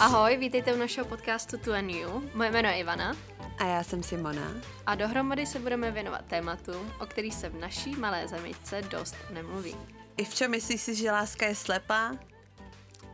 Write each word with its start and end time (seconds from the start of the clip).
Ahoj, 0.00 0.36
vítejte 0.36 0.74
u 0.74 0.78
našeho 0.78 1.06
podcastu 1.06 1.58
To 1.58 1.72
and 1.72 1.90
You. 1.90 2.30
Moje 2.34 2.50
jméno 2.50 2.68
je 2.68 2.78
Ivana. 2.78 3.16
A 3.58 3.64
já 3.64 3.82
jsem 3.82 4.02
Simona. 4.02 4.54
A 4.86 4.94
dohromady 4.94 5.46
se 5.46 5.58
budeme 5.58 5.90
věnovat 5.90 6.24
tématům, 6.24 6.92
o 7.00 7.06
kterých 7.06 7.34
se 7.34 7.48
v 7.48 7.54
naší 7.54 7.90
malé 7.90 8.28
zemičce 8.28 8.82
dost 8.82 9.16
nemluví. 9.30 9.76
I 10.16 10.24
v 10.24 10.34
čem 10.34 10.50
myslíš 10.50 10.80
si, 10.80 10.94
že 10.94 11.12
láska 11.12 11.46
je 11.46 11.54
slepá? 11.54 12.16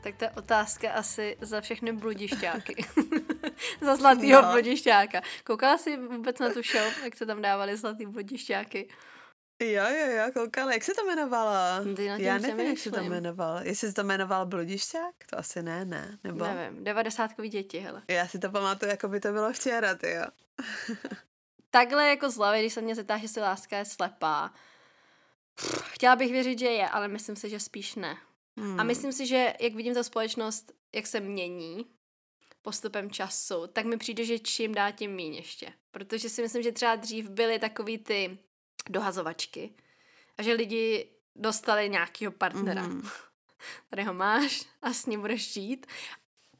Tak 0.02 0.16
to 0.16 0.24
je 0.24 0.30
otázka 0.30 0.92
asi 0.92 1.36
za 1.40 1.60
všechny 1.60 1.92
bludišťáky. 1.92 2.84
za 3.80 3.96
zlatýho 3.96 4.42
no. 4.42 4.52
bludišťáka. 4.52 5.20
Koukala 5.44 5.78
jsi 5.78 5.96
vůbec 5.96 6.38
na 6.38 6.48
tu 6.48 6.62
show, 6.62 6.92
jak 7.04 7.16
se 7.16 7.26
tam 7.26 7.42
dávali 7.42 7.76
zlatý 7.76 8.06
bludišťáky? 8.06 8.88
Jo, 9.60 9.84
jo, 9.84 10.10
jo, 10.16 10.32
koukala. 10.34 10.72
Jak 10.72 10.84
se 10.84 10.94
to 10.94 11.02
jmenovalo? 11.02 11.84
Ty 11.96 12.08
na 12.08 12.16
Já 12.16 12.38
nevím, 12.38 12.66
jak 12.66 12.78
se 12.78 12.90
to 12.90 13.00
jmenovalo. 13.00 13.60
Jestli 13.62 13.88
se 13.88 13.94
to 13.94 14.02
jmenoval 14.02 14.46
Bludišťák? 14.46 15.14
To 15.30 15.38
asi 15.38 15.62
ne, 15.62 15.84
ne. 15.84 16.18
Nebo... 16.24 16.44
Nevím, 16.44 16.84
devadesátkový 16.84 17.48
děti, 17.48 17.78
hele. 17.78 18.02
Já 18.08 18.28
si 18.28 18.38
to 18.38 18.50
pamatuju, 18.50 18.90
jako 18.90 19.08
by 19.08 19.20
to 19.20 19.32
bylo 19.32 19.52
včera, 19.52 19.94
ty 19.94 20.10
jo. 20.10 20.24
Takhle 21.70 22.08
jako 22.08 22.30
z 22.30 22.36
hlavy, 22.36 22.60
když 22.60 22.72
se 22.72 22.80
mě 22.80 22.94
zeptá, 22.94 23.18
že 23.18 23.28
si 23.28 23.40
láska 23.40 23.78
je 23.78 23.84
slepá, 23.84 24.52
chtěla 25.82 26.16
bych 26.16 26.32
věřit, 26.32 26.58
že 26.58 26.66
je, 26.66 26.88
ale 26.88 27.08
myslím 27.08 27.36
si, 27.36 27.50
že 27.50 27.60
spíš 27.60 27.94
ne. 27.94 28.16
Hmm. 28.56 28.80
A 28.80 28.82
myslím 28.82 29.12
si, 29.12 29.26
že 29.26 29.54
jak 29.60 29.74
vidím 29.74 29.94
ta 29.94 30.02
společnost, 30.02 30.72
jak 30.94 31.06
se 31.06 31.20
mění 31.20 31.86
postupem 32.62 33.10
času, 33.10 33.66
tak 33.66 33.84
mi 33.84 33.96
přijde, 33.96 34.24
že 34.24 34.38
čím 34.38 34.74
dá 34.74 34.90
tím 34.90 35.14
míň 35.14 35.34
ještě. 35.34 35.72
Protože 35.90 36.28
si 36.28 36.42
myslím, 36.42 36.62
že 36.62 36.72
třeba 36.72 36.96
dřív 36.96 37.28
byly 37.28 37.58
takový 37.58 37.98
ty 37.98 38.38
dohazovačky 38.90 39.74
a 40.38 40.42
že 40.42 40.52
lidi 40.52 41.08
dostali 41.36 41.88
nějakého 41.88 42.32
partnera. 42.32 42.82
Mm. 42.82 43.02
Tady 43.90 44.02
ho 44.02 44.14
máš 44.14 44.66
a 44.82 44.92
s 44.92 45.06
ním 45.06 45.20
budeš 45.20 45.52
žít. 45.52 45.86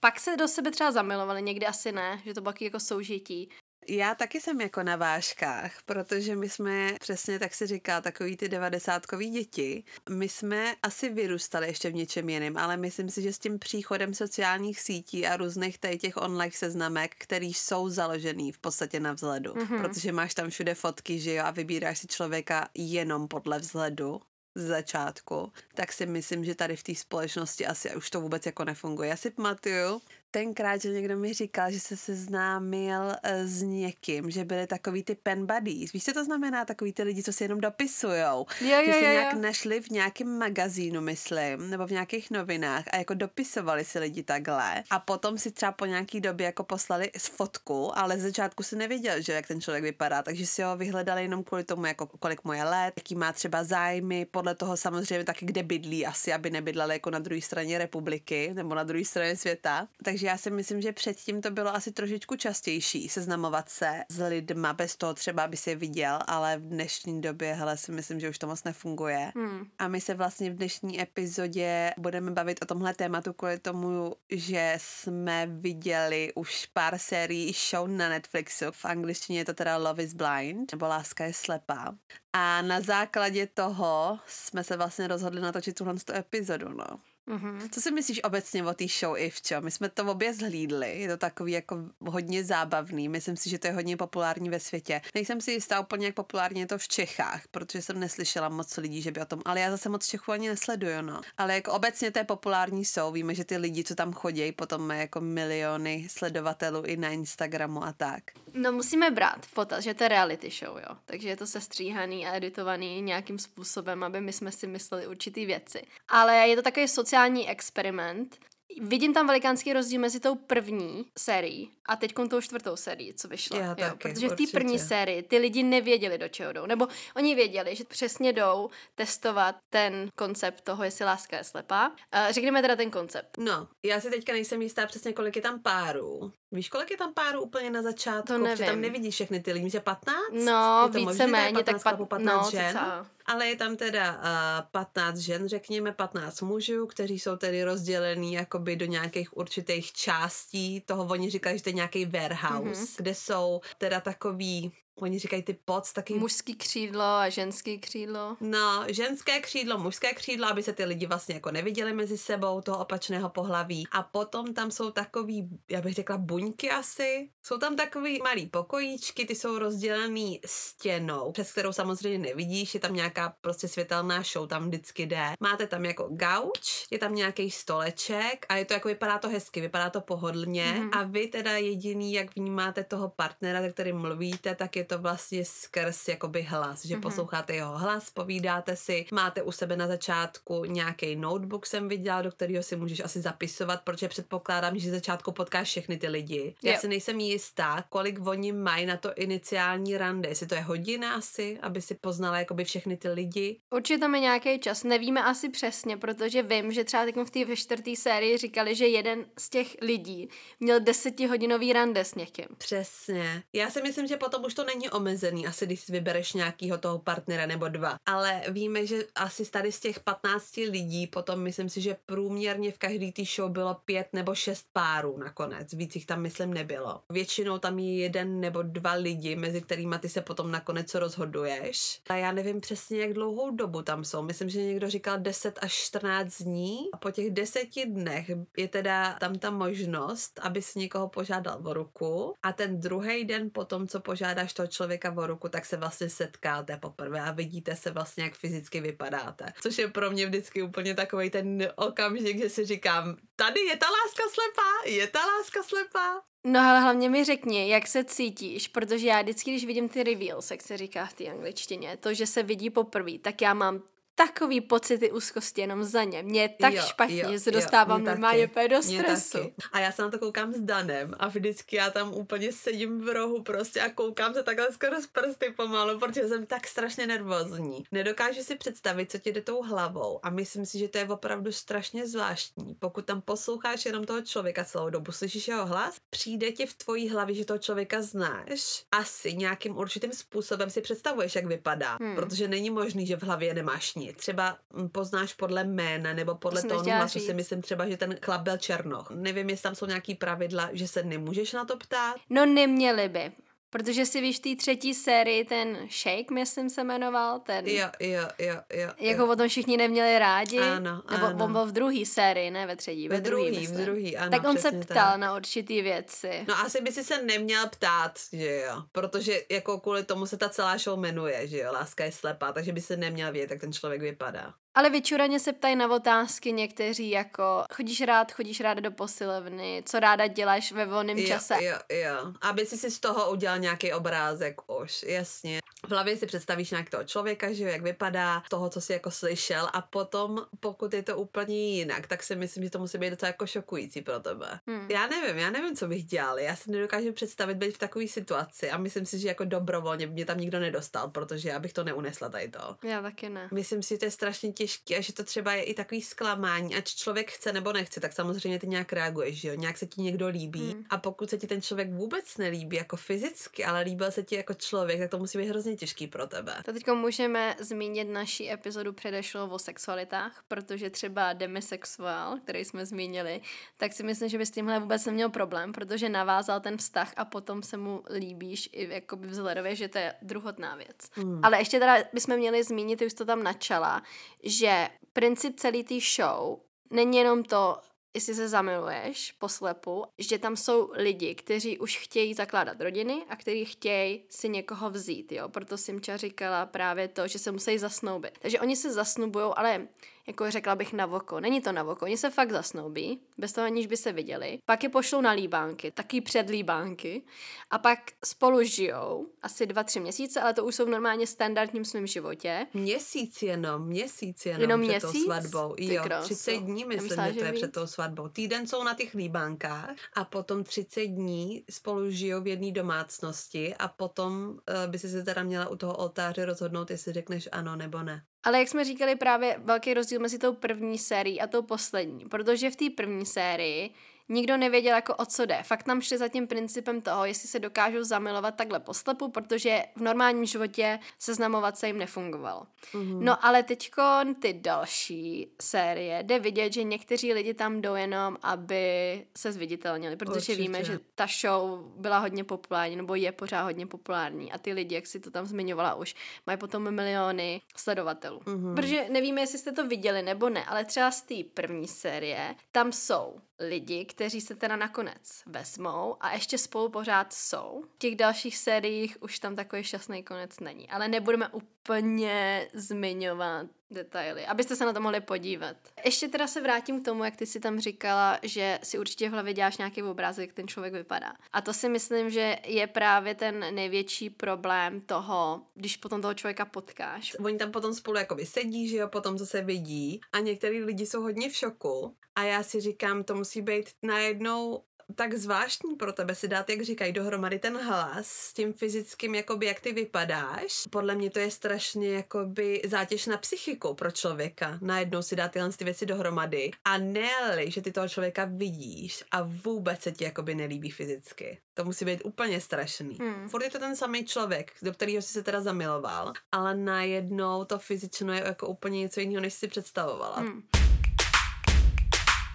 Pak 0.00 0.20
se 0.20 0.36
do 0.36 0.48
sebe 0.48 0.70
třeba 0.70 0.92
zamilovali, 0.92 1.42
někdy 1.42 1.66
asi 1.66 1.92
ne, 1.92 2.20
že 2.24 2.34
to 2.34 2.41
bylo 2.41 2.55
jako 2.60 2.80
soužití. 2.80 3.48
Já 3.89 4.15
taky 4.15 4.41
jsem 4.41 4.61
jako 4.61 4.83
na 4.83 4.97
váškách, 4.97 5.73
protože 5.87 6.37
my 6.37 6.48
jsme, 6.48 6.95
přesně 7.01 7.39
tak 7.39 7.55
se 7.55 7.67
říká, 7.67 8.01
takový 8.01 8.37
ty 8.37 8.48
devadesátkový 8.48 9.31
děti. 9.31 9.84
My 10.11 10.29
jsme 10.29 10.75
asi 10.83 11.09
vyrůstali 11.09 11.67
ještě 11.67 11.91
v 11.91 11.95
něčem 11.95 12.29
jiném, 12.29 12.57
ale 12.57 12.77
myslím 12.77 13.11
si, 13.11 13.23
že 13.23 13.33
s 13.33 13.39
tím 13.39 13.59
příchodem 13.59 14.14
sociálních 14.14 14.81
sítí 14.81 15.27
a 15.27 15.37
různých 15.37 15.79
tady 15.79 15.98
těch 15.98 16.17
online 16.17 16.53
seznamek, 16.55 17.14
který 17.19 17.55
jsou 17.55 17.89
založený 17.89 18.53
v 18.53 18.59
podstatě 18.59 19.01
na 19.01 19.12
vzhledu, 19.12 19.53
mm-hmm. 19.53 19.83
protože 19.83 20.12
máš 20.12 20.34
tam 20.34 20.51
všude 20.51 20.75
fotky, 20.75 21.20
že 21.20 21.34
jo, 21.34 21.45
a 21.45 21.51
vybíráš 21.51 21.98
si 21.98 22.07
člověka 22.07 22.69
jenom 22.75 23.29
podle 23.29 23.59
vzhledu, 23.59 24.20
z 24.57 24.67
začátku, 24.67 25.53
tak 25.75 25.92
si 25.92 26.07
myslím, 26.07 26.45
že 26.45 26.55
tady 26.55 26.77
v 26.77 26.83
té 26.83 26.95
společnosti 26.95 27.67
asi 27.67 27.97
už 27.97 28.11
to 28.11 28.20
vůbec 28.20 28.47
jako 28.47 28.64
nefunguje. 28.64 29.09
Já 29.09 29.17
si 29.17 29.31
pamatuju, 29.31 30.01
tenkrát, 30.37 30.83
že 30.83 30.92
někdo 30.92 31.17
mi 31.17 31.33
říkal, 31.33 31.70
že 31.70 31.81
se 31.81 31.97
seznámil 31.97 33.12
eh, 33.23 33.47
s 33.47 33.62
někým, 33.62 34.31
že 34.31 34.45
byly 34.45 34.67
takový 34.67 35.03
ty 35.03 35.15
pen 35.15 35.47
buddies. 35.47 35.92
Víš, 35.92 36.05
co 36.05 36.12
to 36.12 36.25
znamená? 36.25 36.65
Takový 36.65 36.92
ty 36.92 37.03
lidi, 37.03 37.23
co 37.23 37.33
si 37.33 37.45
jenom 37.45 37.61
dopisujou. 37.61 38.47
Jo, 38.61 38.77
jo, 38.77 38.83
že 38.87 38.92
se 38.92 39.05
jo, 39.05 39.11
nějak 39.11 39.34
jo. 39.34 39.41
našli 39.41 39.81
v 39.81 39.91
nějakém 39.91 40.39
magazínu, 40.39 41.01
myslím, 41.01 41.70
nebo 41.70 41.87
v 41.87 41.91
nějakých 41.91 42.31
novinách 42.31 42.84
a 42.92 42.97
jako 42.97 43.14
dopisovali 43.14 43.84
si 43.84 43.98
lidi 43.98 44.23
takhle. 44.23 44.83
A 44.91 44.98
potom 44.98 45.39
si 45.39 45.51
třeba 45.51 45.73
po 45.73 45.87
nějaký 45.87 46.20
době 46.20 46.47
jako 46.47 46.64
poslali 46.64 47.11
fotku, 47.19 47.98
ale 47.98 48.19
z 48.19 48.23
začátku 48.23 48.62
si 48.62 48.77
nevěděl, 48.77 49.23
že 49.23 49.33
jak 49.33 49.47
ten 49.47 49.61
člověk 49.61 49.84
vypadá, 49.84 50.23
takže 50.23 50.47
si 50.47 50.62
ho 50.62 50.77
vyhledali 50.77 51.23
jenom 51.23 51.45
kvůli 51.45 51.64
tomu, 51.64 51.87
jako 51.87 52.07
kolik 52.07 52.45
mu 52.45 52.53
je 52.53 52.64
let, 52.64 52.92
jaký 52.97 53.14
má 53.14 53.33
třeba 53.33 53.64
zájmy, 53.64 54.25
podle 54.25 54.55
toho 54.55 54.77
samozřejmě 54.77 55.25
taky, 55.25 55.47
kde 55.47 55.62
bydlí 55.62 56.07
asi, 56.07 56.33
aby 56.33 56.51
nebydleli 56.51 56.95
jako 56.95 57.11
na 57.11 57.19
druhé 57.19 57.41
straně 57.41 57.79
republiky 57.79 58.51
nebo 58.55 58.75
na 58.75 58.83
druhé 58.83 59.05
straně 59.05 59.37
světa. 59.37 59.89
Takže 60.05 60.25
já 60.27 60.38
si 60.38 60.50
myslím, 60.50 60.80
že 60.80 60.92
předtím 60.92 61.42
to 61.42 61.50
bylo 61.50 61.74
asi 61.74 61.92
trošičku 61.92 62.36
častější 62.36 63.08
seznamovat 63.08 63.69
se 63.69 64.05
s 64.08 64.28
lidma 64.28 64.72
bez 64.72 64.96
toho 64.96 65.14
třeba, 65.14 65.42
aby 65.42 65.56
si 65.56 65.70
je 65.70 65.77
viděl, 65.77 66.18
ale 66.27 66.56
v 66.56 66.68
dnešní 66.68 67.20
době, 67.20 67.55
hele, 67.55 67.77
si 67.77 67.92
myslím, 67.92 68.20
že 68.20 68.30
už 68.30 68.39
to 68.39 68.46
moc 68.46 68.64
nefunguje. 68.64 69.33
Hmm. 69.34 69.67
A 69.78 69.89
my 69.89 70.01
se 70.01 70.14
vlastně 70.14 70.51
v 70.51 70.56
dnešní 70.56 71.01
epizodě 71.01 71.95
budeme 71.98 72.30
bavit 72.30 72.58
o 72.62 72.67
tomhle 72.67 72.95
tématu 72.95 73.33
kvůli 73.33 73.58
tomu, 73.58 74.17
že 74.30 74.74
jsme 74.80 75.46
viděli 75.46 76.33
už 76.34 76.67
pár 76.67 76.98
sérií 76.98 77.52
show 77.70 77.89
na 77.89 78.08
Netflixu. 78.08 78.64
V 78.70 78.84
angličtině 78.84 79.39
je 79.39 79.45
to 79.45 79.55
teda 79.55 79.77
Love 79.77 80.02
is 80.02 80.14
Blind, 80.14 80.72
nebo 80.72 80.86
Láska 80.86 81.24
je 81.24 81.33
slepá. 81.33 81.95
A 82.33 82.62
na 82.62 82.80
základě 82.80 83.46
toho 83.46 84.18
jsme 84.27 84.64
se 84.64 84.77
vlastně 84.77 85.08
rozhodli 85.08 85.40
natočit 85.40 85.77
tuhle 85.77 85.95
epizodu, 86.14 86.68
no. 86.68 86.86
Mm-hmm. 87.29 87.69
Co 87.70 87.81
si 87.81 87.91
myslíš 87.91 88.25
obecně 88.25 88.64
o 88.64 88.75
té 88.75 88.85
show 89.01 89.19
Ivčo? 89.19 89.61
My 89.61 89.70
jsme 89.70 89.89
to 89.89 90.05
obě 90.05 90.35
zhlídli, 90.35 91.01
je 91.01 91.09
to 91.09 91.17
takový 91.17 91.53
jako 91.53 91.77
hodně 92.01 92.45
zábavný, 92.45 93.09
myslím 93.09 93.37
si, 93.37 93.51
že 93.51 93.59
to 93.59 93.67
je 93.67 93.73
hodně 93.73 93.97
populární 93.97 94.51
ve 94.51 94.61
světě. 94.61 95.01
Nejsem 95.14 95.41
si 95.41 95.53
jistá 95.53 95.81
úplně, 95.81 96.07
jak 96.07 96.14
populárně 96.14 96.63
je 96.63 96.67
to 96.67 96.79
v 96.79 96.89
Čechách, 96.89 97.42
protože 97.51 97.83
jsem 97.83 98.01
neslyšela 98.01 98.48
moc 98.48 98.77
lidí, 98.77 99.03
že 99.03 99.11
by 99.11 99.20
o 99.20 99.25
tom, 99.25 99.42
ale 99.45 99.61
já 99.61 99.70
zase 99.70 99.89
moc 99.89 100.07
Čechů 100.07 100.33
ani 100.33 100.48
nesleduju, 100.48 101.03
no. 101.03 101.20
Ale 101.39 101.55
jako 101.55 101.73
obecně 101.73 102.11
to 102.11 102.19
je 102.19 102.25
populární 102.25 102.85
show, 102.85 103.14
víme, 103.14 103.35
že 103.35 103.45
ty 103.45 103.57
lidi, 103.57 103.85
co 103.85 103.95
tam 103.95 104.13
chodí, 104.13 104.53
potom 104.53 104.87
mají 104.87 105.01
jako 105.01 105.20
miliony 105.20 106.07
sledovatelů 106.11 106.83
i 106.83 106.97
na 106.97 107.08
Instagramu 107.08 107.85
a 107.85 107.93
tak. 107.93 108.23
No 108.55 108.73
musíme 108.73 109.11
brát 109.11 109.47
v 109.47 109.55
potaz, 109.55 109.85
že 109.85 109.95
to 109.95 110.05
je 110.05 110.08
reality 110.08 110.51
show, 110.51 110.79
jo. 110.79 110.97
Takže 111.07 111.29
je 111.29 111.37
to 111.37 111.47
sestříhaný 111.47 112.27
a 112.27 112.37
editovaný 112.37 113.03
nějakým 113.03 113.39
způsobem, 113.39 114.03
aby 114.03 114.20
my 114.20 114.33
jsme 114.33 114.53
si 114.53 114.67
mysleli 114.67 115.07
určitý 115.07 115.47
věci. 115.47 115.83
Ale 116.08 116.35
je 116.37 116.57
to 116.57 116.63
takový 116.63 116.89
sociální 116.89 117.15
sociální 117.16 117.48
experiment. 117.48 118.36
Vidím 118.80 119.14
tam 119.14 119.27
velikánský 119.27 119.72
rozdíl 119.72 120.00
mezi 120.00 120.20
tou 120.20 120.34
první 120.34 121.06
sérií 121.18 121.70
a 121.86 121.96
teď 121.96 122.14
tou 122.30 122.40
čtvrtou 122.40 122.77
sérií, 122.77 123.14
co 123.14 123.28
vyšla. 123.28 123.58
Já 123.58 123.68
jo, 123.68 123.74
taky, 123.74 124.08
protože 124.08 124.28
v 124.28 124.36
té 124.36 124.42
první 124.52 124.78
sérii 124.78 125.22
ty 125.22 125.38
lidi 125.38 125.62
nevěděli, 125.62 126.18
do 126.18 126.28
čeho 126.28 126.52
jdou. 126.52 126.66
Nebo 126.66 126.88
oni 127.16 127.34
věděli, 127.34 127.77
že 127.77 127.84
přesně 127.84 128.32
jdou 128.32 128.70
testovat 128.94 129.56
ten 129.70 130.08
koncept 130.14 130.60
toho, 130.60 130.84
jestli 130.84 131.04
láska 131.04 131.37
je 131.37 131.44
slepá. 131.44 131.88
Uh, 131.88 132.32
řekněme 132.32 132.62
teda 132.62 132.76
ten 132.76 132.90
koncept. 132.90 133.38
No, 133.38 133.69
já 133.84 134.00
si 134.00 134.10
teďka 134.10 134.32
nejsem 134.32 134.62
jistá 134.62 134.87
přesně, 134.87 135.12
kolik 135.12 135.37
je 135.37 135.43
tam 135.43 135.62
párů. 135.62 136.32
Víš, 136.52 136.69
kolik 136.69 136.90
je 136.90 136.96
tam 136.96 137.14
párů 137.14 137.43
úplně 137.43 137.70
na 137.70 137.82
začátku? 137.82 138.26
To 138.26 138.38
nevím. 138.38 138.66
tam 138.66 138.81
nevidíš 138.81 139.14
všechny 139.14 139.40
ty 139.40 139.52
lidi, 139.52 139.70
že 139.70 139.81
15? 139.81 140.16
No, 140.44 140.88
víceméně, 140.93 141.64
tak 141.64 141.82
pat, 141.82 142.08
15 142.08 142.44
no, 142.44 142.50
žen. 142.50 142.70
Cca. 142.70 143.15
Ale 143.26 143.47
je 143.47 143.56
tam 143.56 143.76
teda 143.76 144.12
uh, 144.14 144.70
15 144.70 145.19
žen, 145.19 145.49
řekněme 145.49 145.93
15 145.93 146.41
mužů, 146.41 146.87
kteří 146.87 147.19
jsou 147.19 147.37
tedy 147.37 147.64
rozdělený 147.64 148.32
jakoby 148.32 148.76
do 148.76 148.87
nějakých 148.87 149.37
určitých 149.37 149.93
částí 149.93 150.81
toho, 150.81 151.05
oni 151.05 151.31
říkají, 151.31 151.59
že 151.59 151.64
to 151.64 151.69
je 151.69 151.75
nějaký 151.75 152.05
warehouse, 152.05 152.82
mm-hmm. 152.82 152.97
kde 152.97 153.14
jsou 153.14 153.61
teda 153.79 154.00
takový 154.00 154.73
Oni 155.00 155.19
říkají 155.19 155.43
ty 155.43 155.58
poc 155.64 155.93
taky. 155.93 156.14
Mužský 156.14 156.55
křídlo 156.55 157.05
a 157.05 157.29
ženský 157.29 157.79
křídlo. 157.79 158.37
No, 158.40 158.84
ženské 158.88 159.40
křídlo, 159.40 159.79
mužské 159.79 160.14
křídlo, 160.14 160.49
aby 160.49 160.62
se 160.62 160.73
ty 160.73 160.84
lidi 160.84 161.06
vlastně 161.06 161.34
jako 161.34 161.50
neviděli 161.50 161.93
mezi 161.93 162.19
sebou 162.19 162.61
toho 162.61 162.79
opačného 162.79 163.29
pohlaví. 163.29 163.87
A 163.93 164.02
potom 164.02 164.55
tam 164.55 164.70
jsou 164.70 164.90
takový, 164.90 165.49
já 165.70 165.81
bych 165.81 165.94
řekla 165.94 166.19
buňky 166.19 166.70
asi. 166.70 167.31
Jsou 167.43 167.58
tam 167.58 167.76
takový 167.76 168.19
malý 168.23 168.46
pokojíčky, 168.46 169.26
ty 169.26 169.34
jsou 169.34 169.58
rozdělený 169.58 170.40
stěnou, 170.46 171.32
přes 171.32 171.52
kterou 171.52 171.73
samozřejmě 171.73 172.19
nevidíš, 172.19 172.75
je 172.75 172.81
tam 172.81 172.94
nějaká 172.94 173.37
prostě 173.40 173.69
světelná 173.69 174.23
show, 174.23 174.49
tam 174.49 174.67
vždycky 174.67 175.06
jde. 175.06 175.26
Máte 175.40 175.67
tam 175.67 175.84
jako 175.84 176.08
gauč, 176.11 176.87
je 176.90 176.99
tam 176.99 177.14
nějaký 177.14 177.50
stoleček 177.50 178.46
a 178.49 178.56
je 178.56 178.64
to 178.64 178.75
jako 178.75 178.88
vypadá 178.88 179.19
to 179.19 179.28
hezky, 179.28 179.61
vypadá 179.61 179.90
to 179.90 180.00
pohodlně 180.00 180.64
mm-hmm. 180.64 180.99
a 180.99 181.02
vy 181.02 181.26
teda 181.26 181.52
jediný, 181.52 182.12
jak 182.12 182.37
vnímáte 182.37 182.84
toho 182.84 183.08
partnera, 183.08 183.61
se 183.61 183.73
kterým 183.73 183.99
mluvíte, 183.99 184.55
tak 184.55 184.76
je 184.76 184.86
to 184.87 184.99
vlastně 184.99 185.44
skrz 185.44 186.08
jakoby 186.08 186.43
hlas, 186.43 186.85
že 186.85 186.97
mm-hmm. 186.97 187.00
posloucháte 187.00 187.55
jeho 187.55 187.79
hlas, 187.79 188.11
povídáte 188.11 188.76
si, 188.76 189.06
máte 189.12 189.43
u 189.43 189.52
sebe 189.52 189.76
na 189.76 189.87
začátku 189.87 190.64
nějaký 190.64 191.17
notebook 191.17 191.67
jsem 191.67 191.88
viděla, 191.88 192.23
do 192.23 192.31
kterého 192.31 192.62
si 192.62 192.76
můžeš 192.76 193.00
asi 193.00 193.20
zapisovat, 193.20 193.81
protože 193.85 194.08
předpokládám, 194.08 194.78
že 194.78 194.90
začátku 194.90 195.32
potkáš 195.32 195.69
všechny 195.69 195.96
ty 195.96 196.08
lidi. 196.08 196.55
Já 196.62 196.72
yep. 196.72 196.81
si 196.81 196.88
nejsem 196.88 197.20
jistá, 197.20 197.84
kolik 197.88 198.26
oni 198.26 198.52
mají 198.52 198.87
na 198.87 198.96
to 198.96 199.14
iniciální 199.14 199.96
rande, 199.96 200.28
jestli 200.28 200.46
to 200.46 200.55
je 200.55 200.60
hodina 200.60 201.14
asi, 201.14 201.58
aby 201.62 201.82
si 201.82 201.94
poznala 201.94 202.38
jakoby 202.38 202.64
všechny 202.64 202.96
ty 202.96 203.08
lidi. 203.08 203.60
Určitě 203.70 203.99
tam 203.99 204.14
je 204.14 204.20
nějaký 204.20 204.58
čas, 204.58 204.84
nevíme 204.84 205.25
asi 205.25 205.49
přesně, 205.49 205.96
protože 205.96 206.43
vím, 206.43 206.72
že 206.72 206.84
třeba 206.84 207.05
teď 207.05 207.16
v 207.16 207.31
té 207.31 207.44
ve 207.44 207.56
čtvrté 207.56 207.96
sérii 207.96 208.38
říkali, 208.38 208.75
že 208.75 208.87
jeden 208.87 209.26
z 209.38 209.50
těch 209.50 209.76
lidí 209.82 210.28
měl 210.60 210.81
desetihodinový 210.81 211.72
rande 211.72 212.05
s 212.05 212.14
někým. 212.14 212.46
Přesně. 212.58 213.43
Já 213.52 213.70
si 213.70 213.82
myslím, 213.82 214.06
že 214.06 214.16
potom 214.16 214.44
už 214.44 214.55
to 214.55 214.64
není 214.64 214.75
není 214.76 214.90
omezený, 214.90 215.46
asi 215.46 215.67
když 215.67 215.81
si 215.81 215.93
vybereš 215.93 216.32
nějakýho 216.32 216.78
toho 216.78 216.99
partnera 216.99 217.46
nebo 217.46 217.69
dva. 217.69 217.96
Ale 218.06 218.43
víme, 218.49 218.87
že 218.87 219.05
asi 219.14 219.50
tady 219.50 219.73
z 219.73 219.81
těch 219.81 220.00
15 220.00 220.56
lidí, 220.56 221.06
potom 221.06 221.40
myslím 221.40 221.69
si, 221.69 221.81
že 221.81 221.96
průměrně 222.06 222.73
v 222.73 222.78
každý 222.78 223.12
té 223.12 223.23
show 223.25 223.50
bylo 223.50 223.75
pět 223.75 224.08
nebo 224.12 224.34
šest 224.34 224.67
párů 224.73 225.19
nakonec. 225.19 225.73
Víc 225.73 225.94
jich 225.94 226.06
tam 226.06 226.23
myslím 226.23 226.55
nebylo. 226.55 227.00
Většinou 227.12 227.58
tam 227.58 227.78
je 227.78 227.96
jeden 227.96 228.40
nebo 228.40 228.62
dva 228.62 228.93
lidi, 228.93 229.37
mezi 229.37 229.61
kterými 229.61 229.96
ty 230.00 230.08
se 230.08 230.20
potom 230.20 230.50
nakonec 230.50 230.94
rozhoduješ. 230.94 232.00
A 232.08 232.14
já 232.14 232.32
nevím 232.32 232.61
přesně, 232.61 233.00
jak 233.00 233.12
dlouhou 233.12 233.50
dobu 233.50 233.82
tam 233.82 234.05
jsou. 234.05 234.22
Myslím, 234.22 234.49
že 234.49 234.62
někdo 234.62 234.90
říkal 234.90 235.19
10 235.19 235.58
až 235.62 235.72
14 235.72 236.43
dní. 236.43 236.79
A 236.93 236.96
po 236.96 237.11
těch 237.11 237.31
deseti 237.31 237.87
dnech 237.87 238.31
je 238.56 238.69
teda 238.69 239.17
tam 239.20 239.34
ta 239.34 239.50
možnost, 239.50 240.40
aby 240.43 240.62
si 240.62 240.79
někoho 240.79 241.08
požádal 241.08 241.61
o 241.64 241.72
ruku. 241.72 242.34
A 242.43 242.52
ten 242.52 242.81
druhý 242.81 243.25
den 243.25 243.50
potom, 243.52 243.88
co 243.88 244.00
požádáš 244.00 244.52
toho 244.66 244.72
člověka 244.72 245.14
o 245.16 245.26
ruku, 245.26 245.48
tak 245.48 245.66
se 245.66 245.76
vlastně 245.76 246.10
setkáte 246.10 246.76
poprvé 246.76 247.20
a 247.20 247.32
vidíte 247.32 247.76
se 247.76 247.90
vlastně, 247.90 248.24
jak 248.24 248.34
fyzicky 248.34 248.80
vypadáte. 248.80 249.52
Což 249.60 249.78
je 249.78 249.88
pro 249.88 250.10
mě 250.10 250.26
vždycky 250.26 250.62
úplně 250.62 250.94
takový 250.94 251.30
ten 251.30 251.68
okamžik, 251.76 252.38
že 252.38 252.50
si 252.50 252.64
říkám, 252.64 253.16
tady 253.36 253.60
je 253.60 253.76
ta 253.76 253.86
láska 253.86 254.22
slepá, 254.34 254.96
je 254.96 255.06
ta 255.06 255.18
láska 255.26 255.62
slepá. 255.62 256.22
No 256.44 256.60
ale 256.60 256.80
hlavně 256.80 257.10
mi 257.10 257.24
řekni, 257.24 257.70
jak 257.70 257.86
se 257.86 258.04
cítíš, 258.04 258.68
protože 258.68 259.06
já 259.06 259.22
vždycky, 259.22 259.50
když 259.50 259.64
vidím 259.64 259.88
ty 259.88 260.02
reveals, 260.02 260.50
jak 260.50 260.62
se 260.62 260.76
říká 260.76 261.06
v 261.06 261.12
té 261.12 261.26
angličtině, 261.26 261.96
to, 261.96 262.14
že 262.14 262.26
se 262.26 262.42
vidí 262.42 262.70
poprvé, 262.70 263.19
tak 263.19 263.42
já 263.42 263.54
mám 263.54 263.82
takový 264.16 264.60
pocity 264.60 265.12
úzkosti 265.12 265.60
jenom 265.60 265.84
za 265.84 266.04
ně. 266.04 266.22
Mě 266.22 266.42
je 266.42 266.48
tak 266.48 266.72
Jo, 266.74 266.82
špatně, 266.86 267.22
jo, 267.22 267.32
že 267.32 267.40
se 267.40 267.50
jo, 267.50 267.54
dostávám 267.54 268.00
mě 268.00 268.10
normálně 268.10 268.48
taky, 268.48 268.68
do 268.68 268.82
stresu. 268.82 269.38
taky. 269.38 269.54
A 269.72 269.78
já 269.80 269.92
se 269.92 270.02
na 270.02 270.10
to 270.10 270.18
koukám 270.18 270.52
s 270.52 270.60
Danem 270.60 271.14
a 271.18 271.28
vždycky 271.28 271.76
já 271.76 271.90
tam 271.90 272.14
úplně 272.14 272.52
sedím 272.52 273.00
v 273.00 273.08
rohu 273.08 273.42
prostě 273.42 273.80
a 273.80 273.88
koukám 273.90 274.34
se 274.34 274.42
takhle 274.42 274.72
skoro 274.72 275.00
z 275.00 275.06
prsty 275.06 275.50
pomalu, 275.56 275.98
protože 275.98 276.28
jsem 276.28 276.46
tak 276.46 276.66
strašně 276.66 277.06
nervózní. 277.06 277.84
Nedokážu 277.92 278.42
si 278.42 278.56
představit, 278.56 279.10
co 279.10 279.18
ti 279.18 279.32
jde 279.32 279.40
tou 279.42 279.62
hlavou 279.62 280.20
a 280.22 280.30
myslím 280.30 280.66
si, 280.66 280.78
že 280.78 280.88
to 280.88 280.98
je 280.98 281.08
opravdu 281.08 281.52
strašně 281.52 282.06
zvláštní. 282.08 282.74
Pokud 282.78 283.04
tam 283.04 283.20
posloucháš 283.20 283.84
jenom 283.86 284.04
toho 284.04 284.22
člověka 284.22 284.64
celou 284.64 284.90
dobu, 284.90 285.12
slyšíš 285.12 285.48
jeho 285.48 285.66
hlas, 285.66 285.96
přijde 286.10 286.52
ti 286.52 286.66
v 286.66 286.74
tvojí 286.74 287.08
hlavě, 287.08 287.34
že 287.34 287.44
toho 287.44 287.58
člověka 287.58 288.02
znáš, 288.02 288.84
asi 288.92 289.34
nějakým 289.34 289.76
určitým 289.76 290.12
způsobem 290.12 290.70
si 290.70 290.80
představuješ, 290.80 291.34
jak 291.34 291.46
vypadá, 291.46 291.96
Hmm. 292.00 292.14
protože 292.14 292.48
není 292.48 292.70
možný, 292.70 293.06
že 293.06 293.16
v 293.16 293.22
hlavě 293.22 293.54
nemáš 293.54 293.94
nic. 293.94 294.06
Třeba 294.12 294.56
mm, 294.73 294.88
poznáš 294.88 295.35
podle 295.35 295.64
jména 295.64 296.12
nebo 296.12 296.35
podle 296.35 296.62
nechtěla 296.62 296.97
hlasu 296.97 297.19
si 297.19 297.35
myslím 297.35 297.62
třeba, 297.62 297.88
že 297.88 297.97
ten 297.97 298.17
chlap 298.23 298.41
byl 298.41 298.56
černoch. 298.56 299.11
Nevím, 299.11 299.50
jestli 299.50 299.62
tam 299.62 299.75
jsou 299.75 299.87
nějaký 299.87 300.14
pravidla, 300.14 300.69
že 300.73 300.88
se 300.88 301.03
nemůžeš 301.03 301.53
na 301.53 301.64
to 301.64 301.76
ptát. 301.76 302.17
No 302.31 302.47
neměli 302.47 303.08
by, 303.08 303.32
protože 303.76 304.06
si 304.06 304.20
víš 304.20 304.38
v 304.38 304.43
té 304.43 304.56
třetí 304.56 304.94
sérii 304.94 305.44
ten 305.44 305.88
Shake, 305.90 306.31
myslím 306.34 306.70
se 306.70 306.84
jmenoval, 306.84 307.40
ten, 307.40 307.67
Jo, 307.67 307.88
jo, 308.00 308.28
jo, 308.38 308.55
jo. 308.75 308.88
jako 308.99 309.23
jo. 309.23 309.28
o 309.32 309.37
tom 309.37 309.49
všichni 309.49 309.76
neměli 309.76 310.19
rádi, 310.19 310.58
Ano, 310.58 311.02
nebo 311.11 311.26
ano. 311.26 311.44
on 311.44 311.52
byl 311.52 311.67
v 311.67 311.73
druhé 311.73 312.06
sérii, 312.06 312.50
ne 312.50 312.67
ve 312.67 312.76
třetí, 312.76 313.08
Ve 313.08 313.20
druhý, 313.20 313.56
v 313.56 313.61
myslím. 313.61 313.84
druhý, 313.84 314.17
ano, 314.17 314.31
tak 314.31 314.44
on 314.49 314.58
se 314.58 314.73
ptal 314.73 315.11
tak. 315.11 315.20
na 315.20 315.37
určitý 315.37 315.82
věci. 315.82 316.44
No 316.49 316.55
asi 316.61 316.81
by 316.82 316.93
si 316.93 317.05
se 317.05 317.23
neměl 317.23 317.69
ptát, 317.69 318.12
že 318.32 318.56
jo, 318.61 318.82
protože 318.93 319.40
jako 319.50 319.81
kvůli 319.81 320.05
tomu 320.05 320.26
se 320.26 320.37
ta 320.37 320.49
celá 320.49 320.79
show 320.79 320.99
jmenuje, 321.00 321.46
že 321.49 321.58
jo, 321.58 321.72
láska 321.72 322.05
je 322.05 322.12
slepá, 322.12 322.52
takže 322.52 322.72
by 322.72 322.81
se 322.81 322.96
neměl 322.96 323.32
vědět, 323.32 323.50
jak 323.50 323.61
ten 323.61 323.72
člověk 323.72 324.02
vypadá. 324.02 324.55
Ale 324.76 324.90
vyčuraně 324.90 325.40
se 325.40 325.52
ptají 325.52 325.76
na 325.76 325.94
otázky 325.94 326.52
někteří, 326.52 327.11
jako 327.11 327.64
chodíš 327.73 328.00
rád, 328.00 328.32
chodíš 328.32 328.61
ráda 328.61 328.81
do 328.81 328.90
posilovny, 328.90 329.82
co 329.87 330.00
ráda 330.00 330.26
děláš 330.26 330.73
ve 330.73 330.87
volném 330.87 331.19
Jo, 331.19 331.26
čase. 331.28 331.55
jo, 331.64 331.76
jo. 331.93 332.32
Aby 332.40 332.67
si 332.67 332.76
si 332.78 332.90
z 332.90 333.00
toho 333.00 333.31
udělal 333.31 333.58
nějaký 333.58 333.93
obrázek 333.93 334.61
už, 334.82 335.02
jasně. 335.02 335.61
V 335.86 335.90
hlavě 335.90 336.16
si 336.16 336.26
představíš 336.26 336.70
nějak 336.70 336.90
toho 336.90 337.04
člověka, 337.04 337.52
že 337.52 337.64
jo, 337.64 337.70
jak 337.70 337.82
vypadá, 337.82 338.42
toho, 338.50 338.68
co 338.68 338.80
jsi 338.80 338.92
jako 338.92 339.10
slyšel 339.10 339.68
a 339.72 339.80
potom, 339.82 340.46
pokud 340.60 340.94
je 340.94 341.02
to 341.02 341.16
úplně 341.16 341.56
jinak, 341.56 342.06
tak 342.06 342.22
si 342.22 342.36
myslím, 342.36 342.64
že 342.64 342.70
to 342.70 342.78
musí 342.78 342.98
být 342.98 343.10
docela 343.10 343.26
jako 343.26 343.46
šokující 343.46 344.02
pro 344.02 344.20
tebe. 344.20 344.60
Hmm. 344.66 344.90
Já 344.90 345.06
nevím, 345.06 345.38
já 345.38 345.50
nevím, 345.50 345.76
co 345.76 345.88
bych 345.88 346.04
dělal. 346.04 346.38
Já 346.38 346.56
si 346.56 346.70
nedokážu 346.70 347.12
představit 347.12 347.54
být 347.54 347.74
v 347.74 347.78
takové 347.78 348.08
situaci 348.08 348.70
a 348.70 348.78
myslím 348.78 349.06
si, 349.06 349.18
že 349.18 349.28
jako 349.28 349.44
dobrovolně 349.44 350.06
by 350.06 350.12
mě 350.12 350.24
tam 350.24 350.38
nikdo 350.38 350.60
nedostal, 350.60 351.08
protože 351.08 351.48
já 351.48 351.58
bych 351.58 351.72
to 351.72 351.84
neunesla 351.84 352.28
tady 352.28 352.48
to. 352.48 352.76
Já 352.88 353.02
taky 353.02 353.28
ne. 353.28 353.48
Myslím 353.52 353.82
si, 353.82 353.94
že 353.94 353.98
to 353.98 354.04
je 354.04 354.10
strašně 354.10 354.52
těžké 354.52 354.96
a 354.96 355.00
že 355.00 355.12
to 355.12 355.24
třeba 355.24 355.52
je 355.52 355.62
i 355.62 355.74
takový 355.74 356.02
zklamání, 356.02 356.74
ať 356.76 356.94
člověk 356.94 357.30
chce 357.30 357.52
nebo 357.52 357.72
nechce, 357.72 358.00
tak 358.00 358.12
samozřejmě 358.12 358.58
ty 358.58 358.66
nějak 358.66 358.92
reaguješ, 358.92 359.40
že 359.40 359.48
jo, 359.48 359.54
nějak 359.54 359.78
se 359.78 359.86
ti 359.86 360.02
někdo 360.02 360.28
líbí 360.28 360.56
Mm. 360.66 360.84
a 360.90 360.96
pokud 360.98 361.30
se 361.30 361.38
ti 361.38 361.46
ten 361.46 361.62
člověk 361.62 361.90
vůbec 361.92 362.36
nelíbí 362.36 362.76
jako 362.76 362.96
fyzicky, 362.96 363.64
ale 363.64 363.80
líbil 363.80 364.10
se 364.10 364.22
ti 364.22 364.34
jako 364.36 364.54
člověk, 364.54 364.98
tak 365.00 365.10
to 365.10 365.18
musí 365.18 365.38
být 365.38 365.48
hrozně 365.48 365.75
těžký 365.76 366.06
pro 366.06 366.26
tebe. 366.26 366.62
To 366.64 366.73
teď 366.73 366.87
můžeme 366.87 367.56
zmínit 367.58 368.05
naší 368.05 368.52
epizodu 368.52 368.93
předešlou 368.93 369.49
o 369.49 369.58
sexualitách, 369.58 370.44
protože 370.49 370.90
třeba 370.90 371.32
demisexuál, 371.32 372.38
který 372.44 372.64
jsme 372.64 372.87
zmínili, 372.87 373.40
tak 373.76 373.93
si 373.93 374.02
myslím, 374.02 374.28
že 374.28 374.38
by 374.38 374.46
s 374.46 374.50
tímhle 374.50 374.81
vůbec 374.81 375.06
neměl 375.06 375.28
problém, 375.28 375.73
protože 375.73 376.08
navázal 376.08 376.61
ten 376.61 376.76
vztah 376.76 377.12
a 377.17 377.25
potom 377.25 377.62
se 377.62 377.76
mu 377.76 378.02
líbíš 378.14 378.69
i 378.73 378.94
jakoby 378.94 379.26
vzhledově, 379.26 379.76
že 379.76 379.88
to 379.88 379.99
je 379.99 380.14
druhotná 380.23 380.76
věc. 380.76 381.11
Hmm. 381.12 381.40
Ale 381.43 381.58
ještě 381.58 381.79
teda 381.79 381.96
bychom 382.12 382.37
měli 382.37 382.64
zmínit, 382.64 383.02
už 383.02 383.14
to 383.14 383.25
tam 383.25 383.43
načala, 383.43 384.02
že 384.43 384.88
princip 385.12 385.61
celé 385.61 385.82
té 385.82 385.94
show 386.17 386.58
není 386.90 387.19
jenom 387.19 387.44
to, 387.44 387.81
jestli 388.16 388.34
se 388.34 388.48
zamiluješ 388.48 389.32
poslepu, 389.32 390.04
že 390.18 390.38
tam 390.38 390.56
jsou 390.56 390.90
lidi, 390.94 391.34
kteří 391.34 391.78
už 391.78 391.98
chtějí 391.98 392.34
zakládat 392.34 392.80
rodiny 392.80 393.24
a 393.28 393.36
kteří 393.36 393.64
chtějí 393.64 394.24
si 394.28 394.48
někoho 394.48 394.90
vzít, 394.90 395.32
jo. 395.32 395.48
Proto 395.48 395.76
Simča 395.76 396.16
říkala 396.16 396.66
právě 396.66 397.08
to, 397.08 397.28
že 397.28 397.38
se 397.38 397.52
musí 397.52 397.78
zasnoubit. 397.78 398.38
Takže 398.38 398.60
oni 398.60 398.76
se 398.76 398.92
zasnubujou, 398.92 399.58
ale 399.58 399.88
jako 400.26 400.50
řekla 400.50 400.75
bych 400.75 400.93
na 400.93 401.06
voko. 401.06 401.40
Není 401.40 401.61
to 401.61 401.73
na 401.73 401.82
voko, 401.82 402.05
oni 402.05 402.17
se 402.17 402.31
fakt 402.31 402.50
zasnoubí, 402.50 403.20
bez 403.38 403.52
toho 403.52 403.67
aniž 403.67 403.87
by 403.87 403.96
se 403.96 404.12
viděli. 404.12 404.58
Pak 404.64 404.82
je 404.82 404.88
pošlou 404.88 405.20
na 405.20 405.31
líbánky, 405.31 405.90
taky 405.90 406.20
před 406.20 406.49
líbánky. 406.49 407.23
A 407.70 407.78
pak 407.78 407.99
spolu 408.25 408.62
žijou 408.62 409.26
asi 409.43 409.67
dva, 409.67 409.82
tři 409.82 410.00
měsíce, 410.00 410.40
ale 410.40 410.55
to 410.55 410.64
už 410.64 410.75
jsou 410.75 410.87
v 410.87 410.88
normálně 410.88 411.26
standardním 411.26 411.84
svém 411.84 412.06
životě. 412.06 412.67
Měsíc 412.75 413.43
jenom, 413.43 413.87
měsíc 413.87 414.46
jenom, 414.46 414.61
Jenom 414.61 414.88
před 414.88 415.00
tou 415.00 415.08
měsíc? 415.11 415.25
svatbou. 415.25 415.75
Ty 415.75 415.94
Jo, 415.94 416.02
kráso. 416.02 416.25
30 416.25 416.56
dní 416.56 416.84
myslím, 416.84 417.02
myslela, 417.08 417.31
že 417.31 417.38
to 417.40 417.44
je 417.44 417.52
před 417.52 417.72
tou 417.72 417.87
svatbou. 417.87 418.29
Týden 418.29 418.67
jsou 418.67 418.84
na 418.84 418.94
těch 418.94 419.14
líbánkách 419.14 419.90
a 420.14 420.25
potom 420.25 420.64
30 420.64 421.05
dní 421.06 421.64
spolu 421.70 422.11
žijou 422.11 422.40
v 422.40 422.46
jedné 422.46 422.72
domácnosti 422.72 423.75
a 423.75 423.88
potom 423.88 424.49
uh, 424.49 424.90
by 424.90 424.99
si 424.99 425.08
se 425.08 425.22
teda 425.22 425.43
měla 425.43 425.69
u 425.69 425.76
toho 425.76 425.96
oltáře 425.96 426.44
rozhodnout, 426.44 426.90
jestli 426.90 427.12
řekneš 427.12 427.49
ano 427.52 427.76
nebo 427.76 428.02
ne. 428.02 428.22
Ale 428.46 428.58
jak 428.58 428.69
jsme 428.69 428.84
říkali, 428.84 429.16
právě 429.16 429.56
velký 429.58 429.94
rozdíl 429.94 430.20
mezi 430.20 430.38
tou 430.38 430.52
první 430.52 430.98
sérií 430.98 431.40
a 431.40 431.46
tou 431.46 431.62
poslední, 431.62 432.25
protože 432.25 432.70
v 432.70 432.76
té 432.76 432.90
první 432.90 433.26
sérii 433.26 433.90
nikdo 434.28 434.56
nevěděl, 434.56 434.94
jako 434.94 435.14
o 435.14 435.26
co 435.26 435.46
jde. 435.46 435.58
Fakt 435.62 435.82
tam 435.82 436.00
šli 436.00 436.19
za 436.19 436.28
tím 436.28 436.46
principem 436.46 437.00
toho, 437.00 437.25
jestli 437.25 437.49
se 437.49 437.58
dokážou 437.58 438.02
zamilovat 438.02 438.55
takhle 438.55 438.81
poslepu, 438.81 439.31
protože 439.31 439.84
v 439.96 440.00
normálním 440.00 440.44
životě 440.44 440.99
seznamovat 441.19 441.78
se 441.78 441.87
jim 441.87 441.99
nefungovalo. 441.99 442.62
Mhm. 442.94 443.25
No 443.25 443.44
ale 443.44 443.62
teďko 443.62 444.02
ty 444.43 444.52
další 444.52 445.50
série 445.61 446.23
jde 446.23 446.38
vidět, 446.38 446.73
že 446.73 446.82
někteří 446.82 447.32
lidi 447.32 447.55
tam 447.55 447.81
jdou 447.81 447.94
jenom, 447.94 448.37
aby 448.43 449.26
se 449.37 449.52
zviditelnili, 449.52 450.17
protože 450.17 450.36
Určitě. 450.36 450.62
víme, 450.62 450.84
že 450.84 450.98
ta 451.15 451.27
show 451.41 451.81
byla 451.96 452.19
hodně 452.19 452.44
populární, 452.44 452.96
nebo 452.96 453.15
je 453.15 453.32
pořád 453.32 453.62
hodně 453.62 453.86
populární 453.86 454.53
a 454.53 454.58
ty 454.58 454.72
lidi, 454.72 454.94
jak 454.94 455.06
si 455.06 455.20
to 455.20 455.31
tam 455.31 455.46
zmiňovala 455.46 455.94
už, 455.94 456.15
mají 456.46 456.58
potom 456.58 456.91
miliony 456.91 457.60
sledovatelů. 457.77 458.41
Mhm. 458.46 458.74
Protože 458.74 459.06
nevíme, 459.10 459.41
jestli 459.41 459.58
jste 459.58 459.72
to 459.72 459.86
viděli 459.86 460.22
nebo 460.22 460.48
ne, 460.48 460.65
ale 460.65 460.84
třeba 460.84 461.10
z 461.10 461.22
té 461.22 461.34
první 461.55 461.89
série 461.89 462.55
tam 462.72 462.93
jsou 462.93 463.41
lidi, 463.58 464.05
kteří 464.05 464.41
se 464.41 464.55
teda 464.55 464.77
nakonec 464.77 465.43
vezmou 465.46 466.17
a 466.20 466.32
ještě 466.32 466.58
spolu 466.58 466.89
pořád 466.89 467.32
jsou. 467.32 467.84
V 467.94 467.98
těch 467.98 468.17
dalších 468.17 468.56
sériích 468.56 469.17
už 469.20 469.39
tam 469.39 469.56
takový 469.56 469.82
šťastný 469.84 470.22
konec 470.22 470.60
není, 470.60 470.91
ale 470.91 471.08
nebudeme 471.08 471.48
úplně 471.48 472.69
zmiňovat 472.75 473.67
detaily, 473.91 474.46
abyste 474.46 474.77
se 474.77 474.84
na 474.84 474.93
to 474.93 475.01
mohli 475.01 475.20
podívat. 475.20 475.77
Ještě 476.05 476.29
teda 476.29 476.46
se 476.46 476.60
vrátím 476.60 477.01
k 477.01 477.05
tomu, 477.05 477.25
jak 477.25 477.36
ty 477.36 477.46
si 477.46 477.60
tam 477.60 477.81
říkala, 477.81 478.39
že 478.43 478.79
si 478.82 478.98
určitě 478.98 479.29
v 479.29 479.32
hlavě 479.32 479.55
děláš 479.55 479.79
nějaký 479.79 480.03
obrázek, 480.03 480.48
jak 480.48 480.56
ten 480.56 480.69
člověk 480.69 480.94
vypadá. 480.94 481.32
A 481.53 481.60
to 481.60 481.72
si 481.72 481.89
myslím, 481.89 482.31
že 482.31 482.56
je 482.65 482.86
právě 482.86 483.34
ten 483.34 483.75
největší 483.75 484.31
problém 484.31 485.01
toho, 485.01 485.63
když 485.75 485.96
potom 485.96 486.22
toho 486.22 486.34
člověka 486.34 486.65
potkáš. 486.65 487.36
Oni 487.44 487.58
tam 487.58 487.72
potom 487.72 487.94
spolu 487.94 488.17
jakoby 488.17 488.46
sedí, 488.46 488.89
že 488.89 488.96
jo, 488.96 489.08
potom 489.08 489.39
co 489.39 489.46
se 489.46 489.63
vidí 489.63 490.20
a 490.32 490.41
některý 490.41 490.84
lidi 490.84 491.06
jsou 491.06 491.22
hodně 491.22 491.51
v 491.51 491.56
šoku 491.56 492.17
a 492.36 492.43
já 492.43 492.62
si 492.62 492.81
říkám, 492.81 493.24
to 493.24 493.34
musí 493.34 493.62
být 493.62 493.90
najednou 494.02 494.82
tak 495.14 495.34
zvláštní 495.34 495.96
pro 495.96 496.12
tebe 496.12 496.34
si 496.34 496.48
dát, 496.48 496.70
jak 496.70 496.82
říkají, 496.82 497.12
dohromady 497.12 497.58
ten 497.58 497.78
hlas 497.78 498.26
s 498.26 498.52
tím 498.52 498.72
fyzickým, 498.72 499.34
jakoby 499.34 499.66
jak 499.66 499.81
ty 499.81 499.93
vypadáš. 499.93 500.82
Podle 500.90 501.14
mě 501.14 501.31
to 501.31 501.38
je 501.38 501.50
strašně 501.50 502.12
jakoby 502.12 502.82
zátěž 502.84 503.26
na 503.26 503.36
psychiku 503.36 503.94
pro 503.94 504.10
člověka. 504.10 504.78
Najednou 504.82 505.22
si 505.22 505.36
dát 505.36 505.52
tyhle 505.52 505.70
ty 505.72 505.84
věci 505.84 506.06
dohromady. 506.06 506.70
A 506.84 506.98
ne 506.98 507.26
že 507.66 507.82
ty 507.82 507.93
toho 507.93 508.08
člověka 508.08 508.44
vidíš 508.44 509.24
a 509.31 509.43
vůbec 509.43 510.02
se 510.02 510.12
ti 510.12 510.24
jakoby 510.24 510.55
nelíbí 510.55 510.90
fyzicky. 510.90 511.58
To 511.74 511.84
musí 511.84 512.05
být 512.05 512.25
úplně 512.25 512.61
strašný. 512.61 513.19
Hmm. 513.21 513.49
Furt 513.49 513.62
je 513.62 513.71
to 513.71 513.78
ten 513.78 513.97
samý 513.97 514.25
člověk, 514.25 514.73
do 514.83 514.93
kterého 514.93 515.23
jsi 515.23 515.33
se 515.33 515.43
teda 515.43 515.61
zamiloval, 515.61 516.33
ale 516.52 516.75
najednou 516.75 517.64
to 517.64 517.78
fyzično 517.78 518.33
je 518.33 518.43
jako 518.47 518.66
úplně 518.69 519.00
něco 519.00 519.21
jiného, 519.21 519.40
než 519.40 519.55
si 519.55 519.69
představovala. 519.69 520.37
Hmm. 520.37 520.86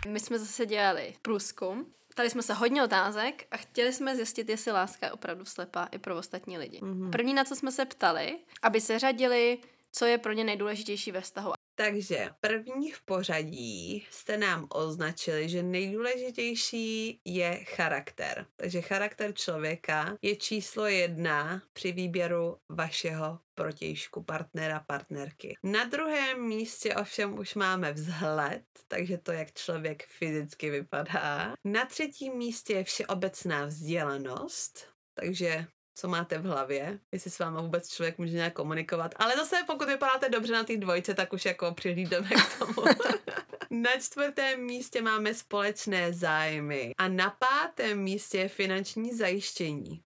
My 0.07 0.19
jsme 0.19 0.39
zase 0.39 0.65
dělali 0.65 1.13
průzkum. 1.21 1.93
Tady 2.15 2.29
jsme 2.29 2.41
se 2.41 2.53
hodně 2.53 2.83
otázek 2.83 3.47
a 3.51 3.57
chtěli 3.57 3.93
jsme 3.93 4.15
zjistit, 4.15 4.49
jestli 4.49 4.71
láska 4.71 5.05
je 5.05 5.11
opravdu 5.11 5.45
slepá 5.45 5.85
i 5.91 5.97
pro 5.97 6.17
ostatní 6.17 6.57
lidi. 6.57 6.79
Mm-hmm. 6.79 7.09
První, 7.09 7.33
na 7.33 7.43
co 7.43 7.55
jsme 7.55 7.71
se 7.71 7.85
ptali, 7.85 8.39
aby 8.61 8.81
se 8.81 8.99
řadili, 8.99 9.57
co 9.91 10.05
je 10.05 10.17
pro 10.17 10.31
ně 10.31 10.43
nejdůležitější 10.43 11.11
ve 11.11 11.21
vztahu. 11.21 11.53
Takže 11.75 12.29
první 12.41 12.91
v 12.91 13.01
pořadí 13.01 14.05
jste 14.09 14.37
nám 14.37 14.67
označili, 14.69 15.49
že 15.49 15.63
nejdůležitější 15.63 17.19
je 17.25 17.63
charakter. 17.63 18.45
Takže 18.55 18.81
charakter 18.81 19.33
člověka 19.33 20.17
je 20.21 20.35
číslo 20.35 20.85
jedna 20.85 21.61
při 21.73 21.91
výběru 21.91 22.57
vašeho 22.69 23.39
protějšku, 23.61 24.23
partnera, 24.23 24.79
partnerky. 24.87 25.57
Na 25.63 25.83
druhém 25.83 26.47
místě 26.47 26.95
ovšem 26.95 27.39
už 27.39 27.55
máme 27.55 27.93
vzhled, 27.93 28.63
takže 28.87 29.17
to, 29.17 29.31
jak 29.31 29.53
člověk 29.53 30.07
fyzicky 30.07 30.69
vypadá. 30.69 31.53
Na 31.65 31.85
třetím 31.85 32.37
místě 32.37 32.73
je 32.73 32.83
všeobecná 32.83 33.65
vzdělanost, 33.65 34.87
takže 35.13 35.65
co 35.95 36.07
máte 36.07 36.37
v 36.37 36.43
hlavě, 36.43 36.99
jestli 37.11 37.31
s 37.31 37.39
váma 37.39 37.61
vůbec 37.61 37.89
člověk 37.89 38.17
může 38.17 38.35
nějak 38.35 38.53
komunikovat. 38.53 39.15
Ale 39.15 39.35
zase, 39.35 39.55
pokud 39.67 39.87
vypadáte 39.87 40.29
dobře 40.29 40.53
na 40.53 40.63
té 40.63 40.77
dvojce, 40.77 41.13
tak 41.13 41.33
už 41.33 41.45
jako 41.45 41.71
přihlídeme 41.71 42.29
k 42.29 42.59
tomu. 42.59 42.87
na 43.69 43.91
čtvrtém 43.99 44.61
místě 44.61 45.01
máme 45.01 45.33
společné 45.33 46.13
zájmy 46.13 46.93
a 46.97 47.07
na 47.07 47.37
pátém 47.39 47.99
místě 47.99 48.37
je 48.37 48.49
finanční 48.49 49.13
zajištění. 49.17 50.03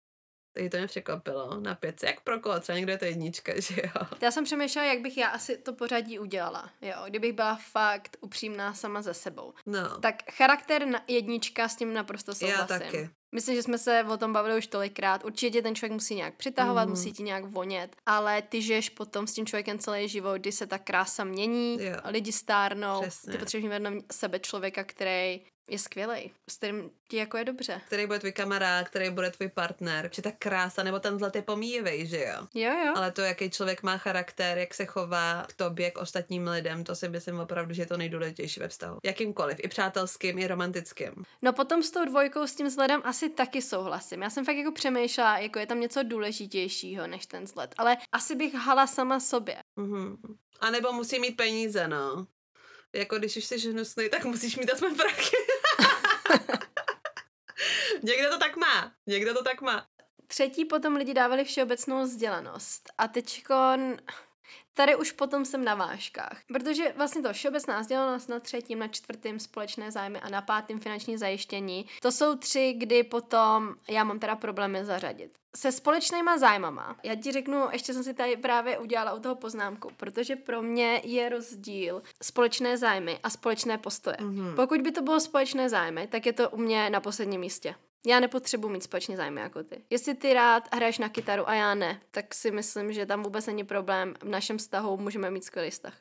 Takže 0.55 0.69
to 0.69 0.77
mě 0.77 0.87
překvapilo 0.87 1.59
na 1.59 1.75
pětce. 1.75 2.05
Jak 2.05 2.21
pro 2.21 2.39
koho? 2.39 2.59
Třeba 2.59 2.75
někdo 2.75 2.91
je 2.91 2.97
to 2.97 3.05
jednička, 3.05 3.53
že 3.61 3.81
jo? 3.83 4.07
Já 4.21 4.31
jsem 4.31 4.43
přemýšlela, 4.43 4.87
jak 4.87 5.01
bych 5.01 5.17
já 5.17 5.27
asi 5.27 5.57
to 5.57 5.73
pořadí 5.73 6.19
udělala, 6.19 6.69
jo, 6.81 6.95
kdybych 7.07 7.33
byla 7.33 7.59
fakt 7.71 8.17
upřímná 8.21 8.73
sama 8.73 9.01
ze 9.01 9.13
sebou. 9.13 9.53
No. 9.65 9.99
Tak 9.99 10.31
charakter 10.31 10.87
na 10.87 11.03
jednička 11.07 11.67
s 11.67 11.75
tím 11.75 11.93
naprosto 11.93 12.35
souhlasím. 12.35 12.73
Já 12.73 12.79
taky. 12.79 13.09
Myslím, 13.35 13.55
že 13.55 13.63
jsme 13.63 13.77
se 13.77 14.03
o 14.03 14.17
tom 14.17 14.33
bavili 14.33 14.57
už 14.57 14.67
tolikrát. 14.67 15.25
Určitě 15.25 15.61
ten 15.61 15.75
člověk 15.75 15.91
musí 15.91 16.15
nějak 16.15 16.35
přitahovat, 16.35 16.85
mm. 16.85 16.89
musí 16.89 17.13
ti 17.13 17.23
nějak 17.23 17.45
vonět, 17.45 17.95
ale 18.05 18.41
ty 18.41 18.61
žiješ 18.61 18.89
potom 18.89 19.27
s 19.27 19.33
tím 19.33 19.45
člověkem 19.45 19.79
celý 19.79 20.07
život, 20.09 20.37
kdy 20.37 20.51
se 20.51 20.67
ta 20.67 20.77
krása 20.77 21.23
mění, 21.23 21.77
jo. 21.81 21.95
lidi 22.05 22.31
stárnou, 22.31 23.01
Přesně. 23.01 23.31
ty 23.33 23.37
potřebuješ 23.37 23.69
vedle 23.69 23.91
sebe 24.11 24.39
člověka, 24.39 24.83
který 24.83 25.41
je 25.69 25.79
skvělý, 25.79 26.31
s 26.49 26.57
kterým 26.57 26.91
ti 27.07 27.17
jako 27.17 27.37
je 27.37 27.45
dobře. 27.45 27.81
Který 27.87 28.05
bude 28.05 28.19
tvůj 28.19 28.31
kamarád, 28.31 28.89
který 28.89 29.09
bude 29.09 29.31
tvůj 29.31 29.49
partner. 29.49 30.09
Či 30.09 30.21
ta 30.21 30.31
krása 30.31 30.83
nebo 30.83 30.99
ten 30.99 31.19
zlatý 31.19 31.41
pomíjivý, 31.41 32.07
že 32.07 32.17
jo? 32.17 32.47
Jo, 32.53 32.71
jo. 32.85 32.93
Ale 32.95 33.11
to, 33.11 33.21
jaký 33.21 33.49
člověk 33.49 33.83
má 33.83 33.97
charakter, 33.97 34.57
jak 34.57 34.73
se 34.73 34.85
chová 34.85 35.45
k 35.47 35.53
tobě, 35.53 35.91
k 35.91 35.97
ostatním 35.97 36.47
lidem, 36.47 36.83
to 36.83 36.95
si 36.95 37.09
myslím 37.09 37.39
opravdu, 37.39 37.73
že 37.73 37.81
je 37.81 37.85
to 37.85 37.97
nejdůležitější 37.97 38.59
ve 38.59 38.67
vztahu. 38.67 38.99
Jakýmkoliv, 39.03 39.57
i 39.63 39.67
přátelským, 39.67 40.39
i 40.39 40.47
romantickým. 40.47 41.13
No 41.41 41.53
potom 41.53 41.83
s 41.83 41.91
tou 41.91 42.05
dvojkou, 42.05 42.47
s 42.47 42.55
tím 42.55 42.67
vzhledem 42.67 43.01
asi 43.03 43.29
taky 43.29 43.61
souhlasím. 43.61 44.21
Já 44.21 44.29
jsem 44.29 44.45
fakt 44.45 44.57
jako 44.57 44.71
přemýšlela, 44.71 45.37
jako 45.37 45.59
je 45.59 45.67
tam 45.67 45.79
něco 45.79 46.03
důležitějšího 46.03 47.07
než 47.07 47.25
ten 47.25 47.43
vzhled. 47.43 47.75
Ale 47.77 47.97
asi 48.11 48.35
bych 48.35 48.53
hala 48.53 48.87
sama 48.87 49.19
sobě. 49.19 49.57
Mm-hmm. 49.77 50.17
A 50.59 50.69
nebo 50.69 50.93
musí 50.93 51.19
mít 51.19 51.37
peníze, 51.37 51.87
no. 51.87 52.27
Jako 52.93 53.17
když 53.17 53.37
už 53.37 53.45
jsi 53.45 53.71
hnusný, 53.71 54.09
tak 54.09 54.25
musíš 54.25 54.57
mít 54.57 54.71
aspoň 54.71 54.95
prachy. 54.95 55.37
Někdo 58.03 58.29
to 58.29 58.37
tak 58.37 58.55
má. 58.55 58.91
Někdo 59.07 59.33
to 59.33 59.43
tak 59.43 59.61
má. 59.61 59.85
Třetí 60.27 60.65
potom 60.65 60.95
lidi 60.95 61.13
dávali 61.13 61.43
všeobecnou 61.43 62.03
vzdělanost. 62.03 62.89
A 62.97 63.07
teďkon... 63.07 63.97
Tady 64.77 64.95
už 64.95 65.11
potom 65.11 65.45
jsem 65.45 65.65
na 65.65 65.75
vážkách, 65.75 66.41
protože 66.47 66.93
vlastně 66.97 67.21
to 67.21 67.33
všeobecná 67.33 67.79
vzdělanost 67.79 68.29
na 68.29 68.39
třetím, 68.39 68.79
na 68.79 68.87
čtvrtým 68.87 69.39
společné 69.39 69.91
zájmy 69.91 70.19
a 70.19 70.29
na 70.29 70.41
pátým 70.41 70.79
finanční 70.79 71.17
zajištění, 71.17 71.85
to 72.01 72.11
jsou 72.11 72.35
tři, 72.35 72.73
kdy 72.77 73.03
potom 73.03 73.75
já 73.89 74.03
mám 74.03 74.19
teda 74.19 74.35
problémy 74.35 74.85
zařadit. 74.85 75.31
Se 75.55 75.71
společnýma 75.71 76.37
zájmama, 76.37 76.95
já 77.03 77.15
ti 77.15 77.31
řeknu, 77.31 77.67
ještě 77.71 77.93
jsem 77.93 78.03
si 78.03 78.13
tady 78.13 78.37
právě 78.37 78.77
udělala 78.77 79.13
u 79.13 79.19
toho 79.19 79.35
poznámku, 79.35 79.89
protože 79.97 80.35
pro 80.35 80.61
mě 80.61 81.01
je 81.03 81.29
rozdíl 81.29 82.03
společné 82.23 82.77
zájmy 82.77 83.19
a 83.23 83.29
společné 83.29 83.77
postoje. 83.77 84.17
Mm-hmm. 84.19 84.55
Pokud 84.55 84.81
by 84.81 84.91
to 84.91 85.01
bylo 85.01 85.19
společné 85.19 85.69
zájmy, 85.69 86.07
tak 86.07 86.25
je 86.25 86.33
to 86.33 86.49
u 86.49 86.57
mě 86.57 86.89
na 86.89 86.99
posledním 86.99 87.41
místě. 87.41 87.75
Já 88.05 88.19
nepotřebuji 88.19 88.69
mít 88.69 88.83
společně 88.83 89.17
zájmy 89.17 89.41
jako 89.41 89.63
ty. 89.63 89.83
Jestli 89.89 90.15
ty 90.15 90.33
rád 90.33 90.75
hraješ 90.75 90.97
na 90.97 91.09
kytaru 91.09 91.49
a 91.49 91.53
já 91.53 91.75
ne, 91.75 92.01
tak 92.11 92.33
si 92.33 92.51
myslím, 92.51 92.93
že 92.93 93.05
tam 93.05 93.23
vůbec 93.23 93.45
není 93.47 93.63
problém. 93.63 94.13
V 94.19 94.29
našem 94.29 94.57
vztahu 94.57 94.97
můžeme 94.97 95.31
mít 95.31 95.43
skvělý 95.43 95.69
vztah. 95.69 95.93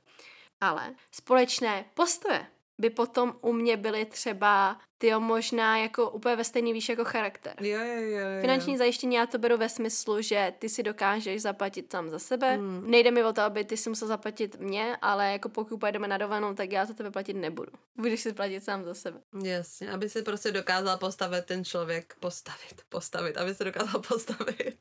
Ale 0.60 0.94
společné 1.10 1.84
postoje 1.94 2.46
by 2.78 2.90
potom 2.90 3.36
u 3.40 3.52
mě 3.52 3.76
byly 3.76 4.04
třeba 4.04 4.78
ty 4.98 5.14
možná 5.18 5.78
jako 5.78 6.10
úplně 6.10 6.36
ve 6.36 6.44
stejný 6.44 6.72
výš 6.72 6.88
jako 6.88 7.04
charakter. 7.04 7.54
Jo, 7.60 7.78
jo, 7.78 8.00
jo, 8.00 8.18
jo. 8.18 8.40
Finanční 8.40 8.76
zajištění 8.76 9.14
já 9.14 9.26
to 9.26 9.38
beru 9.38 9.56
ve 9.56 9.68
smyslu, 9.68 10.22
že 10.22 10.52
ty 10.58 10.68
si 10.68 10.82
dokážeš 10.82 11.42
zaplatit 11.42 11.92
sám 11.92 12.10
za 12.10 12.18
sebe. 12.18 12.56
Mm. 12.56 12.90
Nejde 12.90 13.10
mi 13.10 13.24
o 13.24 13.32
to, 13.32 13.40
aby 13.42 13.64
ty 13.64 13.76
si 13.76 13.88
musel 13.88 14.08
zaplatit 14.08 14.60
mě, 14.60 14.96
ale 15.02 15.32
jako 15.32 15.48
pokud 15.48 15.78
pojedeme 15.78 16.08
na 16.08 16.18
dovolenou, 16.18 16.54
tak 16.54 16.72
já 16.72 16.84
za 16.84 16.94
tebe 16.94 17.10
platit 17.10 17.34
nebudu. 17.34 17.72
Budeš 17.96 18.20
si 18.20 18.32
platit 18.32 18.64
sám 18.64 18.84
za 18.84 18.94
sebe. 18.94 19.20
Jasně, 19.42 19.90
aby 19.90 20.08
si 20.08 20.22
prostě 20.22 20.52
dokázal 20.52 20.98
postavit 20.98 21.44
ten 21.44 21.64
člověk, 21.64 22.14
postavit, 22.20 22.82
postavit, 22.88 23.36
aby 23.36 23.54
se 23.54 23.64
dokázal 23.64 24.02
postavit. 24.08 24.76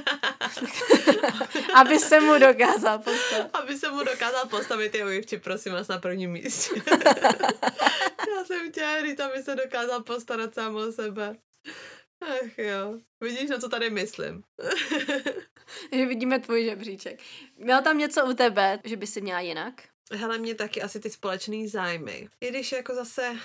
Aby 1.74 1.98
se 1.98 2.20
mu 2.20 2.38
dokázal 2.38 2.98
postavit. 2.98 3.50
Aby 3.52 3.76
se 3.78 3.90
mu 3.90 3.98
dokázal 4.04 4.48
postavit 4.48 4.94
je 4.94 5.04
ujivči, 5.04 5.38
prosím 5.38 5.72
vás, 5.72 5.88
na 5.88 5.98
prvním 5.98 6.30
místě. 6.30 6.82
Já 8.36 8.44
jsem 8.44 8.70
chtěla 8.70 9.02
říct, 9.02 9.20
aby 9.20 9.42
se 9.42 9.54
dokázal 9.54 10.02
postarat 10.02 10.54
sám 10.54 10.76
o 10.76 10.92
sebe. 10.92 11.36
Ach 12.20 12.58
jo, 12.58 12.98
vidíš, 13.20 13.50
na 13.50 13.58
co 13.58 13.68
tady 13.68 13.90
myslím. 13.90 14.42
že 15.92 16.06
vidíme 16.06 16.38
tvůj 16.38 16.64
žebříček. 16.64 17.20
Měl 17.56 17.82
tam 17.82 17.98
něco 17.98 18.26
u 18.26 18.32
tebe, 18.32 18.78
že 18.84 18.96
by 18.96 19.06
si 19.06 19.20
měla 19.20 19.40
jinak? 19.40 19.74
Hele, 20.12 20.38
mě 20.38 20.54
taky 20.54 20.82
asi 20.82 21.00
ty 21.00 21.10
společné 21.10 21.68
zájmy. 21.68 22.28
I 22.40 22.48
když 22.48 22.72
jako 22.72 22.94
zase 22.94 23.36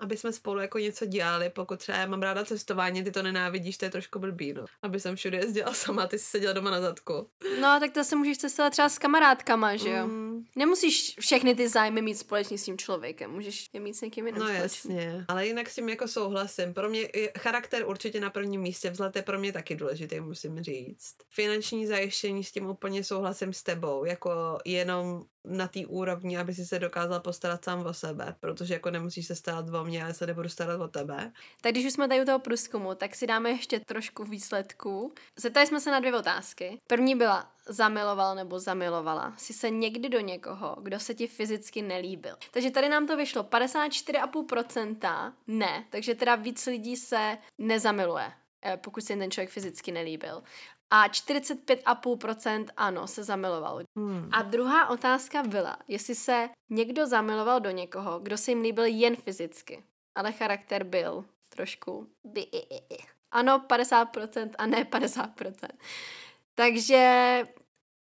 aby 0.00 0.16
jsme 0.16 0.32
spolu 0.32 0.60
jako 0.60 0.78
něco 0.78 1.06
dělali, 1.06 1.50
pokud 1.50 1.78
třeba 1.78 1.98
já 1.98 2.06
mám 2.06 2.22
ráda 2.22 2.44
cestování, 2.44 3.04
ty 3.04 3.10
to 3.10 3.22
nenávidíš, 3.22 3.78
to 3.78 3.84
je 3.84 3.90
trošku 3.90 4.18
blbý, 4.18 4.52
no. 4.52 4.64
Aby 4.82 5.00
jsem 5.00 5.16
všude 5.16 5.38
jezdila 5.38 5.74
sama, 5.74 6.06
ty 6.06 6.18
jsi 6.18 6.24
seděla 6.24 6.52
doma 6.52 6.70
na 6.70 6.80
zadku. 6.80 7.28
No, 7.60 7.80
tak 7.80 7.92
to 7.92 8.04
se 8.04 8.16
můžeš 8.16 8.38
cestovat 8.38 8.72
třeba 8.72 8.88
s 8.88 8.98
kamarádkama, 8.98 9.76
že 9.76 9.90
jo? 9.90 10.06
Mm. 10.06 10.29
Nemusíš 10.56 11.16
všechny 11.20 11.54
ty 11.54 11.68
zájmy 11.68 12.02
mít 12.02 12.14
společně 12.14 12.58
s 12.58 12.64
tím 12.64 12.78
člověkem, 12.78 13.30
můžeš 13.30 13.66
je 13.72 13.80
mít 13.80 13.94
s 13.94 14.00
někým 14.00 14.26
jiným 14.26 14.40
No 14.40 14.46
společný. 14.48 14.94
jasně, 14.96 15.24
ale 15.28 15.46
jinak 15.46 15.70
s 15.70 15.74
tím 15.74 15.88
jako 15.88 16.08
souhlasím. 16.08 16.74
Pro 16.74 16.88
mě 16.88 17.00
je 17.00 17.32
charakter 17.38 17.86
určitě 17.86 18.20
na 18.20 18.30
prvním 18.30 18.60
místě, 18.60 18.90
vzhled 18.90 19.16
je 19.16 19.22
pro 19.22 19.38
mě 19.38 19.52
taky 19.52 19.76
důležitý, 19.76 20.20
musím 20.20 20.62
říct. 20.62 21.14
Finanční 21.30 21.86
zajištění 21.86 22.44
s 22.44 22.52
tím 22.52 22.66
úplně 22.70 23.04
souhlasím 23.04 23.52
s 23.52 23.62
tebou, 23.62 24.04
jako 24.04 24.58
jenom 24.64 25.24
na 25.44 25.68
té 25.68 25.80
úrovni, 25.86 26.38
aby 26.38 26.54
si 26.54 26.66
se 26.66 26.78
dokázal 26.78 27.20
postarat 27.20 27.64
sám 27.64 27.86
o 27.86 27.94
sebe, 27.94 28.36
protože 28.40 28.74
jako 28.74 28.90
nemusíš 28.90 29.26
se 29.26 29.34
starat 29.34 29.74
o 29.74 29.84
mě, 29.84 29.98
já 29.98 30.12
se 30.12 30.26
nebudu 30.26 30.48
starat 30.48 30.80
o 30.80 30.88
tebe. 30.88 31.32
Tak 31.60 31.72
když 31.72 31.86
už 31.86 31.92
jsme 31.92 32.08
tady 32.08 32.22
u 32.22 32.24
toho 32.24 32.38
průzkumu, 32.38 32.94
tak 32.94 33.14
si 33.14 33.26
dáme 33.26 33.50
ještě 33.50 33.80
trošku 33.80 34.24
výsledků. 34.24 35.14
Zeptali 35.38 35.66
jsme 35.66 35.80
se 35.80 35.90
na 35.90 36.00
dvě 36.00 36.16
otázky. 36.16 36.78
První 36.86 37.14
byla, 37.16 37.52
zamiloval 37.72 38.34
nebo 38.34 38.58
zamilovala 38.58 39.34
si 39.36 39.52
se 39.52 39.70
někdy 39.70 40.08
do 40.08 40.20
někoho, 40.20 40.76
kdo 40.82 41.00
se 41.00 41.14
ti 41.14 41.26
fyzicky 41.26 41.82
nelíbil. 41.82 42.36
Takže 42.50 42.70
tady 42.70 42.88
nám 42.88 43.06
to 43.06 43.16
vyšlo 43.16 43.42
54,5% 43.42 45.32
ne, 45.46 45.84
takže 45.90 46.14
teda 46.14 46.34
víc 46.34 46.66
lidí 46.66 46.96
se 46.96 47.38
nezamiluje 47.58 48.32
eh, 48.64 48.76
pokud 48.76 49.04
se 49.04 49.16
ten 49.16 49.30
člověk 49.30 49.50
fyzicky 49.50 49.92
nelíbil 49.92 50.42
a 50.90 51.08
45,5% 51.08 52.66
ano, 52.76 53.06
se 53.06 53.24
zamiloval. 53.24 53.80
Hmm. 53.96 54.28
A 54.32 54.42
druhá 54.42 54.88
otázka 54.88 55.42
byla, 55.42 55.76
jestli 55.88 56.14
se 56.14 56.48
někdo 56.70 57.06
zamiloval 57.06 57.60
do 57.60 57.70
někoho, 57.70 58.18
kdo 58.18 58.36
se 58.36 58.50
jim 58.50 58.60
líbil 58.60 58.84
jen 58.84 59.16
fyzicky, 59.16 59.84
ale 60.14 60.32
charakter 60.32 60.84
byl 60.84 61.24
trošku... 61.48 62.06
Ano, 63.32 63.58
50% 63.58 64.50
a 64.58 64.66
ne 64.66 64.84
50%. 64.84 65.68
Takže 66.54 67.42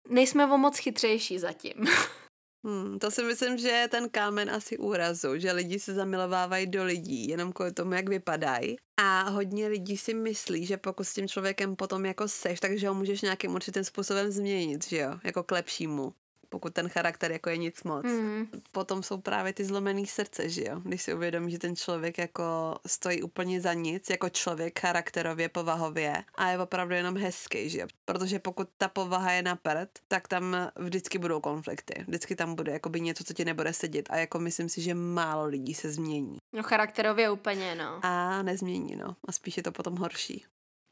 nejsme 0.09 0.53
o 0.53 0.57
moc 0.57 0.77
chytřejší 0.77 1.39
zatím. 1.39 1.73
Hmm, 2.63 2.99
to 2.99 3.11
si 3.11 3.23
myslím, 3.23 3.57
že 3.57 3.67
je 3.67 3.87
ten 3.87 4.09
kámen 4.09 4.49
asi 4.49 4.77
úrazu, 4.77 5.37
že 5.37 5.51
lidi 5.51 5.79
se 5.79 5.93
zamilovávají 5.93 6.67
do 6.67 6.83
lidí 6.83 7.27
jenom 7.27 7.53
kvůli 7.53 7.71
tomu, 7.71 7.93
jak 7.93 8.09
vypadají. 8.09 8.77
A 9.01 9.29
hodně 9.29 9.67
lidí 9.67 9.97
si 9.97 10.13
myslí, 10.13 10.65
že 10.65 10.77
pokud 10.77 11.03
s 11.03 11.13
tím 11.13 11.27
člověkem 11.27 11.75
potom 11.75 12.05
jako 12.05 12.27
seš, 12.27 12.59
takže 12.59 12.87
ho 12.87 12.93
můžeš 12.93 13.21
nějakým 13.21 13.53
určitým 13.53 13.83
způsobem 13.83 14.31
změnit, 14.31 14.87
že 14.87 14.97
jo, 14.97 15.19
jako 15.23 15.43
k 15.43 15.51
lepšímu 15.51 16.13
pokud 16.49 16.73
ten 16.73 16.89
charakter 16.89 17.31
jako 17.31 17.49
je 17.49 17.57
nic 17.57 17.83
moc. 17.83 18.05
Mm. 18.05 18.47
Potom 18.71 19.03
jsou 19.03 19.17
právě 19.17 19.53
ty 19.53 19.65
zlomený 19.65 20.07
srdce, 20.07 20.49
že 20.49 20.63
jo? 20.67 20.81
Když 20.83 21.01
si 21.01 21.13
uvědomí, 21.13 21.51
že 21.51 21.59
ten 21.59 21.75
člověk 21.75 22.17
jako 22.17 22.75
stojí 22.87 23.23
úplně 23.23 23.61
za 23.61 23.73
nic, 23.73 24.09
jako 24.09 24.29
člověk 24.29 24.79
charakterově, 24.79 25.49
povahově 25.49 26.23
a 26.35 26.49
je 26.49 26.59
opravdu 26.59 26.95
jenom 26.95 27.17
hezký, 27.17 27.69
že 27.69 27.79
jo? 27.79 27.87
Protože 28.05 28.39
pokud 28.39 28.69
ta 28.77 28.87
povaha 28.87 29.31
je 29.31 29.41
na 29.41 29.55
prd, 29.55 29.89
tak 30.07 30.27
tam 30.27 30.57
vždycky 30.75 31.17
budou 31.17 31.39
konflikty. 31.39 32.03
Vždycky 32.07 32.35
tam 32.35 32.55
bude 32.55 32.71
jakoby 32.71 33.01
něco, 33.01 33.23
co 33.23 33.33
ti 33.33 33.45
nebude 33.45 33.73
sedět 33.73 34.05
a 34.09 34.17
jako 34.17 34.39
myslím 34.39 34.69
si, 34.69 34.81
že 34.81 34.93
málo 34.93 35.45
lidí 35.45 35.73
se 35.73 35.91
změní. 35.91 36.37
No 36.53 36.63
charakterově 36.63 37.29
úplně, 37.29 37.75
no. 37.75 37.99
A 38.03 38.41
nezmění, 38.43 38.95
no. 38.95 39.15
A 39.27 39.31
spíš 39.31 39.57
je 39.57 39.63
to 39.63 39.71
potom 39.71 39.95
horší. 39.95 40.45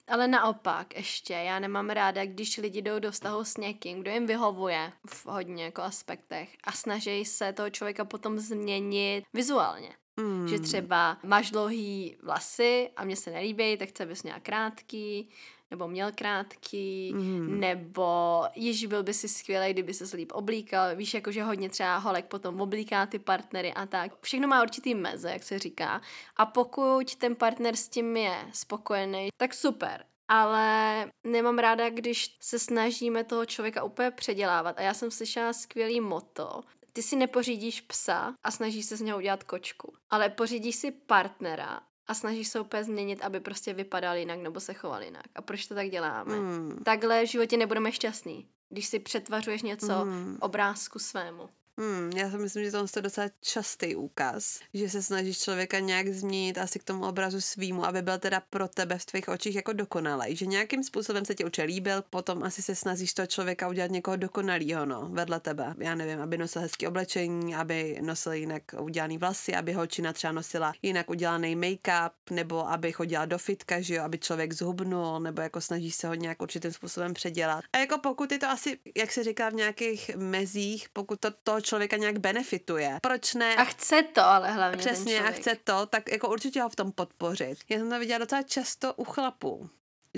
Ale 0.08 0.28
naopak 0.28 0.96
ještě, 0.96 1.34
já 1.34 1.60
nemám 1.60 1.90
ráda, 1.90 2.26
když 2.26 2.58
lidi 2.58 2.82
jdou 2.82 3.00
do 3.00 3.12
vztahu 3.12 3.44
s 3.44 3.58
někým, 3.58 4.02
kdo 4.02 4.12
jim 4.12 4.26
vyhovuje 4.26 4.92
v 5.08 5.26
hodně 5.26 5.64
jako 5.64 5.82
aspektech 5.82 6.58
a 6.64 6.72
snaží 6.72 7.26
se 7.26 7.54
toho 7.54 7.70
člověka 7.70 8.06
potom 8.06 8.40
změnit 8.40 9.24
vizuálně. 9.34 9.90
Mm. 10.20 10.48
Že 10.48 10.60
třeba 10.60 11.18
máš 11.24 11.52
dlouhý 11.52 12.18
vlasy 12.24 12.90
a 12.96 13.04
mě 13.04 13.16
se 13.16 13.32
nelíbí, 13.32 13.78
tak 13.78 13.90
chce 13.90 14.06
bys 14.06 14.24
nějak 14.24 14.44
krátký, 14.44 15.30
nebo 15.72 15.88
měl 15.88 16.12
krátký, 16.16 17.14
mm. 17.14 17.60
nebo 17.60 18.44
již 18.56 18.86
byl 18.86 19.04
by 19.04 19.14
si 19.14 19.28
skvělý, 19.28 19.74
kdyby 19.74 19.94
se 19.94 20.18
líp 20.18 20.32
oblíkal. 20.36 20.96
Víš, 20.96 21.14
jakože 21.14 21.44
hodně 21.44 21.70
třeba 21.70 21.98
holek 21.98 22.26
potom 22.26 22.62
oblíká 22.62 23.06
ty 23.06 23.20
partnery 23.20 23.74
a 23.74 23.86
tak. 23.86 24.12
Všechno 24.22 24.48
má 24.48 24.64
určitý 24.64 24.96
meze, 24.96 25.32
jak 25.32 25.44
se 25.44 25.60
říká. 25.60 26.02
A 26.36 26.46
pokud 26.46 27.16
ten 27.16 27.36
partner 27.36 27.76
s 27.76 27.90
tím 27.90 28.18
je 28.18 28.36
spokojený, 28.54 29.30
tak 29.38 29.54
super 29.54 30.04
ale 30.30 31.06
nemám 31.24 31.60
ráda, 31.60 31.90
když 31.90 32.38
se 32.40 32.60
snažíme 32.60 33.24
toho 33.24 33.46
člověka 33.46 33.84
úplně 33.84 34.12
předělávat. 34.12 34.78
A 34.78 34.82
já 34.82 34.94
jsem 34.94 35.12
slyšela 35.12 35.54
skvělý 35.54 36.02
moto. 36.02 36.62
Ty 36.98 37.04
si 37.04 37.16
nepořídíš 37.16 37.82
psa 37.82 38.36
a 38.44 38.52
snažíš 38.52 38.86
se 38.86 38.98
z 38.98 39.02
něho 39.02 39.18
udělat 39.18 39.44
kočku, 39.44 39.94
ale 40.10 40.30
pořídíš 40.30 40.76
si 40.76 40.92
partnera 40.92 41.80
a 42.08 42.14
snažíš 42.14 42.48
se 42.48 42.60
úplně 42.60 42.84
změnit, 42.84 43.22
aby 43.22 43.40
prostě 43.40 43.74
vypadal 43.74 44.16
jinak 44.16 44.40
nebo 44.40 44.60
se 44.60 44.74
choval 44.74 45.04
jinak. 45.04 45.26
A 45.36 45.42
proč 45.42 45.66
to 45.66 45.76
tak 45.76 45.90
děláme? 45.90 46.36
Mm. 46.36 46.84
Takhle 46.84 47.26
v 47.26 47.30
životě 47.30 47.58
nebudeme 47.58 47.92
šťastní, 47.92 48.48
když 48.70 48.88
si 48.88 49.00
přetvařuješ 49.00 49.62
něco 49.62 50.06
mm. 50.06 50.38
obrázku 50.42 51.00
svému. 51.00 51.50
Hmm, 51.80 52.12
já 52.16 52.32
si 52.32 52.38
myslím, 52.38 52.66
že 52.66 52.72
to 52.72 52.86
je 52.96 53.02
docela 53.02 53.28
častý 53.42 53.96
úkaz, 53.96 54.60
že 54.74 54.90
se 54.90 55.04
snažíš 55.04 55.40
člověka 55.40 55.80
nějak 55.80 56.08
změnit 56.08 56.58
asi 56.58 56.80
k 56.80 56.84
tomu 56.84 57.06
obrazu 57.06 57.42
svýmu, 57.42 57.86
aby 57.86 58.02
byl 58.02 58.18
teda 58.18 58.42
pro 58.50 58.68
tebe 58.68 58.98
v 58.98 59.06
tvých 59.06 59.30
očích 59.30 59.56
jako 59.56 59.74
dokonalý. 59.74 60.36
Že 60.36 60.46
nějakým 60.46 60.84
způsobem 60.84 61.26
se 61.26 61.36
ti 61.36 61.46
určitě 61.46 61.64
líbil, 61.64 62.04
potom 62.10 62.44
asi 62.44 62.62
se 62.62 62.76
snažíš 62.76 63.14
toho 63.14 63.28
člověka 63.28 63.68
udělat 63.68 63.92
někoho 63.92 64.18
dokonalýho, 64.18 64.86
no, 64.86 65.10
vedle 65.12 65.40
tebe. 65.40 65.76
Já 65.78 65.96
nevím, 65.96 66.22
aby 66.22 66.38
nosil 66.38 66.62
hezký 66.62 66.88
oblečení, 66.88 67.56
aby 67.56 68.00
nosil 68.02 68.32
jinak 68.34 68.64
udělaný 68.80 69.18
vlasy, 69.18 69.56
aby 69.56 69.74
holčina 69.74 70.14
třeba 70.14 70.34
nosila 70.34 70.74
jinak 70.82 71.10
udělaný 71.10 71.56
make-up, 71.56 72.12
nebo 72.32 72.70
aby 72.70 72.92
chodila 72.92 73.26
do 73.26 73.38
fitka, 73.38 73.82
že 73.82 73.96
jo, 73.96 74.04
aby 74.04 74.18
člověk 74.18 74.54
zhubnul, 74.54 75.20
nebo 75.20 75.42
jako 75.42 75.62
snažíš 75.62 75.96
se 75.96 76.08
ho 76.08 76.14
nějak 76.14 76.42
určitým 76.42 76.72
způsobem 76.72 77.14
předělat. 77.14 77.64
A 77.74 77.78
jako 77.78 77.98
pokud 77.98 78.32
je 78.32 78.40
to 78.40 78.48
asi, 78.48 78.80
jak 78.98 79.12
se 79.12 79.24
říká 79.24 79.50
v 79.50 79.54
nějakých 79.54 80.12
mezích, 80.16 80.90
pokud 80.94 81.20
to, 81.20 81.32
to 81.44 81.62
člověka 81.68 81.98
nějak 81.98 82.20
benefituje. 82.20 83.00
Proč 83.02 83.34
ne? 83.34 83.56
A 83.56 83.64
chce 83.64 84.04
to, 84.04 84.22
ale 84.22 84.52
hlavně 84.52 84.78
Přesně, 84.78 85.22
a 85.22 85.32
chce 85.32 85.58
to, 85.64 85.86
tak 85.86 86.12
jako 86.12 86.30
určitě 86.30 86.62
ho 86.62 86.70
v 86.70 86.76
tom 86.76 86.92
podpořit. 86.92 87.58
Já 87.70 87.78
jsem 87.78 87.90
to 87.90 88.00
viděla 88.00 88.18
docela 88.20 88.44
často 88.44 88.94
u 88.94 89.04
chlapů 89.04 89.70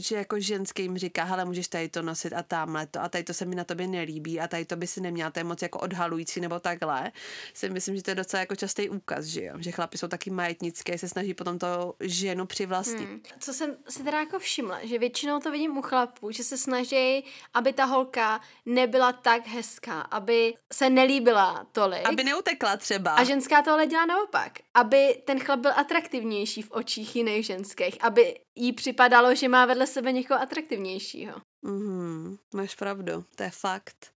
že 0.06 0.15
jako 0.15 0.39
ženský 0.39 0.82
jim 0.82 0.98
říká, 0.98 1.24
hele, 1.24 1.46
můžeš 1.46 1.68
tady 1.68 1.89
to 1.89 2.01
nosit 2.01 2.34
a 2.34 2.44
tamhle 2.44 2.88
to 2.88 3.01
a 3.01 3.10
tady 3.10 3.24
to 3.24 3.34
se 3.34 3.46
mi 3.46 3.56
na 3.56 3.63
tobě 3.63 3.88
nelíbí 3.88 4.39
a 4.39 4.48
tady 4.48 4.65
to 4.65 4.75
by 4.75 4.88
si 4.88 5.01
neměla, 5.01 5.32
to 5.32 5.39
je 5.39 5.44
moc 5.44 5.62
jako 5.62 5.79
odhalující 5.79 6.41
nebo 6.41 6.60
takhle. 6.60 7.12
Si 7.53 7.70
myslím, 7.70 7.96
že 7.96 8.03
to 8.03 8.12
je 8.12 8.15
docela 8.15 8.39
jako 8.39 8.56
častý 8.56 8.89
úkaz, 8.89 9.25
že 9.25 9.44
jo, 9.44 9.53
že 9.60 9.72
chlapi 9.72 9.98
jsou 9.98 10.08
taky 10.08 10.29
majetnické, 10.29 10.98
se 10.98 11.10
snaží 11.10 11.34
potom 11.34 11.60
to 11.60 11.94
ženu 12.00 12.46
přivlastnit. 12.46 13.10
Hmm. 13.10 13.22
Co 13.39 13.53
jsem 13.53 13.75
si 13.89 14.03
teda 14.03 14.20
jako 14.20 14.39
všimla, 14.39 14.79
že 14.84 15.00
většinou 15.00 15.39
to 15.39 15.51
vidím 15.51 15.77
u 15.77 15.82
chlapů, 15.82 16.32
že 16.32 16.44
se 16.44 16.58
snaží, 16.58 17.25
aby 17.53 17.74
ta 17.74 17.86
holka 17.86 18.41
nebyla 18.65 19.13
tak 19.13 19.48
hezká, 19.48 20.01
aby 20.01 20.53
se 20.74 20.89
nelíbila 20.89 21.68
tolik. 21.72 22.06
Aby 22.10 22.24
neutekla 22.24 22.77
třeba. 22.77 23.12
A 23.12 23.24
ženská 23.24 23.62
to 23.62 23.72
ale 23.72 23.88
dělá 23.88 24.06
naopak. 24.06 24.60
Aby 24.74 25.22
ten 25.25 25.39
chlap 25.39 25.60
byl 25.60 25.72
atraktivnější 25.75 26.62
v 26.62 26.72
očích 26.72 27.15
jiných 27.15 27.46
ženských, 27.46 27.98
aby 28.01 28.39
jí 28.56 28.74
připadalo, 28.74 29.36
že 29.36 29.48
má 29.48 29.65
vedle 29.65 29.88
sebe 29.89 30.12
někoho 30.12 30.41
atraktivnějšího. 30.41 31.41
Mhm, 31.62 32.38
máš 32.53 32.75
pravdu, 32.75 33.25
to 33.36 33.43
je 33.43 33.50
fakt. 33.50 34.18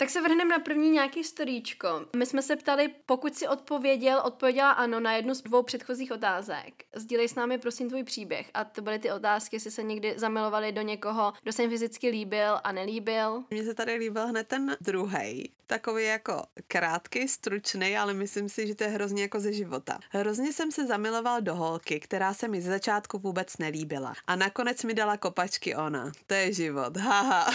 Tak 0.00 0.10
se 0.10 0.20
vrhneme 0.20 0.50
na 0.50 0.58
první 0.58 0.90
nějaký 0.90 1.24
storíčko. 1.24 1.88
My 2.16 2.26
jsme 2.26 2.42
se 2.42 2.56
ptali, 2.56 2.88
pokud 3.06 3.34
si 3.34 3.48
odpověděl, 3.48 4.22
odpověděla 4.24 4.70
ano 4.70 5.00
na 5.00 5.12
jednu 5.12 5.34
z 5.34 5.42
dvou 5.42 5.62
předchozích 5.62 6.12
otázek. 6.12 6.84
Sdílej 6.96 7.28
s 7.28 7.34
námi 7.34 7.58
prosím 7.58 7.88
tvůj 7.88 8.04
příběh. 8.04 8.50
A 8.54 8.64
to 8.64 8.82
byly 8.82 8.98
ty 8.98 9.12
otázky, 9.12 9.56
jestli 9.56 9.70
se 9.70 9.82
někdy 9.82 10.14
zamilovali 10.16 10.72
do 10.72 10.82
někoho, 10.82 11.32
kdo 11.42 11.52
se 11.52 11.62
jim 11.62 11.70
fyzicky 11.70 12.08
líbil 12.08 12.60
a 12.64 12.72
nelíbil. 12.72 13.44
Mně 13.50 13.64
se 13.64 13.74
tady 13.74 13.94
líbil 13.94 14.26
hned 14.26 14.46
ten 14.46 14.76
druhý, 14.80 15.52
takový 15.66 16.04
jako 16.04 16.42
krátký, 16.68 17.28
stručný, 17.28 17.98
ale 17.98 18.14
myslím 18.14 18.48
si, 18.48 18.66
že 18.66 18.74
to 18.74 18.84
je 18.84 18.90
hrozně 18.90 19.22
jako 19.22 19.40
ze 19.40 19.52
života. 19.52 19.98
Hrozně 20.10 20.52
jsem 20.52 20.72
se 20.72 20.86
zamiloval 20.86 21.40
do 21.40 21.54
holky, 21.54 22.00
která 22.00 22.34
se 22.34 22.48
mi 22.48 22.60
ze 22.60 22.70
začátku 22.70 23.18
vůbec 23.18 23.58
nelíbila. 23.58 24.14
A 24.26 24.36
nakonec 24.36 24.84
mi 24.84 24.94
dala 24.94 25.16
kopačky 25.16 25.74
ona. 25.76 26.12
To 26.26 26.34
je 26.34 26.52
život. 26.52 26.96
Haha. 26.96 27.50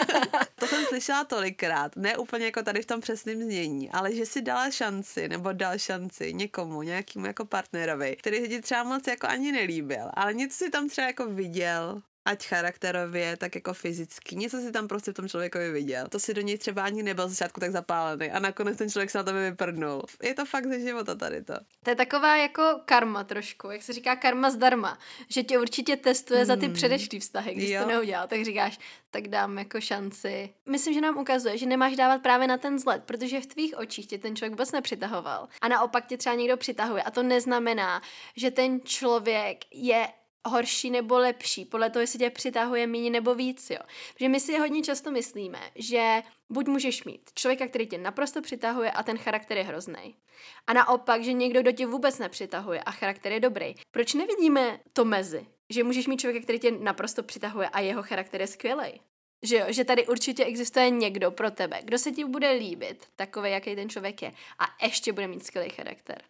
to 0.54 0.66
jsem 0.66 0.84
slyšela 0.84 1.24
tolikrát, 1.24 1.83
ne 1.96 2.16
úplně 2.16 2.44
jako 2.44 2.62
tady 2.62 2.82
v 2.82 2.86
tom 2.86 3.00
přesném 3.00 3.42
znění, 3.42 3.90
ale 3.90 4.14
že 4.14 4.26
si 4.26 4.42
dala 4.42 4.70
šanci, 4.70 5.28
nebo 5.28 5.52
dal 5.52 5.78
šanci 5.78 6.34
někomu, 6.34 6.82
nějakému 6.82 7.26
jako 7.26 7.44
partnerovi, 7.44 8.16
který 8.16 8.40
se 8.40 8.48
ti 8.48 8.60
třeba 8.60 8.82
moc 8.82 9.06
jako 9.06 9.26
ani 9.26 9.52
nelíbil, 9.52 10.10
ale 10.14 10.34
něco 10.34 10.56
si 10.56 10.70
tam 10.70 10.88
třeba 10.88 11.06
jako 11.06 11.26
viděl, 11.26 12.02
ať 12.24 12.46
charakterově, 12.46 13.36
tak 13.36 13.54
jako 13.54 13.74
fyzicky. 13.74 14.36
Něco 14.36 14.60
si 14.60 14.72
tam 14.72 14.88
prostě 14.88 15.10
v 15.10 15.14
tom 15.14 15.28
člověkovi 15.28 15.70
viděl. 15.72 16.08
To 16.08 16.18
si 16.18 16.34
do 16.34 16.40
něj 16.40 16.58
třeba 16.58 16.82
ani 16.82 17.02
nebyl 17.02 17.28
z 17.28 17.30
začátku 17.30 17.60
tak 17.60 17.72
zapálený 17.72 18.30
a 18.30 18.38
nakonec 18.38 18.78
ten 18.78 18.90
člověk 18.90 19.10
se 19.10 19.18
na 19.18 19.24
tebe 19.24 19.50
vyprdnul. 19.50 20.02
Je 20.22 20.34
to 20.34 20.44
fakt 20.44 20.66
ze 20.66 20.80
života 20.80 21.14
tady 21.14 21.42
to. 21.42 21.54
To 21.82 21.90
je 21.90 21.96
taková 21.96 22.36
jako 22.36 22.80
karma 22.84 23.24
trošku, 23.24 23.70
jak 23.70 23.82
se 23.82 23.92
říká 23.92 24.16
karma 24.16 24.50
zdarma, 24.50 24.98
že 25.28 25.42
tě 25.42 25.58
určitě 25.58 25.96
testuje 25.96 26.38
hmm. 26.38 26.46
za 26.46 26.56
ty 26.56 26.66
hmm. 26.66 26.74
předešlý 26.74 27.20
vztahy, 27.20 27.54
když 27.54 27.70
jo. 27.70 27.82
to 27.82 27.88
neudělal, 27.88 28.28
tak 28.28 28.44
říkáš, 28.44 28.78
tak 29.10 29.28
dám 29.28 29.58
jako 29.58 29.80
šanci. 29.80 30.54
Myslím, 30.66 30.94
že 30.94 31.00
nám 31.00 31.18
ukazuje, 31.18 31.58
že 31.58 31.66
nemáš 31.66 31.96
dávat 31.96 32.22
právě 32.22 32.48
na 32.48 32.58
ten 32.58 32.78
zlet, 32.78 33.02
protože 33.04 33.40
v 33.40 33.46
tvých 33.46 33.78
očích 33.78 34.06
tě 34.06 34.18
ten 34.18 34.36
člověk 34.36 34.52
vůbec 34.52 34.72
nepřitahoval. 34.72 35.48
A 35.60 35.68
naopak 35.68 36.06
tě 36.06 36.16
třeba 36.16 36.34
někdo 36.34 36.56
přitahuje. 36.56 37.02
A 37.02 37.10
to 37.10 37.22
neznamená, 37.22 38.02
že 38.36 38.50
ten 38.50 38.80
člověk 38.84 39.58
je 39.70 40.08
horší 40.46 40.90
nebo 40.90 41.18
lepší, 41.18 41.64
podle 41.64 41.90
toho, 41.90 42.00
jestli 42.00 42.18
tě 42.18 42.30
přitahuje 42.30 42.86
méně 42.86 43.10
nebo 43.10 43.34
víc, 43.34 43.70
jo. 43.70 43.78
Protože 44.14 44.28
my 44.28 44.40
si 44.40 44.58
hodně 44.58 44.82
často 44.82 45.10
myslíme, 45.10 45.60
že 45.74 46.22
buď 46.50 46.66
můžeš 46.68 47.04
mít 47.04 47.30
člověka, 47.34 47.66
který 47.66 47.86
tě 47.86 47.98
naprosto 47.98 48.42
přitahuje 48.42 48.90
a 48.90 49.02
ten 49.02 49.18
charakter 49.18 49.56
je 49.56 49.64
hrozný. 49.64 50.16
A 50.66 50.72
naopak, 50.72 51.24
že 51.24 51.32
někdo, 51.32 51.62
kdo 51.62 51.72
tě 51.72 51.86
vůbec 51.86 52.18
nepřitahuje 52.18 52.82
a 52.82 52.90
charakter 52.90 53.32
je 53.32 53.40
dobrý. 53.40 53.74
Proč 53.90 54.14
nevidíme 54.14 54.80
to 54.92 55.04
mezi? 55.04 55.46
Že 55.70 55.84
můžeš 55.84 56.06
mít 56.06 56.20
člověka, 56.20 56.42
který 56.42 56.58
tě 56.58 56.70
naprosto 56.70 57.22
přitahuje 57.22 57.68
a 57.68 57.80
jeho 57.80 58.02
charakter 58.02 58.40
je 58.40 58.46
skvělý. 58.46 59.00
Že 59.42 59.56
jo, 59.56 59.66
že 59.68 59.84
tady 59.84 60.06
určitě 60.06 60.44
existuje 60.44 60.90
někdo 60.90 61.30
pro 61.30 61.50
tebe, 61.50 61.80
kdo 61.84 61.98
se 61.98 62.12
ti 62.12 62.24
bude 62.24 62.50
líbit, 62.50 63.06
takový, 63.16 63.50
jaký 63.50 63.76
ten 63.76 63.88
člověk 63.88 64.22
je, 64.22 64.32
a 64.58 64.84
ještě 64.84 65.12
bude 65.12 65.28
mít 65.28 65.46
skvělý 65.46 65.70
charakter. 65.70 66.22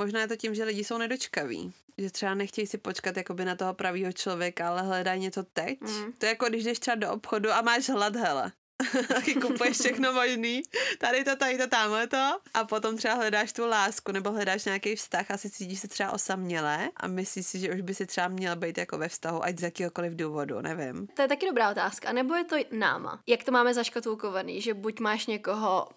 Možná 0.00 0.20
je 0.20 0.28
to 0.28 0.36
tím, 0.36 0.54
že 0.54 0.64
lidi 0.64 0.84
jsou 0.84 0.98
nedočkaví. 0.98 1.72
Že 1.98 2.10
třeba 2.10 2.34
nechtějí 2.34 2.66
si 2.66 2.78
počkat 2.78 3.16
jakoby 3.16 3.44
na 3.44 3.56
toho 3.56 3.74
pravého 3.74 4.12
člověka, 4.12 4.68
ale 4.68 4.82
hledají 4.82 5.20
něco 5.20 5.42
teď. 5.42 5.80
Mm. 5.80 6.12
To 6.12 6.26
je 6.26 6.30
jako 6.30 6.48
když 6.48 6.64
jdeš 6.64 6.78
třeba 6.78 6.94
do 6.94 7.12
obchodu 7.12 7.50
a 7.50 7.62
máš 7.62 7.88
hlad, 7.88 8.16
hele. 8.16 8.52
taky 9.08 9.34
kupuješ 9.34 9.78
všechno 9.78 10.12
možný, 10.12 10.62
tady 10.98 11.24
to, 11.24 11.36
tady 11.36 11.58
to, 11.58 11.66
tamhle 11.66 12.06
to 12.06 12.38
a 12.54 12.64
potom 12.64 12.96
třeba 12.96 13.14
hledáš 13.14 13.52
tu 13.52 13.66
lásku 13.66 14.12
nebo 14.12 14.30
hledáš 14.30 14.64
nějaký 14.64 14.96
vztah 14.96 15.30
a 15.30 15.36
si 15.36 15.50
cítíš 15.50 15.80
se 15.80 15.88
třeba 15.88 16.10
osamělé 16.10 16.90
a 16.96 17.06
myslíš 17.06 17.46
si, 17.46 17.58
že 17.58 17.74
už 17.74 17.80
by 17.80 17.94
si 17.94 18.06
třeba 18.06 18.28
měl 18.28 18.56
být 18.56 18.78
jako 18.78 18.98
ve 18.98 19.08
vztahu, 19.08 19.44
ať 19.44 19.58
z 19.58 19.62
jakýhokoliv 19.62 20.12
důvodu, 20.16 20.60
nevím. 20.60 21.06
To 21.06 21.22
je 21.22 21.28
taky 21.28 21.46
dobrá 21.46 21.70
otázka, 21.70 22.08
a 22.08 22.12
nebo 22.12 22.34
je 22.34 22.44
to 22.44 22.56
náma? 22.72 23.22
Jak 23.26 23.44
to 23.44 23.52
máme 23.52 23.74
zaškatulkovaný, 23.74 24.60
že 24.60 24.74
buď 24.74 25.00
máš 25.00 25.26
někoho 25.26 25.88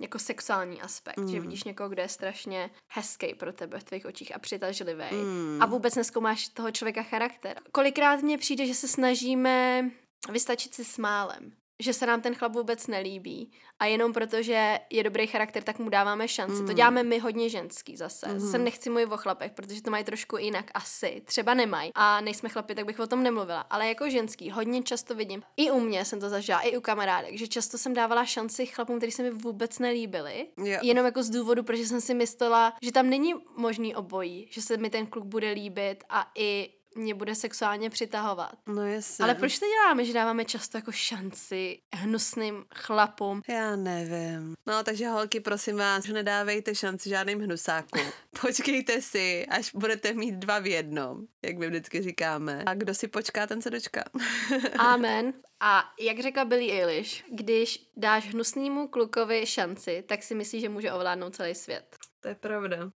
jako 0.00 0.18
sexuální 0.18 0.82
aspekt, 0.82 1.16
mm. 1.16 1.28
že 1.28 1.40
vidíš 1.40 1.64
někoho, 1.64 1.88
kdo 1.88 2.02
je 2.02 2.08
strašně 2.08 2.70
hezký 2.88 3.34
pro 3.34 3.52
tebe 3.52 3.78
v 3.78 3.84
tvých 3.84 4.06
očích 4.06 4.36
a 4.36 4.38
přitažlivý 4.38 5.04
mm. 5.12 5.58
a 5.62 5.66
vůbec 5.66 5.94
neskoumáš 5.94 6.48
toho 6.48 6.70
člověka 6.70 7.02
charakter. 7.02 7.60
Kolikrát 7.72 8.22
mně 8.22 8.38
přijde, 8.38 8.66
že 8.66 8.74
se 8.74 8.88
snažíme 8.88 9.84
vystačit 10.32 10.74
si 10.74 10.84
s 10.84 10.98
málem 10.98 11.52
že 11.82 11.92
se 11.92 12.06
nám 12.06 12.20
ten 12.20 12.34
chlap 12.34 12.52
vůbec 12.52 12.86
nelíbí 12.86 13.50
a 13.78 13.86
jenom 13.86 14.12
protože 14.12 14.78
je 14.90 15.02
dobrý 15.02 15.26
charakter, 15.26 15.62
tak 15.62 15.78
mu 15.78 15.88
dáváme 15.88 16.28
šanci. 16.28 16.60
Mm. 16.60 16.66
To 16.66 16.72
děláme 16.72 17.02
my 17.02 17.18
hodně 17.18 17.48
ženský 17.48 17.96
zase. 17.96 18.28
Mm. 18.28 18.40
Zase 18.40 18.58
nechci 18.58 18.90
mluvit 18.90 19.12
o 19.12 19.16
chlapech, 19.16 19.52
protože 19.52 19.82
to 19.82 19.90
mají 19.90 20.04
trošku 20.04 20.36
jinak 20.36 20.70
asi. 20.74 21.22
Třeba 21.24 21.54
nemají. 21.54 21.90
A 21.94 22.20
nejsme 22.20 22.48
chlapi, 22.48 22.74
tak 22.74 22.86
bych 22.86 23.00
o 23.00 23.06
tom 23.06 23.22
nemluvila. 23.22 23.60
Ale 23.60 23.88
jako 23.88 24.10
ženský 24.10 24.50
hodně 24.50 24.82
často 24.82 25.14
vidím. 25.14 25.42
I 25.56 25.70
u 25.70 25.80
mě 25.80 26.04
jsem 26.04 26.20
to 26.20 26.28
zažila, 26.28 26.60
i 26.60 26.76
u 26.76 26.80
kamarádek, 26.80 27.38
že 27.38 27.48
často 27.48 27.78
jsem 27.78 27.94
dávala 27.94 28.24
šanci 28.24 28.66
chlapům, 28.66 28.96
kteří 28.98 29.12
se 29.12 29.22
mi 29.22 29.30
vůbec 29.30 29.78
nelíbili. 29.78 30.48
Jo. 30.64 30.78
Jenom 30.82 31.04
jako 31.04 31.22
z 31.22 31.30
důvodu, 31.30 31.62
protože 31.62 31.86
jsem 31.86 32.00
si 32.00 32.14
myslela, 32.14 32.72
že 32.82 32.92
tam 32.92 33.10
není 33.10 33.34
možný 33.56 33.94
obojí, 33.94 34.46
že 34.50 34.62
se 34.62 34.76
mi 34.76 34.90
ten 34.90 35.06
kluk 35.06 35.24
bude 35.24 35.50
líbit 35.50 36.04
a 36.08 36.30
i 36.34 36.70
mě 36.96 37.14
bude 37.14 37.34
sexuálně 37.34 37.90
přitahovat. 37.90 38.52
No 38.66 38.86
jasně. 38.86 39.22
Ale 39.24 39.34
proč 39.34 39.58
to 39.58 39.66
děláme, 39.66 40.04
že 40.04 40.12
dáváme 40.12 40.44
často 40.44 40.78
jako 40.78 40.92
šanci 40.92 41.80
hnusným 41.94 42.64
chlapům? 42.74 43.42
Já 43.48 43.76
nevím. 43.76 44.54
No, 44.66 44.82
takže 44.84 45.08
holky, 45.08 45.40
prosím 45.40 45.76
vás, 45.76 46.06
nedávejte 46.06 46.74
šanci 46.74 47.08
žádným 47.08 47.40
hnusákům. 47.40 48.02
Počkejte 48.40 49.02
si, 49.02 49.46
až 49.46 49.70
budete 49.74 50.12
mít 50.12 50.34
dva 50.34 50.58
v 50.58 50.66
jednom, 50.66 51.26
jak 51.44 51.56
my 51.58 51.66
vždycky 51.66 52.02
říkáme. 52.02 52.62
A 52.66 52.74
kdo 52.74 52.94
si 52.94 53.08
počká, 53.08 53.46
ten 53.46 53.62
se 53.62 53.70
dočká. 53.70 54.04
Amen. 54.78 55.32
A 55.60 55.84
jak 56.00 56.20
řekla 56.20 56.44
Billie 56.44 56.74
Eilish, 56.74 57.24
když 57.32 57.90
dáš 57.96 58.26
hnusnému 58.32 58.88
klukovi 58.88 59.46
šanci, 59.46 60.04
tak 60.08 60.22
si 60.22 60.34
myslí, 60.34 60.60
že 60.60 60.68
může 60.68 60.92
ovládnout 60.92 61.36
celý 61.36 61.54
svět. 61.54 61.96
to 62.20 62.28
je 62.28 62.34
pravda. 62.34 62.90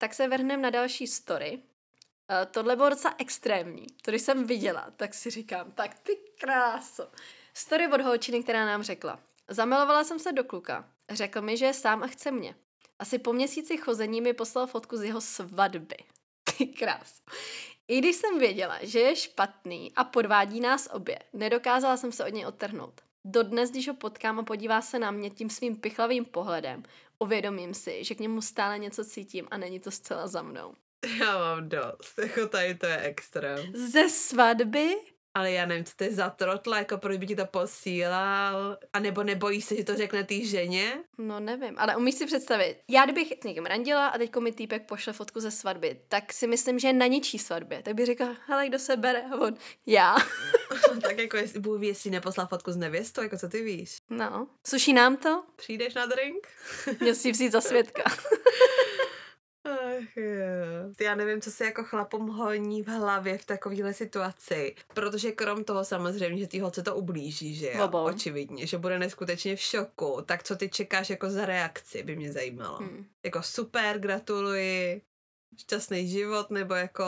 Tak 0.00 0.14
se 0.14 0.28
vrhneme 0.28 0.62
na 0.62 0.70
další 0.70 1.06
story. 1.06 1.52
Uh, 1.52 2.36
tohle 2.50 2.76
bylo 2.76 2.90
docela 2.90 3.14
extrémní. 3.18 3.86
To, 4.02 4.10
když 4.10 4.22
jsem 4.22 4.46
viděla, 4.46 4.86
tak 4.96 5.14
si 5.14 5.30
říkám, 5.30 5.72
tak 5.72 5.98
ty 5.98 6.16
kráso. 6.40 7.08
Story 7.54 7.88
od 7.88 8.00
holčiny, 8.00 8.42
která 8.42 8.66
nám 8.66 8.82
řekla. 8.82 9.20
Zamilovala 9.48 10.04
jsem 10.04 10.18
se 10.18 10.32
do 10.32 10.44
kluka. 10.44 10.88
Řekl 11.10 11.42
mi, 11.42 11.56
že 11.56 11.64
je 11.64 11.74
sám 11.74 12.02
a 12.02 12.06
chce 12.06 12.30
mě. 12.30 12.54
Asi 12.98 13.18
po 13.18 13.32
měsíci 13.32 13.76
chození 13.76 14.20
mi 14.20 14.32
poslal 14.32 14.66
fotku 14.66 14.96
z 14.96 15.02
jeho 15.02 15.20
svatby. 15.20 15.96
Ty 16.58 16.66
krás. 16.66 17.22
I 17.88 17.98
když 17.98 18.16
jsem 18.16 18.38
věděla, 18.38 18.78
že 18.82 19.00
je 19.00 19.16
špatný 19.16 19.92
a 19.96 20.04
podvádí 20.04 20.60
nás 20.60 20.88
obě, 20.92 21.18
nedokázala 21.32 21.96
jsem 21.96 22.12
se 22.12 22.24
od 22.24 22.34
něj 22.34 22.46
odtrhnout. 22.46 23.00
Dodnes, 23.24 23.70
když 23.70 23.88
ho 23.88 23.94
potkám 23.94 24.38
a 24.38 24.42
podívá 24.42 24.82
se 24.82 24.98
na 24.98 25.10
mě 25.10 25.30
tím 25.30 25.50
svým 25.50 25.76
pichlavým 25.76 26.24
pohledem, 26.24 26.82
uvědomím 27.20 27.74
si, 27.74 28.04
že 28.04 28.14
k 28.14 28.20
němu 28.20 28.42
stále 28.42 28.78
něco 28.78 29.04
cítím 29.04 29.48
a 29.50 29.56
není 29.58 29.80
to 29.80 29.90
zcela 29.90 30.26
za 30.26 30.42
mnou. 30.42 30.74
Já 31.20 31.38
mám 31.38 31.68
dost. 31.68 32.18
Jako 32.22 32.46
tady 32.46 32.74
to 32.74 32.86
je 32.86 32.98
extrém. 32.98 33.72
Ze 33.74 34.08
svatby? 34.08 34.96
Ale 35.34 35.52
já 35.52 35.66
nevím, 35.66 35.84
co 35.84 35.92
to 35.96 36.04
je 36.04 36.12
za 36.14 36.30
trotla, 36.30 36.78
jako 36.78 36.98
proč 36.98 37.18
by 37.18 37.26
ti 37.26 37.36
to 37.36 37.46
posílal? 37.46 38.78
A 38.92 38.98
nebo 38.98 39.22
nebojíš 39.22 39.64
se, 39.64 39.76
že 39.76 39.84
to 39.84 39.96
řekne 39.96 40.24
té 40.24 40.44
ženě? 40.44 41.04
No 41.18 41.40
nevím, 41.40 41.74
ale 41.78 41.96
umíš 41.96 42.14
si 42.14 42.26
představit. 42.26 42.76
Já 42.88 43.04
kdybych 43.04 43.32
s 43.40 43.44
někým 43.44 43.66
randila 43.66 44.08
a 44.08 44.18
teďko 44.18 44.40
mi 44.40 44.52
týpek 44.52 44.86
pošle 44.86 45.12
fotku 45.12 45.40
ze 45.40 45.50
svatby, 45.50 46.00
tak 46.08 46.32
si 46.32 46.46
myslím, 46.46 46.78
že 46.78 46.88
je 46.88 46.92
na 46.92 47.06
ničí 47.06 47.38
svatbě. 47.38 47.82
Tak 47.82 47.94
bych 47.94 48.06
řekla, 48.06 48.36
hele, 48.46 48.68
kdo 48.68 48.78
se 48.78 48.96
bere? 48.96 49.22
A 49.22 49.36
on, 49.36 49.54
já. 49.86 50.16
tak 51.02 51.18
jako 51.18 51.36
jestli, 51.36 51.60
Bůh 51.60 51.80
ví, 51.80 51.86
jestli 51.86 52.10
neposlal 52.10 52.46
fotku 52.46 52.72
z 52.72 52.76
nevěstou, 52.76 53.22
jako 53.22 53.38
co 53.38 53.48
ty 53.48 53.62
víš? 53.62 53.96
No. 54.10 54.48
Suší 54.66 54.92
nám 54.92 55.16
to? 55.16 55.42
Přijdeš 55.56 55.94
na 55.94 56.06
drink? 56.06 56.48
Měl 57.00 57.14
si 57.14 57.32
vzít 57.32 57.52
za 57.52 57.60
svědka. 57.60 58.02
Ach 60.02 60.16
jo. 60.16 60.24
Já 61.00 61.14
nevím, 61.14 61.40
co 61.40 61.50
se 61.50 61.64
jako 61.64 61.84
chlapům 61.84 62.28
honí 62.28 62.82
v 62.82 62.88
hlavě 62.88 63.38
v 63.38 63.44
takovéhle 63.44 63.94
situaci. 63.94 64.74
Protože 64.94 65.32
krom 65.32 65.64
toho 65.64 65.84
samozřejmě, 65.84 66.38
že 66.40 66.46
ty 66.46 66.58
holce 66.58 66.82
to 66.82 66.96
ublíží, 66.96 67.54
že 67.54 67.72
jo? 67.72 67.84
Obou. 67.84 68.04
Očividně, 68.04 68.66
že 68.66 68.78
bude 68.78 68.98
neskutečně 68.98 69.56
v 69.56 69.60
šoku. 69.60 70.22
Tak 70.26 70.42
co 70.42 70.56
ty 70.56 70.68
čekáš 70.68 71.10
jako 71.10 71.30
za 71.30 71.46
reakci, 71.46 72.02
by 72.02 72.16
mě 72.16 72.32
zajímalo. 72.32 72.76
Hmm. 72.76 73.06
Jako 73.24 73.42
super, 73.42 73.98
gratuluji, 73.98 75.02
šťastný 75.56 76.08
život, 76.08 76.50
nebo 76.50 76.74
jako... 76.74 77.04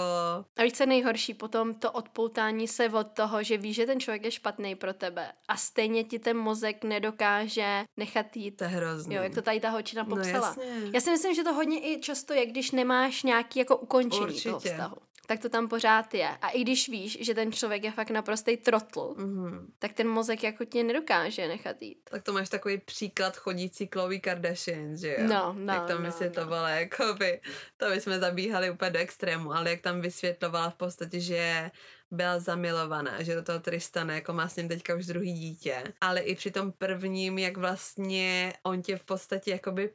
A 0.56 0.62
víš, 0.62 0.72
co 0.72 0.82
je 0.82 0.86
nejhorší? 0.86 1.34
Potom 1.34 1.74
to 1.74 1.92
odpoutání 1.92 2.68
se 2.68 2.88
od 2.88 3.06
toho, 3.06 3.42
že 3.42 3.56
víš, 3.56 3.76
že 3.76 3.86
ten 3.86 4.00
člověk 4.00 4.24
je 4.24 4.30
špatný 4.30 4.74
pro 4.74 4.94
tebe 4.94 5.32
a 5.48 5.56
stejně 5.56 6.04
ti 6.04 6.18
ten 6.18 6.36
mozek 6.36 6.84
nedokáže 6.84 7.84
nechat 7.96 8.36
jít. 8.36 8.50
To 8.50 8.64
je 8.64 8.70
hrozný. 8.70 9.14
Jo, 9.14 9.22
jak 9.22 9.34
to 9.34 9.42
tady 9.42 9.60
ta 9.60 9.70
holčina 9.70 10.02
no 10.02 10.16
popsala. 10.16 10.46
jasně. 10.48 10.90
Já 10.94 11.00
si 11.00 11.10
myslím, 11.10 11.34
že 11.34 11.44
to 11.44 11.54
hodně 11.54 11.92
i 11.92 12.00
často 12.00 12.34
je, 12.34 12.46
když 12.46 12.70
nemáš 12.70 13.22
nějaký 13.22 13.58
jako 13.58 13.76
ukončení 13.76 14.24
Určitě. 14.24 14.48
toho 14.48 14.60
vztahu. 14.60 14.96
Tak 15.26 15.40
to 15.40 15.48
tam 15.48 15.68
pořád 15.68 16.14
je. 16.14 16.28
A 16.28 16.48
i 16.48 16.60
když 16.60 16.88
víš, 16.88 17.18
že 17.20 17.34
ten 17.34 17.52
člověk 17.52 17.84
je 17.84 17.92
fakt 17.92 18.10
naprostý 18.10 18.56
trotl, 18.56 19.14
Mhm. 19.18 19.72
tak 19.78 19.92
ten 19.92 20.08
mozek 20.08 20.42
jako 20.42 20.64
tě 20.64 20.82
nedokáže 20.84 21.48
nechat 21.48 21.82
jít. 21.82 21.98
Tak 22.10 22.22
to 22.22 22.32
máš 22.32 22.48
takový 22.48 22.78
příklad 22.78 23.36
chodící 23.36 23.88
Chloe 23.92 24.18
Kardashian, 24.18 24.96
že 24.96 25.08
jo? 25.18 25.26
No, 25.28 25.54
no, 25.58 25.74
Jak 25.74 25.86
tam 25.86 25.98
no, 25.98 26.06
vysvětlovala, 26.06 26.68
no. 26.70 26.74
jakoby, 26.76 27.40
to 27.76 27.88
by 27.90 28.00
jsme 28.00 28.18
zabíhali 28.18 28.70
úplně 28.70 28.90
do 28.90 28.98
extrému, 28.98 29.52
ale 29.52 29.70
jak 29.70 29.80
tam 29.80 30.00
vysvětlovala 30.00 30.70
v 30.70 30.74
podstatě, 30.74 31.20
že 31.20 31.70
byla 32.10 32.38
zamilovaná, 32.38 33.22
že 33.22 33.34
do 33.34 33.42
toho 33.42 33.60
Tristana 33.60 34.14
jako 34.14 34.32
má 34.32 34.48
s 34.48 34.56
ním 34.56 34.68
teďka 34.68 34.94
už 34.94 35.06
druhý 35.06 35.32
dítě, 35.32 35.84
ale 36.00 36.20
i 36.20 36.34
při 36.34 36.50
tom 36.50 36.72
prvním, 36.72 37.38
jak 37.38 37.56
vlastně 37.56 38.52
on 38.62 38.82
tě 38.82 38.96
v 38.96 39.04
podstatě 39.04 39.50
jakoby 39.50 39.90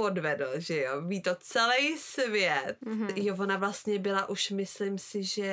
podvedl, 0.00 0.46
že 0.56 0.82
jo, 0.82 1.00
ví 1.00 1.22
to 1.22 1.36
celý 1.40 1.98
svět. 1.98 2.76
Mhm. 2.84 3.08
Jo, 3.16 3.36
ona 3.38 3.56
vlastně 3.56 3.98
byla 3.98 4.28
už, 4.28 4.50
myslím 4.50 4.98
si, 4.98 5.22
že 5.22 5.52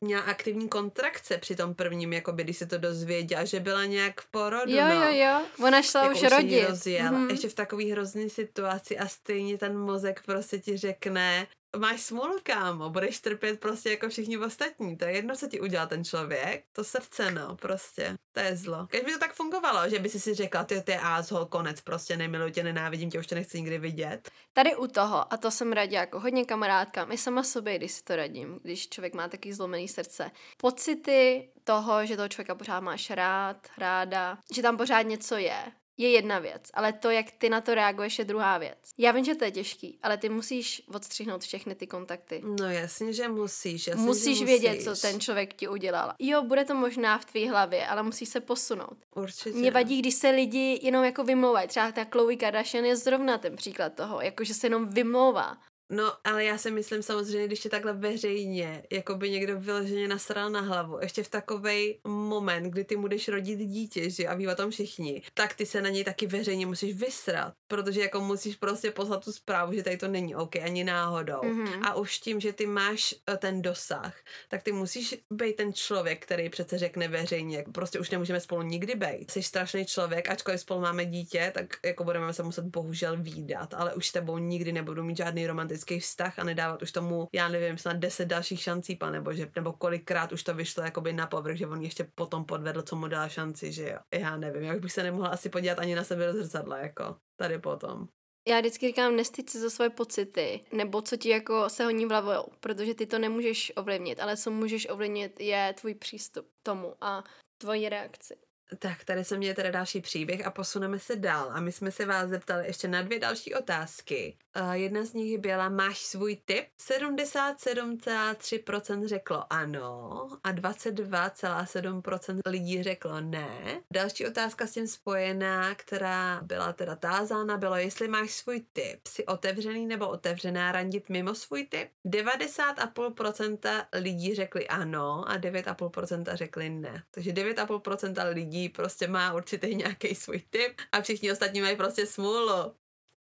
měla 0.00 0.22
aktivní 0.22 0.68
kontrakce 0.68 1.38
při 1.38 1.56
tom 1.56 1.74
prvním, 1.74 2.12
jakoby, 2.12 2.44
když 2.44 2.56
se 2.56 2.66
to 2.66 2.78
dozvěděla, 2.78 3.44
že 3.44 3.60
byla 3.60 3.84
nějak 3.84 4.20
v 4.20 4.26
porodu, 4.30 4.72
Jo, 4.72 4.84
no 4.88 4.94
jo, 4.94 5.10
jo. 5.12 5.42
Ona 5.66 5.82
šla 5.82 6.02
jako 6.02 6.14
už 6.14 6.22
rodit. 6.30 6.68
rozjel. 6.68 7.12
Mhm. 7.12 7.30
Ještě 7.30 7.48
v 7.48 7.54
takový 7.54 7.90
hrozný 7.92 8.30
situaci 8.30 8.98
a 8.98 9.08
stejně 9.08 9.58
ten 9.58 9.78
mozek 9.78 10.22
prostě 10.26 10.58
ti 10.58 10.76
řekne, 10.76 11.46
máš 11.78 12.00
smůlu, 12.00 12.36
kámo, 12.42 12.90
budeš 12.90 13.20
trpět 13.20 13.60
prostě 13.60 13.90
jako 13.90 14.08
všichni 14.08 14.38
ostatní. 14.38 14.96
To 14.96 15.04
je 15.04 15.12
jedno, 15.12 15.36
co 15.36 15.48
ti 15.48 15.60
udělal 15.60 15.86
ten 15.86 16.04
člověk. 16.04 16.64
To 16.72 16.84
srdce, 16.84 17.30
no, 17.30 17.56
prostě. 17.56 18.16
To 18.32 18.40
je 18.40 18.56
zlo. 18.56 18.86
Když 18.90 19.02
by 19.02 19.12
to 19.12 19.18
tak 19.18 19.34
fungovalo, 19.34 19.88
že 19.88 19.98
by 19.98 20.08
si 20.08 20.20
si 20.20 20.34
řekla, 20.34 20.64
ty, 20.64 20.82
ty 20.82 20.94
ázhol, 20.94 21.46
konec, 21.46 21.80
prostě 21.80 22.16
nemiluji 22.16 22.52
tě, 22.52 22.62
nenávidím 22.62 23.10
tě, 23.10 23.18
už 23.18 23.26
tě 23.26 23.34
nechci 23.34 23.60
nikdy 23.60 23.78
vidět. 23.78 24.30
Tady 24.52 24.76
u 24.76 24.86
toho, 24.86 25.32
a 25.32 25.36
to 25.36 25.50
jsem 25.50 25.72
radila 25.72 26.00
jako 26.00 26.20
hodně 26.20 26.44
kamarádkám, 26.44 27.12
i 27.12 27.18
sama 27.18 27.42
sobě, 27.42 27.78
když 27.78 27.92
si 27.92 28.02
to 28.02 28.16
radím, 28.16 28.60
když 28.62 28.88
člověk 28.88 29.14
má 29.14 29.28
taky 29.28 29.54
zlomený 29.54 29.88
srdce. 29.88 30.30
Pocity 30.56 31.50
toho, 31.64 32.06
že 32.06 32.16
toho 32.16 32.28
člověka 32.28 32.54
pořád 32.54 32.80
máš 32.80 33.10
rád, 33.10 33.68
ráda, 33.78 34.38
že 34.54 34.62
tam 34.62 34.76
pořád 34.76 35.02
něco 35.02 35.36
je, 35.36 35.72
je 35.96 36.10
jedna 36.10 36.38
věc, 36.38 36.62
ale 36.74 36.92
to, 36.92 37.10
jak 37.10 37.30
ty 37.30 37.48
na 37.48 37.60
to 37.60 37.74
reaguješ, 37.74 38.18
je 38.18 38.24
druhá 38.24 38.58
věc. 38.58 38.78
Já 38.98 39.12
vím, 39.12 39.24
že 39.24 39.34
to 39.34 39.44
je 39.44 39.50
těžký, 39.50 39.98
ale 40.02 40.16
ty 40.16 40.28
musíš 40.28 40.82
odstřihnout 40.94 41.42
všechny 41.42 41.74
ty 41.74 41.86
kontakty. 41.86 42.42
No 42.58 42.70
jasně, 42.70 43.12
že 43.12 43.28
musíš. 43.28 43.86
Jasně, 43.86 44.04
musíš 44.04 44.38
že 44.38 44.44
vědět, 44.44 44.70
musíš. 44.70 44.84
co 44.84 45.06
ten 45.06 45.20
člověk 45.20 45.54
ti 45.54 45.68
udělal. 45.68 46.12
Jo, 46.18 46.42
bude 46.42 46.64
to 46.64 46.74
možná 46.74 47.18
v 47.18 47.24
tvý 47.24 47.48
hlavě, 47.48 47.86
ale 47.86 48.02
musíš 48.02 48.28
se 48.28 48.40
posunout. 48.40 48.96
Určitě. 49.14 49.58
Mě 49.58 49.70
vadí, 49.70 49.98
když 49.98 50.14
se 50.14 50.30
lidi 50.30 50.80
jenom 50.82 51.04
jako 51.04 51.24
vymlouvají. 51.24 51.68
Třeba 51.68 51.92
ta 51.92 52.04
Chloe 52.04 52.36
Kardashian 52.36 52.84
je 52.84 52.96
zrovna 52.96 53.38
ten 53.38 53.56
příklad 53.56 53.94
toho, 53.94 54.20
jako 54.20 54.44
že 54.44 54.54
se 54.54 54.66
jenom 54.66 54.88
vymlouvá. 54.88 55.56
No, 55.92 56.12
ale 56.24 56.44
já 56.44 56.58
si 56.58 56.70
myslím 56.70 57.02
samozřejmě, 57.02 57.46
když 57.46 57.60
tě 57.60 57.68
takhle 57.68 57.92
veřejně, 57.92 58.82
jako 58.92 59.14
by 59.14 59.30
někdo 59.30 59.60
vyloženě 59.60 60.08
nasral 60.08 60.50
na 60.50 60.60
hlavu, 60.60 60.98
ještě 61.00 61.22
v 61.22 61.28
takovej 61.28 62.00
moment, 62.04 62.64
kdy 62.64 62.84
ty 62.84 62.96
budeš 62.96 63.28
rodit 63.28 63.58
dítě, 63.58 64.10
že 64.10 64.26
a 64.26 64.34
ví 64.34 64.48
o 64.48 64.54
tom 64.54 64.70
všichni, 64.70 65.22
tak 65.34 65.54
ty 65.54 65.66
se 65.66 65.82
na 65.82 65.88
něj 65.88 66.04
taky 66.04 66.26
veřejně 66.26 66.66
musíš 66.66 66.94
vysrat, 66.94 67.54
protože 67.68 68.00
jako 68.00 68.20
musíš 68.20 68.56
prostě 68.56 68.90
poslat 68.90 69.24
tu 69.24 69.32
zprávu, 69.32 69.72
že 69.72 69.82
tady 69.82 69.96
to 69.96 70.08
není 70.08 70.34
OK 70.34 70.56
ani 70.56 70.84
náhodou. 70.84 71.42
Mhm. 71.42 71.82
A 71.82 71.94
už 71.94 72.18
tím, 72.18 72.40
že 72.40 72.52
ty 72.52 72.66
máš 72.66 73.14
eh, 73.30 73.36
ten 73.36 73.62
dosah, 73.62 74.14
tak 74.48 74.62
ty 74.62 74.72
musíš 74.72 75.14
být 75.30 75.56
ten 75.56 75.72
člověk, 75.72 76.22
který 76.22 76.48
přece 76.48 76.78
řekne 76.78 77.08
veřejně, 77.08 77.64
prostě 77.72 77.98
už 77.98 78.10
nemůžeme 78.10 78.40
spolu 78.40 78.62
nikdy 78.62 78.94
být. 78.94 79.30
Jsi 79.30 79.42
strašný 79.42 79.86
člověk, 79.86 80.28
ačkoliv 80.28 80.60
spolu 80.60 80.80
máme 80.80 81.04
dítě, 81.04 81.50
tak 81.54 81.66
jako 81.84 82.04
budeme 82.04 82.32
se 82.32 82.42
muset 82.42 82.64
bohužel 82.64 83.16
výdat, 83.16 83.74
ale 83.74 83.94
už 83.94 84.08
s 84.08 84.12
tebou 84.12 84.38
nikdy 84.38 84.72
nebudu 84.72 85.02
mít 85.02 85.16
žádný 85.16 85.46
romantický 85.46 85.81
vztah 86.00 86.38
a 86.38 86.44
nedávat 86.44 86.82
už 86.82 86.92
tomu, 86.92 87.28
já 87.32 87.48
nevím, 87.48 87.78
snad 87.78 87.96
deset 87.96 88.24
dalších 88.24 88.60
šancí, 88.60 88.96
pane 88.96 89.20
bože, 89.20 89.50
nebo 89.56 89.72
kolikrát 89.72 90.32
už 90.32 90.42
to 90.42 90.54
vyšlo 90.54 90.82
jakoby 90.82 91.12
na 91.12 91.26
povrch, 91.26 91.56
že 91.56 91.66
on 91.66 91.82
ještě 91.82 92.08
potom 92.14 92.44
podvedl, 92.44 92.82
co 92.82 92.96
mu 92.96 93.08
dal 93.08 93.28
šanci, 93.28 93.72
že 93.72 93.88
jo. 93.88 93.98
Já 94.14 94.36
nevím, 94.36 94.62
jak 94.62 94.80
bych 94.80 94.92
se 94.92 95.02
nemohla 95.02 95.28
asi 95.28 95.48
podívat 95.48 95.78
ani 95.78 95.94
na 95.94 96.04
sebe 96.04 96.26
do 96.26 96.32
zrcadla, 96.32 96.78
jako 96.78 97.16
tady 97.36 97.58
potom. 97.58 98.08
Já 98.48 98.60
vždycky 98.60 98.86
říkám, 98.86 99.16
nestyď 99.16 99.50
se 99.50 99.60
za 99.60 99.70
svoje 99.70 99.90
pocity, 99.90 100.64
nebo 100.72 101.02
co 101.02 101.16
ti 101.16 101.28
jako 101.28 101.68
se 101.68 101.84
honí 101.84 102.06
v 102.06 102.08
hlavou, 102.08 102.52
protože 102.60 102.94
ty 102.94 103.06
to 103.06 103.18
nemůžeš 103.18 103.72
ovlivnit, 103.76 104.20
ale 104.20 104.36
co 104.36 104.50
můžeš 104.50 104.88
ovlivnit 104.90 105.40
je 105.40 105.74
tvůj 105.80 105.94
přístup 105.94 106.46
tomu 106.62 106.94
a 107.00 107.24
tvoji 107.58 107.88
reakci. 107.88 108.34
Tak, 108.78 109.04
tady 109.04 109.24
se 109.24 109.36
mě 109.36 109.54
teda 109.54 109.70
další 109.70 110.00
příběh 110.00 110.46
a 110.46 110.50
posuneme 110.50 110.98
se 110.98 111.16
dál. 111.16 111.50
A 111.52 111.60
my 111.60 111.72
jsme 111.72 111.90
se 111.90 112.06
vás 112.06 112.28
zeptali 112.28 112.66
ještě 112.66 112.88
na 112.88 113.02
dvě 113.02 113.18
další 113.18 113.54
otázky. 113.54 114.36
Uh, 114.60 114.72
jedna 114.72 115.04
z 115.04 115.12
nich 115.12 115.38
byla, 115.38 115.68
máš 115.68 115.98
svůj 115.98 116.36
tip? 116.44 116.64
77,3% 116.88 119.06
řeklo 119.06 119.52
ano 119.52 120.28
a 120.44 120.52
22,7% 120.52 122.40
lidí 122.46 122.82
řeklo 122.82 123.20
ne. 123.20 123.80
Další 123.92 124.26
otázka 124.26 124.66
s 124.66 124.72
tím 124.72 124.86
spojená, 124.86 125.74
která 125.74 126.40
byla 126.42 126.72
teda 126.72 126.96
tázána, 126.96 127.56
bylo, 127.56 127.76
jestli 127.76 128.08
máš 128.08 128.30
svůj 128.30 128.64
tip, 128.72 129.06
jsi 129.08 129.26
otevřený 129.26 129.86
nebo 129.86 130.08
otevřená 130.08 130.72
randit 130.72 131.08
mimo 131.08 131.34
svůj 131.34 131.66
tip? 131.66 131.88
90,5% 132.06 133.86
lidí 133.92 134.34
řekli 134.34 134.68
ano 134.68 135.24
a 135.28 135.38
9,5% 135.38 136.36
řekli 136.36 136.70
ne. 136.70 137.02
Takže 137.10 137.32
9,5% 137.32 138.34
lidí 138.34 138.61
prostě 138.68 139.08
má 139.08 139.34
určitý 139.34 139.74
nějaký 139.74 140.14
svůj 140.14 140.42
tip 140.50 140.80
a 140.92 141.02
všichni 141.02 141.32
ostatní 141.32 141.60
mají 141.60 141.76
prostě 141.76 142.06
smůlu. 142.06 142.74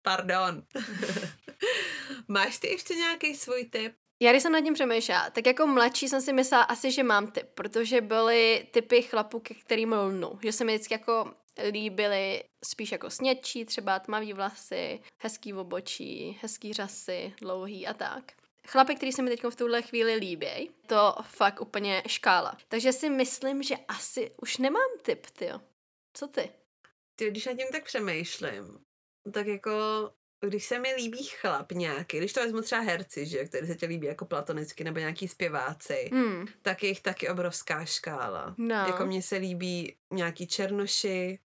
Pardon. 0.03 0.63
Máš 2.29 2.59
ty 2.59 2.69
ještě 2.69 2.95
nějaký 2.95 3.37
svůj 3.37 3.65
tip? 3.65 3.95
Já 4.23 4.31
když 4.31 4.43
jsem 4.43 4.53
nad 4.53 4.61
tím 4.61 4.75
přemýšlela, 4.75 5.31
tak 5.31 5.47
jako 5.47 5.67
mladší 5.67 6.09
jsem 6.09 6.21
si 6.21 6.33
myslela 6.33 6.63
asi, 6.63 6.93
že 6.93 7.03
mám 7.03 7.31
typ, 7.31 7.47
protože 7.55 8.01
byly 8.01 8.67
typy 8.71 9.03
chlapů, 9.03 9.41
ke 9.41 9.55
kterým 9.55 9.93
lnu. 9.93 10.39
Že 10.43 10.53
se 10.53 10.65
mi 10.65 10.75
vždycky 10.75 10.95
jako 10.95 11.35
líbily 11.71 12.45
spíš 12.65 12.93
jako 12.93 13.11
snědčí, 13.11 13.65
třeba 13.65 13.99
tmavý 13.99 14.33
vlasy, 14.33 15.01
hezký 15.23 15.55
obočí, 15.55 16.39
hezký 16.43 16.73
řasy, 16.73 17.35
dlouhý 17.41 17.87
a 17.87 17.95
tak. 17.95 18.33
Chlapy, 18.71 18.95
který 18.95 19.13
se 19.13 19.23
mi 19.23 19.31
teď 19.31 19.45
v 19.51 19.57
tuhle 19.57 19.83
chvíli 19.83 20.15
líbí, 20.15 20.71
to 20.87 21.15
fakt 21.23 21.61
úplně 21.61 22.03
škála. 22.07 22.57
Takže 22.69 22.93
si 22.93 23.11
myslím, 23.11 23.63
že 23.63 23.75
asi 23.89 24.31
už 24.43 24.59
nemám 24.59 24.91
typ, 25.03 25.27
ty. 25.27 25.49
Co 26.13 26.27
ty? 26.27 26.51
Ty, 27.17 27.31
když 27.31 27.47
nad 27.47 27.55
tím 27.55 27.67
tak 27.73 27.85
přemýšlím, 27.85 28.79
tak 29.33 29.47
jako 29.47 29.71
když 30.41 30.65
se 30.65 30.79
mi 30.79 30.95
líbí 30.95 31.25
chlap 31.25 31.73
nějaký, 31.73 32.19
když 32.19 32.33
to 32.33 32.41
vezmu 32.41 32.61
třeba 32.61 32.81
herci, 32.81 33.27
že, 33.27 33.45
který 33.45 33.67
se 33.67 33.75
ti 33.75 33.87
líbí 33.87 34.07
jako 34.07 34.25
platonicky, 34.25 34.85
nebo 34.85 34.99
nějaký 34.99 35.29
zpěváci, 35.29 36.11
hmm. 36.13 36.47
tak 36.63 36.83
je 36.83 36.89
jich 36.89 37.01
taky 37.01 37.29
obrovská 37.29 37.85
škála. 37.85 38.55
No. 38.59 38.75
Jako 38.75 39.07
mně 39.07 39.23
se 39.23 39.37
líbí 39.37 39.97
nějaký 40.13 40.47
černoši, 40.47 41.39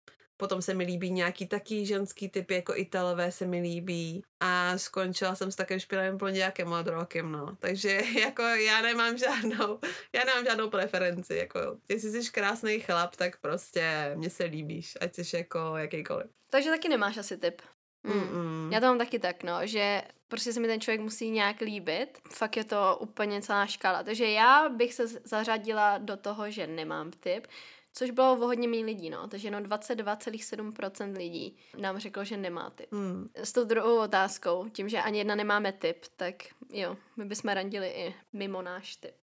potom 0.42 0.62
se 0.62 0.74
mi 0.74 0.85
líbí 0.85 1.11
nějaký 1.11 1.46
taký 1.46 1.87
ženský 1.87 2.28
typ, 2.28 2.50
jako 2.50 2.76
Italové 2.76 3.33
se 3.33 3.46
mi 3.46 3.61
líbí 3.61 4.22
a 4.40 4.78
skončila 4.78 5.35
jsem 5.35 5.52
s 5.52 5.57
takým 5.57 5.78
špinavým 5.78 6.18
plnějákem 6.18 6.72
od 6.72 6.87
rokem, 6.87 7.33
no. 7.33 7.57
Takže 7.59 8.00
jako 8.20 8.42
já 8.42 8.83
nemám 8.83 9.18
žádnou, 9.18 9.78
já 10.12 10.24
nemám 10.24 10.44
žádnou 10.44 10.70
preferenci, 10.70 11.37
jako 11.37 11.61
jestli 11.88 12.11
jsi 12.11 12.33
krásný 12.33 12.81
chlap, 12.81 13.16
tak 13.16 13.40
prostě 13.40 14.12
mě 14.14 14.31
se 14.31 14.44
líbíš, 14.44 14.98
ať 15.00 15.14
jsi 15.14 15.37
jako 15.37 15.76
jakýkoliv. 15.76 16.26
Takže 16.50 16.70
taky 16.70 16.88
nemáš 16.88 17.16
asi 17.16 17.38
typ. 17.38 17.62
Mm. 18.05 18.72
Já 18.72 18.81
to 18.81 18.87
mám 18.87 18.98
taky 18.98 19.18
tak, 19.18 19.42
no, 19.42 19.66
že 19.66 20.02
prostě 20.28 20.52
se 20.52 20.61
mi 20.61 20.68
ten 20.68 20.81
člověk 20.81 21.00
musí 21.00 21.31
nějak 21.31 21.61
líbit. 21.61 22.18
Fakt 22.28 22.57
je 22.57 22.64
to 22.64 22.98
úplně 23.00 23.42
celá 23.42 23.66
škála. 23.66 24.02
Takže 24.02 24.31
já 24.31 24.68
bych 24.68 24.94
se 24.94 25.07
zařadila 25.07 25.98
do 25.98 26.16
toho, 26.16 26.50
že 26.50 26.66
nemám 26.66 27.11
typ, 27.11 27.46
což 27.92 28.11
bylo 28.11 28.33
o 28.33 28.37
hodně 28.37 28.68
méně 28.68 28.85
lidí, 28.85 29.11
no. 29.11 29.28
Takže 29.28 29.48
jenom 29.48 29.62
22,7% 29.62 31.16
lidí 31.16 31.57
nám 31.78 31.98
řeklo, 31.98 32.24
že 32.24 32.37
nemá 32.37 32.70
typ. 32.70 32.92
Mm. 32.92 33.28
S 33.35 33.52
tou 33.52 33.64
druhou 33.64 33.98
otázkou, 34.00 34.68
tím, 34.68 34.88
že 34.88 34.98
ani 34.98 35.18
jedna 35.18 35.35
nemáme 35.35 35.72
typ, 35.72 36.05
tak 36.16 36.35
jo, 36.70 36.96
my 37.16 37.24
bychom 37.24 37.52
randili 37.52 37.88
i 37.88 38.14
mimo 38.33 38.62
náš 38.62 38.96
typ. 38.96 39.14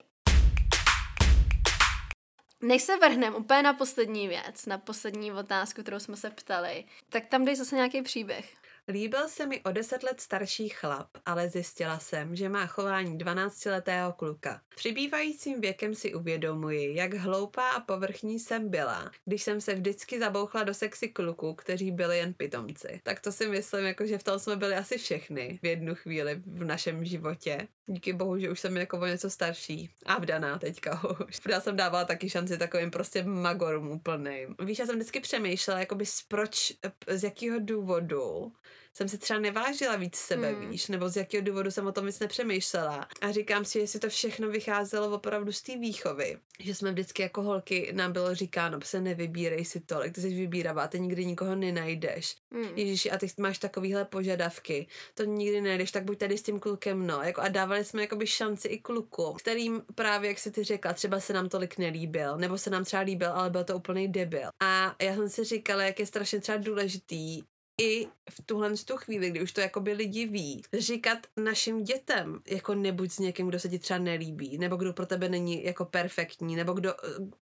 Než 2.61 2.81
se 2.81 2.97
vrhneme 2.97 3.37
úplně 3.37 3.61
na 3.61 3.73
poslední 3.73 4.27
věc, 4.27 4.65
na 4.65 4.77
poslední 4.77 5.31
otázku, 5.31 5.81
kterou 5.81 5.99
jsme 5.99 6.17
se 6.17 6.29
ptali, 6.29 6.85
tak 7.09 7.25
tam 7.25 7.45
dej 7.45 7.55
zase 7.55 7.75
nějaký 7.75 8.01
příběh. 8.01 8.55
Líbil 8.89 9.27
se 9.27 9.45
mi 9.45 9.61
o 9.61 9.71
deset 9.71 10.03
let 10.03 10.21
starší 10.21 10.69
chlap, 10.69 11.07
ale 11.25 11.49
zjistila 11.49 11.99
jsem, 11.99 12.35
že 12.35 12.49
má 12.49 12.65
chování 12.65 13.17
12-letého 13.17 14.13
kluka. 14.13 14.61
Přibývajícím 14.75 15.61
věkem 15.61 15.95
si 15.95 16.13
uvědomuji, 16.13 16.95
jak 16.95 17.13
hloupá 17.13 17.69
a 17.69 17.79
povrchní 17.79 18.39
jsem 18.39 18.69
byla, 18.69 19.11
když 19.25 19.43
jsem 19.43 19.61
se 19.61 19.75
vždycky 19.75 20.19
zabouchla 20.19 20.63
do 20.63 20.73
sexy 20.73 21.07
kluků, 21.07 21.53
kteří 21.53 21.91
byli 21.91 22.17
jen 22.17 22.33
pitomci. 22.33 23.01
Tak 23.03 23.19
to 23.19 23.31
si 23.31 23.47
myslím, 23.47 23.85
jako, 23.85 24.05
že 24.05 24.17
v 24.17 24.23
tom 24.23 24.39
jsme 24.39 24.55
byli 24.55 24.75
asi 24.75 24.97
všechny 24.97 25.59
v 25.61 25.65
jednu 25.65 25.95
chvíli 25.95 26.41
v 26.45 26.63
našem 26.63 27.05
životě. 27.05 27.67
Díky 27.85 28.13
bohu, 28.13 28.39
že 28.39 28.49
už 28.49 28.59
jsem 28.59 28.77
jako 28.77 28.99
o 28.99 29.05
něco 29.05 29.29
starší 29.29 29.89
a 30.05 30.19
vdaná 30.19 30.59
teďka 30.59 31.01
už. 31.27 31.39
Já 31.49 31.61
jsem 31.61 31.75
dávala 31.75 32.05
taky 32.05 32.29
šanci 32.29 32.57
takovým 32.57 32.91
prostě 32.91 33.23
magorům 33.23 33.91
úplným. 33.91 34.55
Víš, 34.59 34.79
já 34.79 34.85
jsem 34.85 34.95
vždycky 34.95 35.19
přemýšlela, 35.19 35.79
jakoby 35.79 36.05
proč, 36.27 36.73
z 37.07 37.23
jakého 37.23 37.59
důvodu 37.59 38.51
jsem 38.93 39.09
si 39.09 39.17
třeba 39.17 39.39
nevážila 39.39 39.95
víc 39.95 40.15
sebe, 40.15 40.51
hmm. 40.51 40.69
víš, 40.69 40.87
nebo 40.87 41.09
z 41.09 41.17
jakého 41.17 41.43
důvodu 41.43 41.71
jsem 41.71 41.87
o 41.87 41.91
tom 41.91 42.05
víc 42.05 42.19
nepřemýšlela. 42.19 43.07
A 43.21 43.31
říkám 43.31 43.65
si, 43.65 43.79
jestli 43.79 43.99
to 43.99 44.09
všechno 44.09 44.49
vycházelo 44.49 45.15
opravdu 45.15 45.51
z 45.51 45.61
té 45.61 45.77
výchovy, 45.77 46.37
že 46.59 46.75
jsme 46.75 46.91
vždycky 46.91 47.21
jako 47.21 47.41
holky, 47.41 47.91
nám 47.93 48.11
bylo 48.11 48.35
říkáno, 48.35 48.79
se 48.83 49.01
nevybírej 49.01 49.65
si 49.65 49.79
tolik, 49.79 50.15
ty 50.15 50.21
jsi 50.21 50.29
vybíravá, 50.29 50.87
ty 50.87 50.99
nikdy 50.99 51.25
nikoho 51.25 51.55
nenajdeš. 51.55 52.35
Hmm. 52.51 52.77
Ježíši, 52.77 53.11
a 53.11 53.17
ty 53.17 53.27
máš 53.37 53.57
takovýhle 53.57 54.05
požadavky, 54.05 54.87
to 55.13 55.23
nikdy 55.23 55.61
nejdeš, 55.61 55.91
tak 55.91 56.03
buď 56.03 56.17
tady 56.17 56.37
s 56.37 56.43
tím 56.43 56.59
klukem, 56.59 57.07
no. 57.07 57.21
Jako 57.23 57.41
a 57.41 57.47
dávali 57.47 57.85
jsme 57.85 58.01
jakoby 58.01 58.27
šanci 58.27 58.67
i 58.67 58.79
kluku, 58.79 59.33
kterým 59.33 59.81
právě, 59.95 60.27
jak 60.27 60.39
se 60.39 60.51
ty 60.51 60.63
řekla, 60.63 60.93
třeba 60.93 61.19
se 61.19 61.33
nám 61.33 61.49
tolik 61.49 61.77
nelíbil, 61.77 62.37
nebo 62.37 62.57
se 62.57 62.69
nám 62.69 62.83
třeba 62.83 63.01
líbil, 63.01 63.31
ale 63.31 63.49
byl 63.49 63.63
to 63.63 63.75
úplný 63.75 64.07
debil. 64.07 64.49
A 64.59 64.95
já 65.01 65.15
jsem 65.15 65.29
si 65.29 65.43
říkala, 65.43 65.83
jak 65.83 65.99
je 65.99 66.05
strašně 66.05 66.39
třeba 66.39 66.57
důležitý 66.57 67.41
i 67.79 68.07
v 68.29 68.41
tuhle 68.45 68.73
tu 68.85 68.97
chvíli, 68.97 69.29
kdy 69.29 69.41
už 69.41 69.51
to 69.51 69.61
jako 69.61 69.79
by 69.79 69.93
lidi 69.93 70.25
ví, 70.25 70.63
říkat 70.79 71.17
našim 71.37 71.83
dětem, 71.83 72.39
jako 72.47 72.75
nebuď 72.75 73.11
s 73.11 73.19
někým, 73.19 73.47
kdo 73.47 73.59
se 73.59 73.69
ti 73.69 73.79
třeba 73.79 73.99
nelíbí, 73.99 74.57
nebo 74.57 74.75
kdo 74.75 74.93
pro 74.93 75.05
tebe 75.05 75.29
není 75.29 75.63
jako 75.63 75.85
perfektní, 75.85 76.55
nebo 76.55 76.73
kdo, 76.73 76.93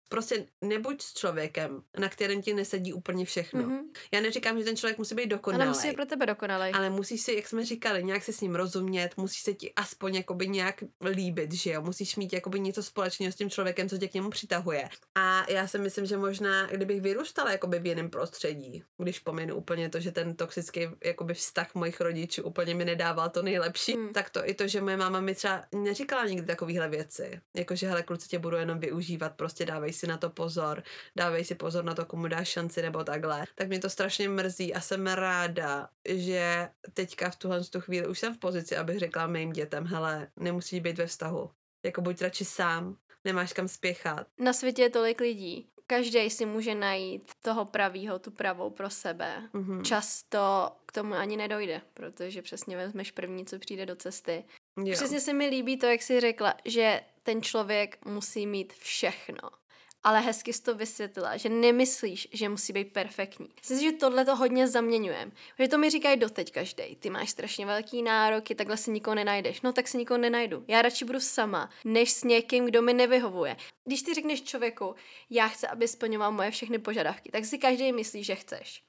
prostě 0.09 0.47
nebuď 0.65 1.03
s 1.03 1.15
člověkem, 1.15 1.83
na 1.99 2.09
kterém 2.09 2.43
ti 2.43 2.55
nesedí 2.55 2.93
úplně 2.93 3.25
všechno. 3.25 3.63
Mm-hmm. 3.63 3.83
Já 4.13 4.21
neříkám, 4.21 4.59
že 4.59 4.65
ten 4.65 4.77
člověk 4.77 4.99
musí 4.99 5.15
být 5.15 5.27
dokonalý. 5.27 5.63
Ale 5.63 5.71
musí 5.71 5.93
pro 5.93 6.07
tebe 6.07 6.27
dokonalý. 6.27 6.73
Ale 6.73 6.91
musíš 6.91 7.21
si, 7.21 7.33
jak 7.33 7.49
jsme 7.49 7.65
říkali, 7.65 8.05
nějak 8.05 8.25
se 8.25 8.33
s 8.33 8.41
ním 8.41 8.55
rozumět, 8.55 9.17
musíš 9.17 9.43
se 9.43 9.55
ti 9.55 9.73
aspoň 9.77 10.15
jakoby 10.15 10.49
nějak 10.49 10.85
líbit, 11.11 11.53
že 11.53 11.71
jo? 11.71 11.83
Musíš 11.83 12.17
mít 12.17 12.33
jakoby 12.33 12.61
něco 12.61 12.83
společného 12.83 13.33
s 13.33 13.37
tím 13.37 13.51
člověkem, 13.51 13.89
co 13.89 13.99
tě 13.99 14.09
k 14.09 14.15
němu 14.15 14.31
přitahuje. 14.31 14.89
A 15.15 15.51
já 15.51 15.67
si 15.67 15.79
myslím, 15.79 16.07
že 16.07 16.17
možná, 16.17 16.67
kdybych 16.67 17.01
vyrůstala 17.01 17.53
jakoby 17.53 17.79
v 17.79 17.87
jiném 17.87 18.11
prostředí, 18.11 18.85
když 18.99 19.19
pominu 19.19 19.57
úplně 19.57 19.89
to, 19.89 20.01
že 20.01 20.13
ten 20.13 20.37
toxický 20.37 20.89
jakoby 21.05 21.35
vztah 21.35 21.75
mojich 21.75 22.01
rodičů 22.01 22.43
úplně 22.43 22.75
mi 22.75 22.85
nedával 22.85 23.31
to 23.31 23.43
nejlepší, 23.43 23.97
mm. 23.97 24.13
tak 24.13 24.31
to 24.31 24.49
i 24.49 24.55
to, 24.55 24.69
že 24.69 24.81
moje 24.81 24.97
máma 24.97 25.21
mi 25.21 25.35
třeba 25.35 25.65
neříkala 25.75 26.27
nikdy 26.27 26.47
takovéhle 26.47 26.89
věci. 26.89 27.41
Jakože, 27.57 27.89
hele, 27.89 28.03
kluci 28.03 28.29
tě 28.29 28.39
budu 28.39 28.57
jenom 28.57 28.79
využívat, 28.79 29.33
prostě 29.37 29.67
dávej 29.67 29.93
si 29.97 30.07
na 30.07 30.17
to 30.17 30.31
pozor, 30.31 30.83
dávej 31.17 31.45
si 31.45 31.55
pozor 31.55 31.85
na 31.85 31.95
to, 31.95 32.05
komu 32.05 32.29
dáš 32.29 32.49
šanci 32.49 32.83
nebo 32.83 33.05
takhle. 33.05 33.45
Tak 33.55 33.69
mě 33.69 33.79
to 33.79 33.91
strašně 33.91 34.29
mrzí 34.29 34.75
a 34.75 34.81
jsem 34.81 35.07
ráda, 35.07 35.89
že 36.09 36.69
teďka 36.95 37.31
v 37.31 37.37
tuhle 37.37 37.65
tu 37.65 37.81
chvíli 37.81 38.07
už 38.07 38.19
jsem 38.19 38.35
v 38.35 38.39
pozici, 38.39 38.77
abych 38.77 38.99
řekla 38.99 39.27
mým 39.27 39.53
dětem, 39.53 39.87
hele, 39.87 40.29
nemusíš 40.37 40.81
být 40.81 40.99
ve 40.99 41.07
vztahu. 41.07 41.51
Jako 41.85 42.01
buď 42.01 42.23
radši 42.23 42.45
sám, 42.45 42.97
nemáš 43.25 43.53
kam 43.53 43.69
spěchat. 43.69 44.27
Na 44.39 44.53
světě 44.53 44.83
je 44.83 44.91
tolik 44.91 45.21
lidí. 45.21 45.69
Každý 45.87 46.31
si 46.31 46.47
může 46.47 46.75
najít 46.75 47.33
toho 47.43 47.65
pravýho, 47.65 48.19
tu 48.19 48.31
pravou 48.31 48.71
pro 48.71 48.91
sebe. 48.91 49.49
Mm-hmm. 49.55 49.83
Často 49.83 50.71
k 50.87 50.93
tomu 50.93 51.15
ani 51.15 51.37
nedojde, 51.37 51.81
protože 51.95 52.43
přesně 52.43 52.77
vezmeš 52.77 53.11
první, 53.11 53.47
co 53.47 53.59
přijde 53.59 53.87
do 53.87 53.97
cesty. 53.97 54.45
Jo. 54.85 54.93
Přesně 54.93 55.21
se 55.21 55.33
mi 55.33 55.47
líbí 55.47 55.79
to, 55.79 55.87
jak 55.87 56.03
jsi 56.03 56.21
řekla, 56.21 56.55
že 56.65 57.01
ten 57.23 57.43
člověk 57.43 58.05
musí 58.05 58.47
mít 58.47 58.73
všechno 58.73 59.39
ale 60.07 60.21
hezky 60.21 60.53
jsi 60.53 60.63
to 60.63 60.75
vysvětlila, 60.75 61.37
že 61.37 61.49
nemyslíš, 61.49 62.29
že 62.33 62.49
musí 62.49 62.73
být 62.73 62.93
perfektní. 62.93 63.49
Myslím 63.61 63.79
si, 63.79 63.85
že 63.85 63.93
tohle 63.93 64.25
to 64.25 64.37
hodně 64.37 64.69
zaměňujeme. 64.69 65.33
Že 65.59 65.69
to 65.69 65.79
mi 65.79 65.91
říkají 65.91 66.17
doteď 66.17 66.53
každý. 66.53 66.97
Ty 66.97 67.11
máš 67.11 67.31
strašně 67.31 67.67
velký 67.67 68.03
nároky, 68.03 68.55
takhle 68.55 68.77
si 68.77 68.91
nikoho 68.91 69.15
nenajdeš. 69.15 69.61
No 69.61 69.73
tak 69.73 69.89
si 69.89 69.99
nikoho 69.99 70.19
nenajdu. 70.19 70.65
Já 70.69 70.83
radši 70.83 71.05
budu 71.05 71.21
sama, 71.21 71.71
než 71.85 72.13
s 72.13 72.25
někým, 72.25 72.65
kdo 72.65 72.83
mi 72.83 72.95
nevyhovuje. 72.95 73.57
Když 73.85 74.03
ty 74.03 74.15
řekneš 74.15 74.43
člověku, 74.43 74.95
já 75.31 75.49
chci, 75.49 75.67
aby 75.67 75.89
splňoval 75.89 76.33
moje 76.33 76.51
všechny 76.51 76.79
požadavky, 76.79 77.31
tak 77.31 77.45
si 77.45 77.59
každý 77.59 77.93
myslí, 77.93 78.25
že 78.25 78.35
chceš. 78.35 78.83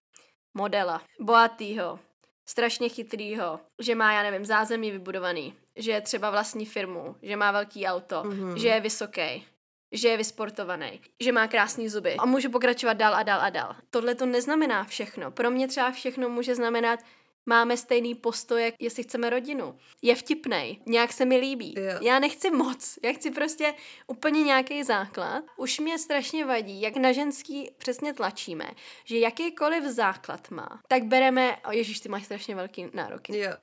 Modela, 0.54 1.02
bohatýho, 1.20 2.00
strašně 2.46 2.90
chytrýho, 2.90 3.60
že 3.80 3.96
má, 3.96 4.14
já 4.14 4.24
nevím, 4.24 4.46
zázemí 4.46 4.92
vybudovaný, 4.92 5.54
že 5.76 5.92
je 5.92 6.02
třeba 6.02 6.30
vlastní 6.30 6.66
firmu, 6.66 7.16
že 7.22 7.36
má 7.36 7.52
velký 7.52 7.86
auto, 7.86 8.24
mm-hmm. 8.24 8.56
že 8.56 8.68
je 8.68 8.80
vysoký, 8.80 9.46
že 9.92 10.08
je 10.08 10.18
vysportovaný, 10.18 11.02
že 11.20 11.32
má 11.32 11.48
krásné 11.48 11.90
zuby 11.90 12.16
a 12.16 12.26
můžu 12.26 12.50
pokračovat 12.50 12.94
dál 12.94 13.16
a 13.16 13.24
dál 13.24 13.42
a 13.42 13.50
dál. 13.50 13.76
Tohle 13.90 14.16
to 14.16 14.26
neznamená 14.26 14.84
všechno. 14.84 15.32
Pro 15.32 15.52
mě 15.52 15.68
třeba 15.68 15.92
všechno 15.92 16.30
může 16.30 16.56
znamenat, 16.56 17.00
máme 17.46 17.78
stejný 17.78 18.16
postoj, 18.16 18.74
jestli 18.80 19.04
chceme 19.04 19.30
rodinu. 19.30 19.78
Je 20.02 20.16
vtipnej, 20.16 20.80
nějak 20.86 21.14
se 21.14 21.26
mi 21.26 21.38
líbí. 21.38 21.74
Yeah. 21.78 22.02
Já 22.02 22.20
nechci 22.20 22.52
moc, 22.52 23.00
já 23.04 23.14
chci 23.14 23.32
prostě 23.32 23.74
úplně 24.08 24.44
nějaký 24.44 24.84
základ. 24.84 25.44
Už 25.58 25.80
mě 25.80 26.00
strašně 26.00 26.46
vadí, 26.46 26.82
jak 26.82 26.96
na 26.96 27.12
ženský 27.12 27.72
přesně 27.78 28.14
tlačíme, 28.14 28.72
že 29.06 29.18
jakýkoliv 29.18 29.84
základ 29.84 30.52
má, 30.52 30.82
tak 30.88 31.04
bereme, 31.04 31.58
oh, 31.66 31.72
ježíš, 31.72 32.00
ty 32.00 32.10
máš 32.10 32.26
strašně 32.26 32.56
velký 32.56 32.88
nároky. 32.94 33.38
Yeah. 33.38 33.60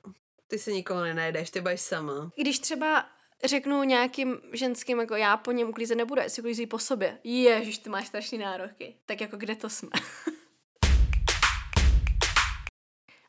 Ty 0.47 0.59
se 0.59 0.71
nikoho 0.71 1.03
nenajdeš, 1.03 1.49
ty 1.51 1.61
budeš 1.61 1.81
sama. 1.81 2.31
Když 2.35 2.59
třeba 2.59 3.05
řeknu 3.43 3.83
nějakým 3.83 4.37
ženským, 4.53 4.99
jako 4.99 5.15
já 5.15 5.37
po 5.37 5.51
něm 5.51 5.69
uklízet 5.69 5.97
nebudu, 5.97 6.21
jestli 6.21 6.41
uklízí 6.41 6.67
po 6.67 6.79
sobě. 6.79 7.19
Ježiš, 7.23 7.77
ty 7.77 7.89
máš 7.89 8.07
strašný 8.07 8.37
nároky. 8.37 8.95
Tak 9.05 9.21
jako 9.21 9.37
kde 9.37 9.55
to 9.55 9.69
jsme? 9.69 9.89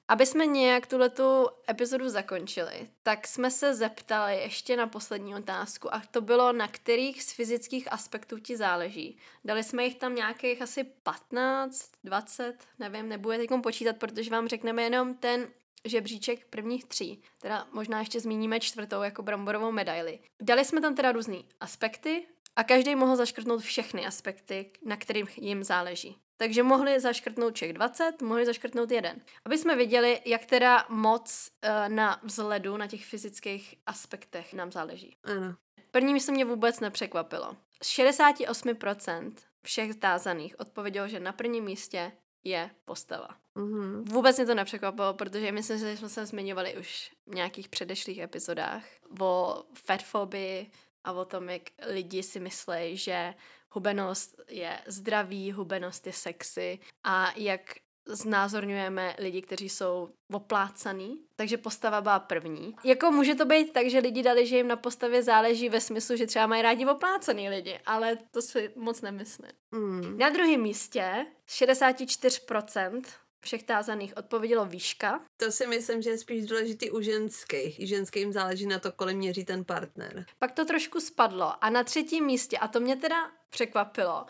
Aby 0.08 0.26
jsme 0.26 0.46
nějak 0.46 0.86
tuhletu 0.86 1.48
epizodu 1.70 2.08
zakončili, 2.08 2.88
tak 3.02 3.26
jsme 3.26 3.50
se 3.50 3.74
zeptali 3.74 4.36
ještě 4.36 4.76
na 4.76 4.86
poslední 4.86 5.34
otázku 5.34 5.94
a 5.94 6.02
to 6.10 6.20
bylo, 6.20 6.52
na 6.52 6.68
kterých 6.68 7.22
z 7.22 7.32
fyzických 7.32 7.92
aspektů 7.92 8.38
ti 8.38 8.56
záleží. 8.56 9.18
Dali 9.44 9.64
jsme 9.64 9.84
jich 9.84 9.94
tam 9.94 10.14
nějakých 10.14 10.62
asi 10.62 10.84
15, 10.84 11.90
20, 12.04 12.54
nevím, 12.78 13.08
nebude 13.08 13.38
teď 13.38 13.50
počítat, 13.62 13.96
protože 13.96 14.30
vám 14.30 14.48
řekneme 14.48 14.82
jenom 14.82 15.14
ten 15.14 15.48
žebříček 15.88 16.46
prvních 16.46 16.84
tří. 16.84 17.22
Teda 17.40 17.66
možná 17.72 17.98
ještě 17.98 18.20
zmíníme 18.20 18.60
čtvrtou 18.60 19.02
jako 19.02 19.22
bramborovou 19.22 19.72
medaili. 19.72 20.18
Dali 20.42 20.64
jsme 20.64 20.80
tam 20.80 20.94
teda 20.94 21.12
různé 21.12 21.36
aspekty 21.60 22.26
a 22.56 22.64
každý 22.64 22.94
mohl 22.94 23.16
zaškrtnout 23.16 23.60
všechny 23.60 24.06
aspekty, 24.06 24.70
na 24.84 24.96
kterých 24.96 25.38
jim 25.38 25.64
záleží. 25.64 26.16
Takže 26.36 26.62
mohli 26.62 27.00
zaškrtnout 27.00 27.54
všech 27.54 27.72
20, 27.72 28.22
mohli 28.22 28.46
zaškrtnout 28.46 28.90
jeden. 28.90 29.20
Aby 29.44 29.58
jsme 29.58 29.76
viděli, 29.76 30.20
jak 30.24 30.46
teda 30.46 30.86
moc 30.88 31.50
uh, 31.64 31.94
na 31.94 32.20
vzhledu, 32.22 32.76
na 32.76 32.86
těch 32.86 33.04
fyzických 33.04 33.74
aspektech 33.86 34.54
nám 34.54 34.72
záleží. 34.72 35.16
Ano. 35.24 35.54
První 35.90 36.14
místo 36.14 36.32
mě 36.32 36.44
vůbec 36.44 36.80
nepřekvapilo. 36.80 37.56
Z 37.82 37.98
68% 37.98 39.32
všech 39.62 39.94
tázaných 39.94 40.60
odpovědělo, 40.60 41.08
že 41.08 41.20
na 41.20 41.32
prvním 41.32 41.64
místě 41.64 42.12
je 42.46 42.70
postava. 42.84 43.28
Mm-hmm. 43.56 44.12
Vůbec 44.12 44.36
mě 44.36 44.46
to 44.46 44.54
nepřekvapilo, 44.54 45.14
protože 45.14 45.52
myslím, 45.52 45.78
že 45.78 45.96
jsme 45.96 46.08
se 46.08 46.26
zmiňovali 46.26 46.76
už 46.76 47.10
v 47.26 47.34
nějakých 47.34 47.68
předešlých 47.68 48.18
epizodách 48.18 48.84
o 49.20 49.64
fatfobii 49.74 50.70
a 51.04 51.12
o 51.12 51.24
tom, 51.24 51.48
jak 51.48 51.62
lidi 51.86 52.22
si 52.22 52.40
myslí, 52.40 52.96
že 52.96 53.34
hubenost 53.70 54.40
je 54.48 54.78
zdraví, 54.86 55.52
hubenost 55.52 56.06
je 56.06 56.12
sexy 56.12 56.78
a 57.04 57.32
jak 57.36 57.74
znázorňujeme 58.06 59.16
lidi, 59.18 59.42
kteří 59.42 59.68
jsou 59.68 60.08
oplácaný, 60.32 61.20
takže 61.36 61.56
postava 61.56 62.00
byla 62.00 62.18
první. 62.18 62.76
Jako 62.84 63.10
může 63.10 63.34
to 63.34 63.44
být 63.44 63.72
tak, 63.72 63.90
že 63.90 63.98
lidi 63.98 64.22
dali, 64.22 64.46
že 64.46 64.56
jim 64.56 64.68
na 64.68 64.76
postavě 64.76 65.22
záleží 65.22 65.68
ve 65.68 65.80
smyslu, 65.80 66.16
že 66.16 66.26
třeba 66.26 66.46
mají 66.46 66.62
rádi 66.62 66.86
oplácaný 66.86 67.48
lidi, 67.48 67.80
ale 67.86 68.18
to 68.30 68.42
si 68.42 68.70
moc 68.76 69.00
nemyslím. 69.00 69.50
Mm. 69.72 70.18
Na 70.18 70.30
druhém 70.30 70.60
místě 70.60 71.26
64% 71.48 73.02
všech 73.40 73.62
tázaných 73.62 74.16
odpovědělo 74.16 74.66
výška. 74.66 75.20
To 75.36 75.52
si 75.52 75.66
myslím, 75.66 76.02
že 76.02 76.10
je 76.10 76.18
spíš 76.18 76.46
důležitý 76.46 76.90
u 76.90 77.00
ženských. 77.00 77.80
I 77.80 77.86
ženským 77.86 78.32
záleží 78.32 78.66
na 78.66 78.78
to, 78.78 78.92
kolik 78.92 79.16
měří 79.16 79.44
ten 79.44 79.64
partner. 79.64 80.26
Pak 80.38 80.52
to 80.52 80.64
trošku 80.64 81.00
spadlo 81.00 81.64
a 81.64 81.70
na 81.70 81.84
třetím 81.84 82.24
místě, 82.24 82.58
a 82.58 82.68
to 82.68 82.80
mě 82.80 82.96
teda 82.96 83.30
překvapilo, 83.50 84.26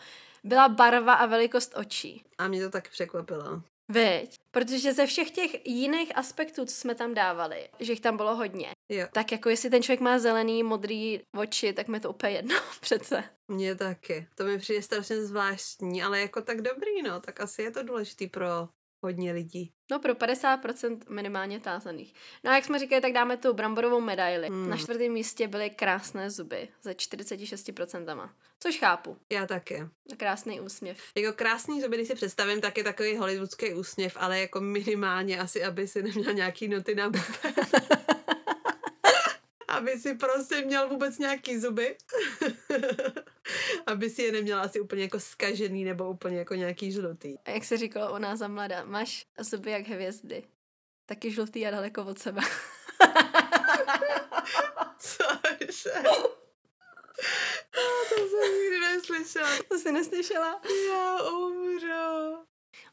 byla 0.47 0.69
barva 0.69 1.13
a 1.13 1.25
velikost 1.25 1.73
očí. 1.77 2.23
A 2.37 2.47
mě 2.47 2.63
to 2.63 2.69
taky 2.69 2.89
překvapilo. 2.89 3.61
Veď, 3.91 4.35
protože 4.51 4.93
ze 4.93 5.05
všech 5.05 5.31
těch 5.31 5.67
jiných 5.67 6.17
aspektů, 6.17 6.65
co 6.65 6.75
jsme 6.75 6.95
tam 6.95 7.13
dávali, 7.13 7.69
že 7.79 7.91
jich 7.91 7.99
tam 8.01 8.17
bylo 8.17 8.35
hodně, 8.35 8.71
Jo. 8.89 9.07
tak 9.11 9.31
jako 9.31 9.49
jestli 9.49 9.69
ten 9.69 9.83
člověk 9.83 9.99
má 9.99 10.19
zelený, 10.19 10.63
modrý 10.63 11.21
oči, 11.35 11.73
tak 11.73 11.87
mi 11.87 11.99
to 11.99 12.09
úplně 12.09 12.33
jedno 12.33 12.55
přece. 12.81 13.23
Mně 13.47 13.75
taky. 13.75 14.27
To 14.35 14.43
mi 14.43 14.57
přijde 14.57 14.81
strašně 14.81 15.21
zvláštní, 15.25 16.03
ale 16.03 16.19
jako 16.19 16.41
tak 16.41 16.61
dobrý, 16.61 17.01
no. 17.03 17.19
Tak 17.21 17.41
asi 17.41 17.61
je 17.61 17.71
to 17.71 17.83
důležitý 17.83 18.27
pro 18.27 18.69
hodně 19.01 19.31
lidí. 19.31 19.71
No 19.91 19.99
pro 19.99 20.13
50% 20.13 20.99
minimálně 21.09 21.59
tázaných. 21.59 22.13
No 22.43 22.51
a 22.51 22.55
jak 22.55 22.65
jsme 22.65 22.79
říkali, 22.79 23.01
tak 23.01 23.13
dáme 23.13 23.37
tu 23.37 23.53
bramborovou 23.53 24.01
medaili. 24.01 24.47
Hmm. 24.47 24.69
Na 24.69 24.77
čtvrtém 24.77 25.11
místě 25.11 25.47
byly 25.47 25.69
krásné 25.69 26.29
zuby 26.29 26.69
ze 26.81 26.91
46%. 26.91 28.29
Což 28.59 28.79
chápu. 28.79 29.17
Já 29.31 29.45
taky. 29.45 29.83
Krásný 30.17 30.61
úsměv. 30.61 30.97
Jako 31.15 31.37
krásný 31.37 31.81
zuby, 31.81 31.95
když 31.97 32.07
si 32.07 32.15
představím, 32.15 32.61
tak 32.61 32.77
je 32.77 32.83
takový 32.83 33.17
hollywoodský 33.17 33.73
úsměv, 33.73 34.17
ale 34.19 34.39
jako 34.39 34.61
minimálně 34.61 35.39
asi, 35.39 35.63
aby 35.63 35.87
si 35.87 36.03
neměl 36.03 36.33
nějaký 36.33 36.67
noty 36.67 36.95
na. 36.95 37.11
aby 39.77 39.99
si 39.99 40.15
prostě 40.15 40.61
měl 40.61 40.89
vůbec 40.89 41.17
nějaký 41.17 41.59
zuby. 41.59 41.97
aby 43.85 44.09
si 44.09 44.21
je 44.21 44.31
neměla 44.31 44.61
asi 44.61 44.79
úplně 44.79 45.01
jako 45.01 45.19
skažený 45.19 45.83
nebo 45.83 46.09
úplně 46.09 46.37
jako 46.37 46.55
nějaký 46.55 46.91
žlutý. 46.91 47.37
A 47.45 47.51
jak 47.51 47.63
se 47.63 47.77
říkalo 47.77 48.19
nás 48.19 48.39
za 48.39 48.47
mladá, 48.47 48.85
máš 48.85 49.25
zuby 49.39 49.71
jak 49.71 49.87
hvězdy. 49.87 50.43
Taky 51.05 51.31
žlutý 51.31 51.67
a 51.67 51.71
daleko 51.71 52.05
od 52.05 52.19
sebe. 52.19 52.41
Cože? 54.99 55.91
To 58.09 58.15
jsem 58.15 58.53
nikdy 58.61 58.79
neslyšela. 58.79 59.49
to 59.69 59.79
jsi 59.79 59.91
neslyšela? 59.91 60.61
Já 60.89 61.17
umřu. 61.29 62.37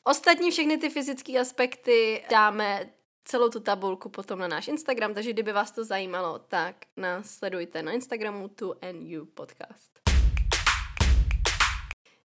Ostatní 0.05 0.51
všechny 0.51 0.79
ty 0.79 0.91
fyzické 0.91 1.41
aspekty 1.41 2.25
dáme 2.31 2.91
celou 3.25 3.49
tu 3.49 3.61
tabulku 3.61 4.09
potom 4.09 4.39
na 4.39 4.49
náš 4.49 4.69
Instagram, 4.69 5.15
takže 5.15 5.33
kdyby 5.33 5.53
vás 5.53 5.71
to 5.71 5.85
zajímalo, 5.85 6.39
tak 6.39 6.77
nás 6.97 7.31
sledujte 7.31 7.83
na 7.83 7.93
Instagramu 7.93 8.49
tu 8.49 8.75
NU 8.93 9.25
podcast. 9.25 9.99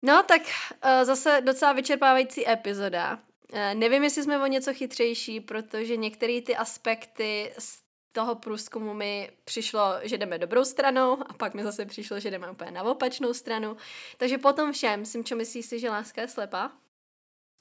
No 0.02 0.23
tak 0.23 0.41
uh, 0.41 1.04
zase 1.04 1.41
docela 1.45 1.73
vyčerpávající 1.73 2.50
epizoda. 2.50 3.19
Uh, 3.54 3.60
nevím, 3.73 4.04
jestli 4.04 4.23
jsme 4.23 4.43
o 4.43 4.47
něco 4.47 4.73
chytřejší, 4.73 5.39
protože 5.39 5.97
některé 5.97 6.41
ty 6.41 6.56
aspekty 6.56 7.54
z 7.60 7.88
toho 8.12 8.36
průzkumu 8.36 8.93
mi 8.93 9.32
přišlo, 9.43 9.82
že 10.02 10.17
jdeme 10.17 10.39
dobrou 10.39 10.65
stranou 10.65 11.17
a 11.30 11.34
pak 11.34 11.54
mi 11.54 11.63
zase 11.63 11.86
přišlo, 11.86 12.19
že 12.19 12.32
jdeme 12.32 12.52
úplně 12.52 12.71
na 12.71 12.84
opačnou 12.84 13.34
stranu. 13.34 13.78
Takže 14.17 14.38
potom 14.38 14.71
všem, 14.73 15.06
Simčo, 15.06 15.36
myslíš 15.36 15.65
si, 15.65 15.80
že 15.80 15.89
láska 15.89 16.21
je 16.21 16.28
slepá? 16.28 16.71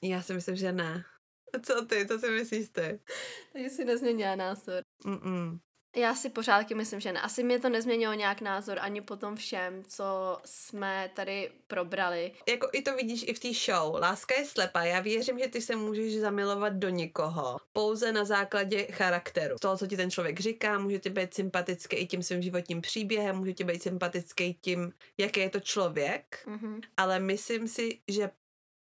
Já 0.03 0.23
si 0.23 0.35
myslím, 0.35 0.57
že 0.57 0.73
ne. 0.73 1.05
Co 1.63 1.85
ty, 1.85 2.07
co 2.09 2.19
si 2.19 2.31
myslíš 2.31 2.69
ty? 2.69 3.01
Takže 3.53 3.71
si 3.71 3.85
nezměnila 3.85 4.37
názor. 4.37 4.83
Mm-mm. 5.05 5.59
Já 5.97 6.15
si 6.15 6.31
pořádky 6.31 6.75
myslím, 6.75 7.01
že 7.01 7.13
ne. 7.13 7.21
Asi 7.21 7.45
mě 7.45 7.59
to 7.59 7.69
nezměnilo 7.69 8.15
nějak 8.15 8.41
názor 8.41 8.79
ani 8.81 9.01
po 9.01 9.17
tom 9.17 9.37
všem, 9.37 9.83
co 9.85 10.39
jsme 10.45 11.11
tady 11.15 11.51
probrali. 11.67 12.33
Jako 12.49 12.69
i 12.73 12.83
to 12.83 12.97
vidíš 12.97 13.25
i 13.29 13.35
v 13.35 13.39
té 13.39 13.49
show. 13.53 13.95
Láska 13.95 14.35
je 14.39 14.45
slepá. 14.45 14.85
Já 14.85 15.01
věřím, 15.01 15.39
že 15.39 15.49
ty 15.49 15.61
se 15.61 15.77
můžeš 15.77 16.19
zamilovat 16.19 16.73
do 16.73 16.89
někoho. 16.89 17.57
Pouze 17.73 18.13
na 18.13 18.25
základě 18.25 18.85
charakteru. 18.85 19.57
Toho, 19.61 19.77
co 19.77 19.87
ti 19.87 19.97
ten 19.97 20.11
člověk 20.11 20.41
říká, 20.41 20.79
může 20.79 20.99
ti 20.99 21.11
být 21.11 21.35
sympatický 21.35 21.97
i 21.97 22.07
tím 22.07 22.23
svým 22.23 22.43
životním 22.43 22.81
příběhem, 22.81 23.37
může 23.37 23.53
ti 23.53 23.65
být 23.65 23.83
sympatický 23.83 24.55
tím, 24.55 24.93
jaký 25.19 25.41
je 25.41 25.51
to 25.51 25.61
člověk. 25.61 26.43
Mhm. 26.47 26.81
Ale 26.97 27.21
myslím 27.21 27.69
si, 27.69 28.01
že 28.09 28.31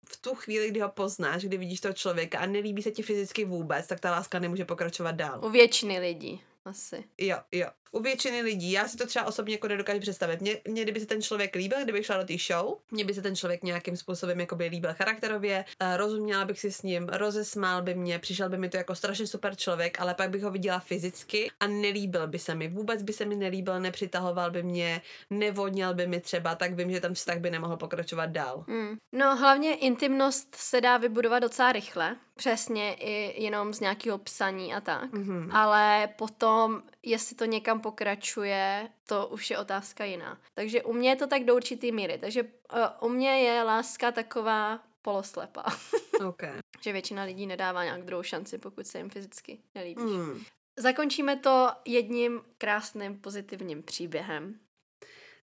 v 0.07 0.17
tu 0.17 0.35
chvíli, 0.35 0.71
kdy 0.71 0.81
ho 0.81 0.89
poznáš, 0.89 1.43
kdy 1.43 1.57
vidíš 1.57 1.81
toho 1.81 1.95
člověka 1.95 2.39
a 2.39 2.47
nelíbí 2.47 2.83
se 2.83 2.91
ti 2.91 3.03
fyzicky 3.03 3.45
vůbec, 3.45 3.87
tak 3.87 4.01
ta 4.01 4.11
láska 4.11 4.39
nemůže 4.39 4.65
pokračovat 4.65 5.13
dál. 5.13 5.41
U 5.45 5.51
většiny 5.51 5.99
lidí. 5.99 6.41
Asi. 6.65 7.05
Jo, 7.19 7.37
jo. 7.53 7.67
U 7.93 8.01
většiny 8.01 8.43
lidí, 8.43 8.73
já 8.73 8.89
si 8.89 8.97
to 8.97 9.07
třeba 9.07 9.27
osobně 9.27 9.55
jako 9.55 9.69
nedokážu 9.69 10.01
představit. 10.01 10.41
Mě, 10.41 10.59
mě 10.69 10.83
kdyby 10.83 11.01
se 11.01 11.07
ten 11.07 11.23
člověk 11.23 11.55
líbil, 11.55 11.79
kdybych 11.85 12.07
šla 12.07 12.17
do 12.17 12.25
té 12.25 12.35
show, 12.39 12.75
mě 12.91 13.05
by 13.05 13.15
se 13.15 13.23
ten 13.23 13.37
člověk 13.37 13.63
nějakým 13.63 13.97
způsobem 13.97 14.41
jako 14.41 14.57
by 14.57 14.67
líbil 14.67 14.95
charakterově, 14.95 15.65
uh, 15.83 15.97
rozuměla 15.97 16.45
bych 16.45 16.61
si 16.61 16.73
s 16.73 16.83
ním, 16.83 17.09
rozesmál 17.09 17.83
by 17.83 17.95
mě, 17.95 18.19
přišel 18.19 18.49
by 18.49 18.59
mi 18.59 18.69
to 18.69 18.77
jako 18.77 18.95
strašně 18.95 19.27
super 19.27 19.57
člověk, 19.57 20.01
ale 20.01 20.15
pak 20.15 20.31
bych 20.31 20.43
ho 20.43 20.51
viděla 20.51 20.79
fyzicky 20.79 21.51
a 21.61 21.67
nelíbil 21.67 22.27
by 22.27 22.39
se 22.39 22.55
mi. 22.55 22.69
Vůbec 22.69 23.03
by 23.03 23.13
se 23.13 23.25
mi 23.25 23.37
nelíbil, 23.37 23.81
nepřitahoval 23.81 24.51
by 24.51 24.63
mě, 24.63 25.03
nevodněl 25.31 25.95
by 25.95 26.07
mi 26.07 26.21
třeba, 26.21 26.55
tak 26.55 26.75
vím, 26.75 26.91
že 26.91 27.01
ten 27.01 27.15
vztah 27.15 27.39
by 27.39 27.51
nemohl 27.51 27.77
pokračovat 27.77 28.27
dál. 28.27 28.65
Mm. 28.67 28.97
No 29.13 29.37
hlavně 29.37 29.75
intimnost 29.75 30.55
se 30.55 30.81
dá 30.81 30.97
vybudovat 30.97 31.39
docela 31.39 31.73
rychle. 31.73 32.17
Přesně 32.35 32.95
i 32.95 33.43
jenom 33.43 33.75
z 33.75 33.81
nějakého 33.81 34.19
psaní 34.19 34.75
a 34.75 34.81
tak. 34.81 35.13
Mhm. 35.13 35.51
Ale 35.53 36.09
potom, 36.17 36.52
jestli 37.03 37.37
to 37.37 37.45
někam 37.45 37.81
pokračuje, 37.81 38.89
to 39.07 39.27
už 39.27 39.51
je 39.51 39.59
otázka 39.59 40.05
jiná. 40.05 40.41
Takže 40.55 40.83
u 40.83 40.93
mě 40.93 41.11
je 41.11 41.17
to 41.17 41.27
tak 41.27 41.45
do 41.45 41.57
určitý 41.57 41.93
míry. 41.93 42.19
Takže 42.19 42.43
uh, 42.43 42.49
u 43.01 43.09
mě 43.09 43.31
je 43.31 43.63
láska 43.63 44.13
taková 44.13 44.81
poloslepá. 45.03 45.65
OK. 46.29 46.43
že 46.81 46.93
většina 46.93 47.23
lidí 47.23 47.47
nedává 47.47 47.85
nějak 47.85 48.03
druhou 48.03 48.23
šanci, 48.23 48.59
pokud 48.59 48.87
se 48.87 48.99
jim 48.99 49.11
fyzicky 49.11 49.59
nelíbí. 49.75 50.03
Mm. 50.03 50.45
Zakončíme 50.79 51.37
to 51.37 51.71
jedním 51.85 52.41
krásným 52.59 53.21
pozitivním 53.21 53.83
příběhem. 53.83 54.59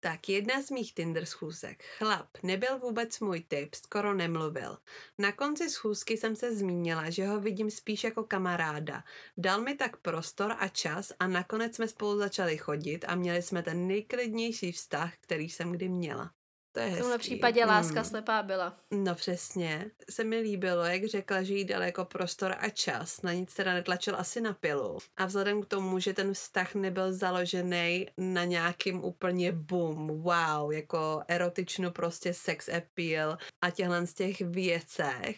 Tak 0.04 0.30
jedna 0.30 0.62
z 0.62 0.72
mých 0.72 0.94
Tinder 0.94 1.26
schůzek. 1.26 1.84
Chlap, 1.98 2.28
nebyl 2.44 2.80
vůbec 2.80 3.20
můj 3.20 3.44
typ, 3.48 3.76
skoro 3.76 4.14
nemluvil. 4.14 4.78
Na 5.18 5.32
konci 5.32 5.70
schůzky 5.70 6.18
jsem 6.18 6.36
se 6.36 6.56
zmínila, 6.56 7.10
že 7.10 7.28
ho 7.28 7.40
vidím 7.40 7.72
spíš 7.72 8.04
jako 8.04 8.24
kamaráda. 8.24 9.04
Dal 9.38 9.62
mi 9.62 9.76
tak 9.76 9.98
prostor 9.98 10.56
a 10.60 10.68
čas 10.68 11.14
a 11.20 11.28
nakonec 11.28 11.76
jsme 11.76 11.88
spolu 11.88 12.18
začali 12.18 12.58
chodit 12.58 13.06
a 13.08 13.16
měli 13.16 13.42
jsme 13.42 13.64
ten 13.64 13.88
nejklidnější 13.88 14.72
vztah, 14.72 15.14
který 15.22 15.50
jsem 15.50 15.72
kdy 15.72 15.90
měla. 15.90 16.32
To 16.74 16.80
je 16.80 16.86
V 16.90 16.98
tomhle 16.98 17.12
hezký. 17.16 17.20
případě 17.20 17.66
láska 17.66 18.00
Hmm. 18.02 18.10
slepá 18.10 18.44
byla. 18.44 18.78
No 18.92 19.16
přesně. 19.16 19.86
Se 20.10 20.24
mi 20.24 20.40
líbilo, 20.40 20.84
jak 20.84 21.06
řekla, 21.06 21.44
že 21.44 21.54
jí 21.54 21.66
dal 21.66 21.84
jako 21.84 22.06
prostor 22.06 22.56
a 22.60 22.70
čas. 22.70 23.22
Na 23.22 23.34
nic 23.34 23.54
teda 23.54 23.74
netlačil 23.74 24.16
asi 24.16 24.42
na 24.42 24.54
pilu. 24.54 24.98
A 25.18 25.26
vzhledem 25.26 25.62
k 25.62 25.66
tomu, 25.66 26.00
že 26.00 26.14
ten 26.14 26.34
vztah 26.34 26.76
nebyl 26.76 27.14
založený 27.14 28.08
na 28.18 28.44
nějakým 28.44 29.04
úplně 29.04 29.52
boom, 29.52 30.08
wow, 30.08 30.72
jako 30.72 31.22
erotičnu 31.28 31.92
prostě 31.92 32.34
sex 32.34 32.70
appeal 32.70 33.38
a 33.62 33.70
těchhle 33.70 34.08
z 34.08 34.14
těch 34.14 34.42
věcech, 34.42 35.38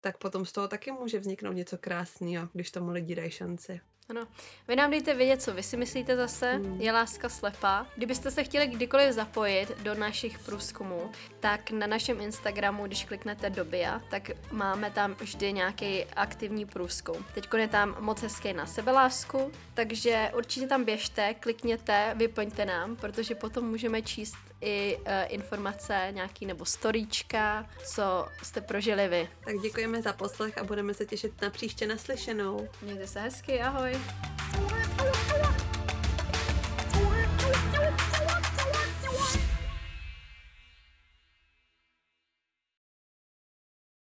tak 0.00 0.18
potom 0.18 0.44
z 0.46 0.52
toho 0.52 0.68
taky 0.68 0.92
může 0.92 1.18
vzniknout 1.18 1.52
něco 1.52 1.78
krásného, 1.78 2.48
když 2.52 2.70
tomu 2.70 2.90
lidi 2.90 3.14
dají 3.14 3.30
šanci. 3.30 3.80
Ano. 4.08 4.26
Vy 4.68 4.76
nám 4.76 4.90
dejte 4.90 5.14
vědět, 5.14 5.42
co 5.42 5.54
vy 5.54 5.62
si 5.62 5.76
myslíte 5.76 6.16
zase. 6.16 6.52
Hmm. 6.52 6.80
Je 6.80 6.92
láska 6.92 7.28
slepá. 7.28 7.86
Kdybyste 7.96 8.30
se 8.30 8.44
chtěli 8.44 8.66
kdykoliv 8.66 9.12
zapojit 9.12 9.78
do 9.82 9.94
našich 9.94 10.38
průzkumů, 10.38 11.10
tak 11.40 11.70
na 11.70 11.86
našem 11.86 12.20
Instagramu, 12.20 12.86
když 12.86 13.04
kliknete 13.04 13.50
do 13.50 13.64
BIA, 13.64 14.02
tak 14.10 14.30
máme 14.50 14.90
tam 14.90 15.14
vždy 15.14 15.52
nějaký 15.52 16.04
aktivní 16.04 16.66
průzkum. 16.66 17.24
Teď 17.34 17.48
je 17.56 17.68
tam 17.68 17.96
moc 18.00 18.22
hezký 18.22 18.52
na 18.52 18.66
sebelásku, 18.66 19.52
takže 19.74 20.32
určitě 20.36 20.66
tam 20.66 20.84
běžte, 20.84 21.34
klikněte, 21.34 22.12
vyplňte 22.16 22.64
nám, 22.64 22.96
protože 22.96 23.34
potom 23.34 23.64
můžeme 23.70 24.02
číst 24.02 24.36
i 24.60 24.96
uh, 24.96 25.04
informace 25.28 26.08
nějaký 26.10 26.46
nebo 26.46 26.64
storíčka, 26.64 27.66
co 27.94 28.28
jste 28.42 28.60
prožili 28.60 29.08
vy. 29.08 29.28
Tak 29.44 29.54
děkujeme 29.62 30.02
za 30.02 30.12
poslech 30.12 30.58
a 30.58 30.64
budeme 30.64 30.94
se 30.94 31.06
těšit 31.06 31.42
na 31.42 31.50
příště 31.50 31.86
naslyšenou. 31.86 32.68
Mějte 32.82 33.06
se 33.06 33.20
hezky, 33.20 33.60
ahoj! 33.60 33.92